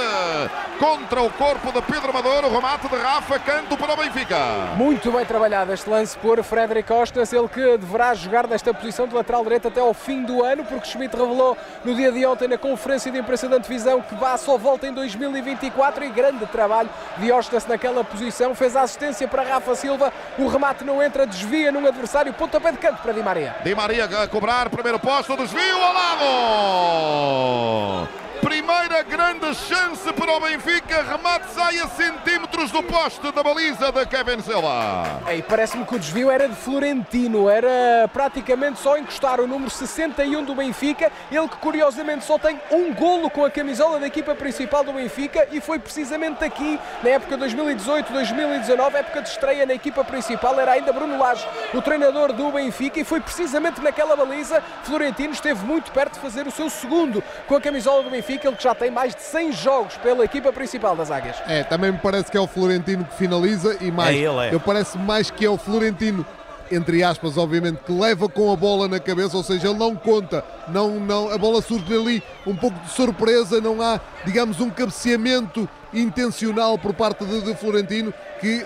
contra 0.79 1.21
o 1.21 1.29
corpo 1.29 1.71
de 1.71 1.81
Pedro 1.83 2.09
Amador. 2.09 2.45
O 2.45 2.49
remate 2.49 2.87
de 2.87 2.95
Rafa 2.95 3.37
Canto 3.37 3.77
para 3.77 3.93
o 3.93 3.97
Benfica. 3.97 4.37
Muito 4.83 5.09
bem 5.13 5.25
trabalhado 5.25 5.71
este 5.71 5.89
lance 5.89 6.17
por 6.17 6.43
Frederic 6.43 6.91
Orsnes, 6.91 7.31
ele 7.31 7.47
que 7.47 7.77
deverá 7.77 8.13
jogar 8.13 8.45
nesta 8.47 8.73
posição 8.73 9.07
de 9.07 9.15
lateral 9.15 9.41
direito 9.41 9.69
até 9.69 9.79
ao 9.79 9.93
fim 9.93 10.23
do 10.23 10.43
ano, 10.43 10.65
porque 10.65 10.85
Schmidt 10.85 11.15
revelou 11.15 11.57
no 11.85 11.95
dia 11.95 12.11
de 12.11 12.25
ontem 12.25 12.49
na 12.49 12.57
conferência 12.57 13.09
de 13.09 13.17
imprensa 13.17 13.47
da 13.47 13.55
antevisão 13.55 14.01
que 14.01 14.13
vá 14.15 14.35
só 14.37 14.57
volta 14.57 14.85
em 14.85 14.91
2024 14.93 16.03
e 16.03 16.09
grande 16.09 16.45
trabalho 16.47 16.89
de 17.17 17.31
Orsnes 17.31 17.65
naquela 17.65 18.03
posição. 18.03 18.53
Fez 18.53 18.75
a 18.75 18.81
assistência 18.81 19.25
para 19.25 19.43
Rafa 19.43 19.73
Silva, 19.73 20.11
o 20.37 20.49
remate 20.49 20.83
não 20.83 21.01
entra, 21.01 21.25
desvia 21.25 21.71
num 21.71 21.87
adversário, 21.87 22.33
ponta 22.33 22.59
pontapé 22.59 22.73
de 22.73 22.77
canto 22.79 23.01
para 23.01 23.13
Di 23.13 23.23
Maria. 23.23 23.55
Di 23.63 23.73
Maria 23.73 24.03
a 24.03 24.27
cobrar, 24.27 24.69
primeiro 24.69 24.99
posto, 24.99 25.37
desvio 25.37 25.77
lado. 25.79 26.23
Primeira 28.43 29.03
grande 29.03 29.55
chance 29.55 30.11
para 30.11 30.35
o 30.35 30.39
Benfica. 30.41 31.01
Remate 31.03 31.53
sai 31.53 31.79
a 31.79 31.87
centímetros 31.87 32.71
do 32.71 32.83
poste 32.83 33.31
da 33.31 33.41
baliza 33.41 33.89
de 33.89 34.05
Kevin 34.05 34.41
Silva. 34.41 35.21
E 35.33 35.41
parece-me 35.41 35.85
que 35.85 35.95
o 35.95 35.99
desvio 35.99 36.29
era 36.29 36.49
de 36.49 36.55
Florentino. 36.55 37.49
Era 37.49 38.05
praticamente 38.11 38.79
só 38.79 38.97
encostar 38.97 39.39
o 39.39 39.47
número 39.47 39.71
61 39.71 40.43
do 40.43 40.53
Benfica. 40.55 41.09
Ele 41.31 41.47
que 41.47 41.55
curiosamente 41.55 42.25
só 42.25 42.37
tem 42.37 42.59
um 42.69 42.93
golo 42.93 43.29
com 43.29 43.45
a 43.45 43.49
camisola 43.49 43.97
da 43.97 44.07
equipa 44.07 44.35
principal 44.35 44.83
do 44.83 44.91
Benfica. 44.91 45.47
E 45.49 45.61
foi 45.61 45.79
precisamente 45.79 46.43
aqui, 46.43 46.77
na 47.01 47.11
época 47.11 47.37
2018-2019, 47.37 48.93
época 48.95 49.21
de 49.21 49.29
estreia 49.29 49.65
na 49.65 49.73
equipa 49.73 50.03
principal. 50.03 50.59
Era 50.59 50.73
ainda 50.73 50.91
Bruno 50.91 51.17
Lage, 51.17 51.47
o 51.73 51.81
treinador 51.81 52.33
do 52.33 52.51
Benfica. 52.51 52.99
E 52.99 53.05
foi 53.05 53.21
precisamente 53.21 53.79
naquela 53.79 54.17
baliza. 54.17 54.61
Florentino 54.83 55.31
esteve 55.31 55.65
muito 55.65 55.93
perto 55.93 56.15
de 56.15 56.19
fazer 56.19 56.45
o 56.45 56.51
seu 56.51 56.69
segundo 56.69 57.23
com 57.47 57.55
a 57.55 57.61
camisola 57.61 58.03
do 58.03 58.09
Benfica 58.09 58.32
Benfica, 58.33 58.47
ele 58.47 58.57
que 58.57 58.63
já 58.63 58.75
tem 58.75 58.91
mais 58.91 59.15
de 59.15 59.21
100 59.21 59.51
jogos 59.53 59.97
pela 59.97 60.23
equipa 60.23 60.51
principal 60.51 60.95
das 60.95 61.11
Águias. 61.11 61.35
É, 61.47 61.63
também 61.63 61.91
me 61.91 61.97
parece 61.97 62.31
que 62.31 62.37
é 62.37 62.41
o 62.41 62.47
Florentino 62.47 63.05
que 63.05 63.15
finaliza 63.15 63.77
e 63.81 63.91
mais, 63.91 64.15
é 64.15 64.19
ele, 64.19 64.39
é. 64.39 64.53
eu 64.53 64.59
parece 64.59 64.97
mais 64.97 65.29
que 65.29 65.45
é 65.45 65.49
o 65.49 65.57
Florentino 65.57 66.25
entre 66.71 67.03
aspas, 67.03 67.37
obviamente, 67.37 67.81
que 67.85 67.91
leva 67.91 68.27
com 68.27 68.51
a 68.51 68.55
bola 68.55 68.87
na 68.87 68.99
cabeça, 68.99 69.37
ou 69.37 69.43
seja, 69.43 69.67
ele 69.67 69.77
não 69.77 69.95
conta, 69.95 70.43
não, 70.69 70.99
não, 70.99 71.29
a 71.29 71.37
bola 71.37 71.61
surge 71.61 71.93
ali 71.93 72.23
um 72.47 72.55
pouco 72.55 72.79
de 72.79 72.89
surpresa, 72.89 73.61
não 73.61 73.79
há, 73.79 73.99
digamos, 74.25 74.59
um 74.59 74.71
cabeceamento 74.71 75.69
intencional 75.93 76.75
por 76.79 76.93
parte 76.93 77.25
de, 77.25 77.41
de 77.41 77.53
Florentino 77.55 78.11
que 78.39 78.65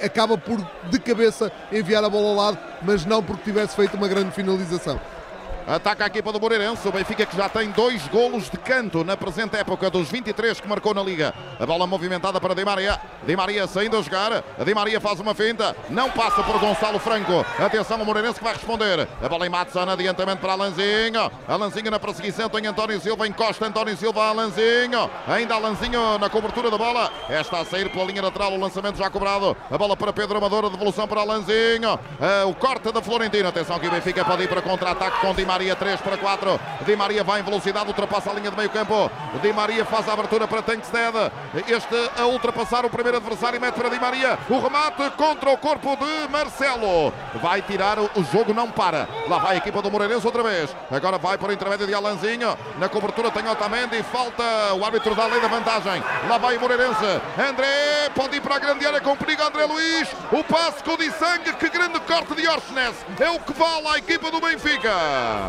acaba 0.00 0.38
por, 0.38 0.64
de 0.88 0.98
cabeça, 1.00 1.50
enviar 1.72 2.04
a 2.04 2.08
bola 2.08 2.28
ao 2.28 2.34
lado, 2.36 2.58
mas 2.82 3.04
não 3.04 3.22
porque 3.22 3.44
tivesse 3.44 3.74
feito 3.74 3.96
uma 3.96 4.06
grande 4.06 4.30
finalização. 4.30 5.00
Ataca 5.66 6.04
a 6.04 6.06
equipa 6.08 6.32
do 6.32 6.40
Moreirense. 6.40 6.86
O 6.88 6.92
Benfica 6.92 7.24
que 7.24 7.36
já 7.36 7.48
tem 7.48 7.70
dois 7.70 8.06
golos 8.08 8.50
de 8.50 8.56
canto 8.58 9.04
na 9.04 9.16
presente 9.16 9.56
época 9.56 9.88
dos 9.88 10.10
23 10.10 10.60
que 10.60 10.68
marcou 10.68 10.92
na 10.92 11.02
Liga. 11.02 11.32
A 11.58 11.64
bola 11.64 11.86
movimentada 11.86 12.40
para 12.40 12.54
Di 12.54 12.64
Maria. 12.64 13.00
Di 13.24 13.36
Maria 13.36 13.66
saindo 13.66 13.96
a 13.96 14.02
jogar. 14.02 14.42
Di 14.64 14.74
Maria 14.74 15.00
faz 15.00 15.20
uma 15.20 15.34
finta. 15.34 15.76
Não 15.88 16.10
passa 16.10 16.42
por 16.42 16.58
Gonçalo 16.58 16.98
Franco. 16.98 17.46
Atenção 17.58 18.00
ao 18.00 18.04
Moreirense 18.04 18.38
que 18.38 18.44
vai 18.44 18.54
responder. 18.54 19.08
A 19.22 19.28
bola 19.28 19.46
em 19.46 19.50
Matson. 19.50 19.88
Adiantamento 19.88 20.40
para 20.40 20.52
Alanzinho. 20.52 21.30
Alanzinho 21.46 21.90
na 21.90 22.00
perseguição. 22.00 22.48
Tem 22.48 22.66
António 22.66 23.00
Silva. 23.00 23.26
Encosta 23.28 23.64
António 23.64 23.96
Silva. 23.96 24.24
Alanzinho. 24.24 25.08
Ainda 25.28 25.54
Alanzinho 25.54 26.18
na 26.18 26.28
cobertura 26.28 26.70
da 26.70 26.78
bola. 26.78 27.10
Esta 27.28 27.60
a 27.60 27.64
sair 27.64 27.88
pela 27.88 28.04
linha 28.04 28.22
lateral. 28.22 28.52
O 28.52 28.60
lançamento 28.60 28.98
já 28.98 29.08
cobrado. 29.08 29.56
A 29.70 29.78
bola 29.78 29.96
para 29.96 30.12
Pedro 30.12 30.38
Amador. 30.38 30.64
A 30.64 30.68
devolução 30.68 31.06
para 31.06 31.20
Alanzinho. 31.20 31.94
Uh, 31.94 32.48
o 32.48 32.54
corte 32.54 32.90
da 32.90 33.00
Florentino. 33.00 33.48
Atenção 33.48 33.78
que 33.78 33.86
o 33.86 33.90
Benfica 33.90 34.24
pode 34.24 34.42
ir 34.42 34.48
para 34.48 34.60
contra-ataque 34.60 35.20
com 35.20 35.32
Di 35.32 35.46
Maria. 35.46 35.51
3 35.58 36.00
para 36.00 36.16
4. 36.16 36.60
Di 36.86 36.96
Maria 36.96 37.22
vai 37.22 37.40
em 37.40 37.42
velocidade. 37.42 37.86
Ultrapassa 37.86 38.30
a 38.30 38.34
linha 38.34 38.50
de 38.50 38.56
meio 38.56 38.70
campo. 38.70 39.10
Di 39.40 39.52
Maria 39.52 39.84
faz 39.84 40.08
a 40.08 40.14
abertura 40.14 40.48
para 40.48 40.62
Tankstead. 40.62 41.32
Este 41.68 42.10
a 42.16 42.26
ultrapassar 42.26 42.84
o 42.86 42.90
primeiro 42.90 43.18
adversário. 43.18 43.60
Mete 43.60 43.74
para 43.74 43.88
Di 43.88 43.98
Maria. 43.98 44.38
O 44.48 44.58
remate 44.58 45.10
contra 45.16 45.50
o 45.50 45.58
corpo 45.58 45.96
de 45.96 46.28
Marcelo. 46.30 47.12
Vai 47.42 47.60
tirar. 47.62 47.98
O 47.98 48.24
jogo 48.32 48.54
não 48.54 48.70
para. 48.70 49.08
Lá 49.28 49.38
vai 49.38 49.54
a 49.54 49.58
equipa 49.58 49.82
do 49.82 49.90
Moreirense 49.90 50.26
outra 50.26 50.42
vez. 50.42 50.74
Agora 50.90 51.18
vai 51.18 51.36
por 51.36 51.52
intermédio 51.52 51.86
de 51.86 51.94
Alanzinho. 51.94 52.56
Na 52.78 52.88
cobertura 52.88 53.30
tem 53.30 53.46
Otamendi. 53.46 54.02
Falta 54.04 54.72
o 54.74 54.84
árbitro 54.84 55.14
da 55.14 55.26
lei 55.26 55.40
da 55.40 55.48
vantagem. 55.48 56.02
Lá 56.28 56.38
vai 56.38 56.56
o 56.56 56.60
Moreirense. 56.60 57.20
André 57.38 58.10
pode 58.14 58.36
ir 58.36 58.40
para 58.40 58.56
a 58.56 58.58
grande 58.58 58.86
área 58.86 59.00
com 59.00 59.16
perigo. 59.16 59.42
André 59.42 59.64
Luiz. 59.66 60.08
O 60.30 60.42
passe 60.42 60.82
com 60.82 60.92
o 60.92 61.12
sangue. 61.12 61.52
Que 61.54 61.68
grande 61.68 62.00
corte 62.00 62.34
de 62.34 62.48
Orsnes. 62.48 62.94
É 63.20 63.30
o 63.30 63.38
que 63.38 63.52
vale 63.52 63.88
a 63.88 63.98
equipa 63.98 64.30
do 64.30 64.40
Benfica. 64.40 65.41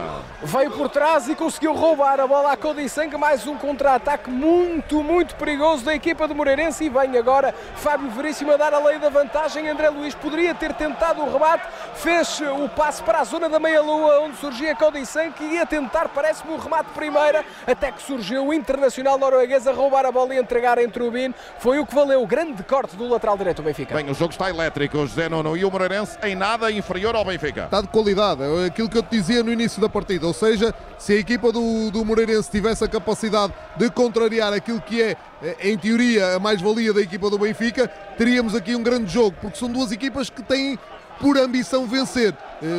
Veio 0.45 0.71
por 0.71 0.89
trás 0.89 1.29
e 1.29 1.35
conseguiu 1.35 1.73
roubar 1.73 2.19
a 2.19 2.27
bola 2.27 2.51
a 2.51 2.57
Cody 2.57 2.89
Sangue. 2.89 3.17
Mais 3.17 3.47
um 3.47 3.55
contra-ataque 3.55 4.29
muito, 4.29 5.01
muito 5.01 5.35
perigoso 5.35 5.85
da 5.85 5.95
equipa 5.95 6.27
do 6.27 6.35
Moreirense. 6.35 6.83
E 6.83 6.89
vem 6.89 7.17
agora 7.17 7.55
Fábio 7.75 8.09
Veríssimo 8.09 8.51
a 8.51 8.57
dar 8.57 8.73
a 8.73 8.79
lei 8.79 8.99
da 8.99 9.09
vantagem. 9.09 9.69
André 9.69 9.89
Luiz 9.89 10.13
poderia 10.13 10.53
ter 10.53 10.73
tentado 10.73 11.21
o 11.21 11.31
rebate. 11.31 11.65
Fez 11.95 12.41
o 12.41 12.67
passe 12.67 13.01
para 13.03 13.19
a 13.19 13.23
zona 13.23 13.47
da 13.47 13.57
meia-lua, 13.59 14.19
onde 14.19 14.35
surgia 14.37 14.75
Cody 14.75 15.05
Sangue. 15.05 15.33
E 15.41 15.53
ia 15.53 15.65
tentar, 15.65 16.09
parece-me, 16.09 16.53
o 16.53 16.57
remate 16.57 16.89
primeira. 16.89 17.45
Até 17.65 17.91
que 17.91 18.01
surgiu 18.03 18.47
o 18.47 18.53
internacional 18.53 19.17
norueguês 19.17 19.65
a 19.65 19.71
roubar 19.71 20.05
a 20.05 20.11
bola 20.11 20.35
e 20.35 20.39
entregar 20.39 20.77
em 20.77 20.89
Trubin. 20.89 21.33
Foi 21.59 21.79
o 21.79 21.85
que 21.85 21.95
valeu 21.95 22.21
o 22.21 22.27
grande 22.27 22.63
corte 22.63 22.97
do 22.97 23.07
lateral 23.07 23.37
direito 23.37 23.61
do 23.61 23.65
Benfica. 23.65 23.95
Bem, 23.95 24.09
o 24.09 24.13
jogo 24.13 24.31
está 24.31 24.49
elétrico. 24.49 24.97
José 24.97 25.29
Nuno 25.29 25.55
e 25.55 25.63
o 25.63 25.71
Moreirense 25.71 26.17
em 26.21 26.35
nada 26.35 26.69
inferior 26.69 27.15
ao 27.15 27.23
Benfica. 27.23 27.63
Está 27.63 27.81
de 27.81 27.87
qualidade. 27.87 28.41
É 28.43 28.65
aquilo 28.65 28.89
que 28.89 28.97
eu 28.97 29.03
te 29.03 29.11
dizia 29.11 29.41
no 29.41 29.51
início 29.51 29.81
da 29.83 29.89
partida. 29.89 30.25
Ou 30.25 30.33
seja, 30.33 30.73
se 30.97 31.13
a 31.13 31.15
equipa 31.17 31.51
do, 31.51 31.91
do 31.91 32.03
Moreirense 32.03 32.49
tivesse 32.49 32.83
a 32.83 32.87
capacidade 32.87 33.53
de 33.77 33.89
contrariar 33.89 34.53
aquilo 34.53 34.81
que 34.81 35.01
é, 35.01 35.17
em 35.61 35.77
teoria, 35.77 36.35
a 36.35 36.39
mais-valia 36.39 36.93
da 36.93 37.01
equipa 37.01 37.29
do 37.29 37.37
Benfica, 37.37 37.87
teríamos 38.17 38.55
aqui 38.55 38.75
um 38.75 38.83
grande 38.83 39.11
jogo, 39.11 39.35
porque 39.41 39.57
são 39.57 39.69
duas 39.69 39.91
equipas 39.91 40.29
que 40.29 40.41
têm 40.41 40.79
por 41.19 41.37
ambição 41.37 41.85
vencer. 41.85 42.35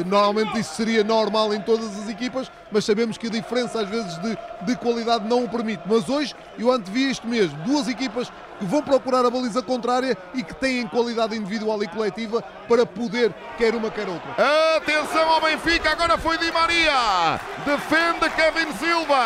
Normalmente 0.06 0.58
isso 0.58 0.74
seria 0.74 1.04
normal 1.04 1.54
em 1.54 1.60
todas 1.60 1.98
as 1.98 2.08
equipas, 2.08 2.50
mas 2.72 2.84
sabemos 2.84 3.16
que 3.16 3.26
a 3.26 3.30
diferença 3.30 3.80
às 3.80 3.88
vezes 3.88 4.18
de, 4.18 4.36
de 4.66 4.76
qualidade 4.76 5.28
não 5.28 5.44
o 5.44 5.48
permite. 5.48 5.82
Mas 5.86 6.08
hoje 6.08 6.34
eu 6.58 6.72
antevi 6.72 7.10
isto 7.10 7.26
mesmo: 7.26 7.56
duas 7.64 7.86
equipas 7.86 8.32
que 8.58 8.64
vão 8.64 8.82
procurar 8.82 9.24
a 9.24 9.30
baliza 9.30 9.62
contrária 9.62 10.16
e 10.34 10.42
que 10.42 10.54
têm 10.54 10.86
qualidade 10.86 11.36
individual 11.36 11.82
e 11.82 11.88
coletiva 11.88 12.42
para 12.68 12.86
poder 12.86 13.34
quer 13.56 13.74
uma 13.74 13.90
quer 13.90 14.08
outra. 14.08 14.34
Atenção 14.76 15.28
ao 15.28 15.40
Benfica, 15.40 15.90
agora 15.90 16.18
foi 16.18 16.38
Di 16.38 16.50
Maria, 16.52 17.40
defende 17.64 18.30
Kevin 18.30 18.72
Silva. 18.78 19.24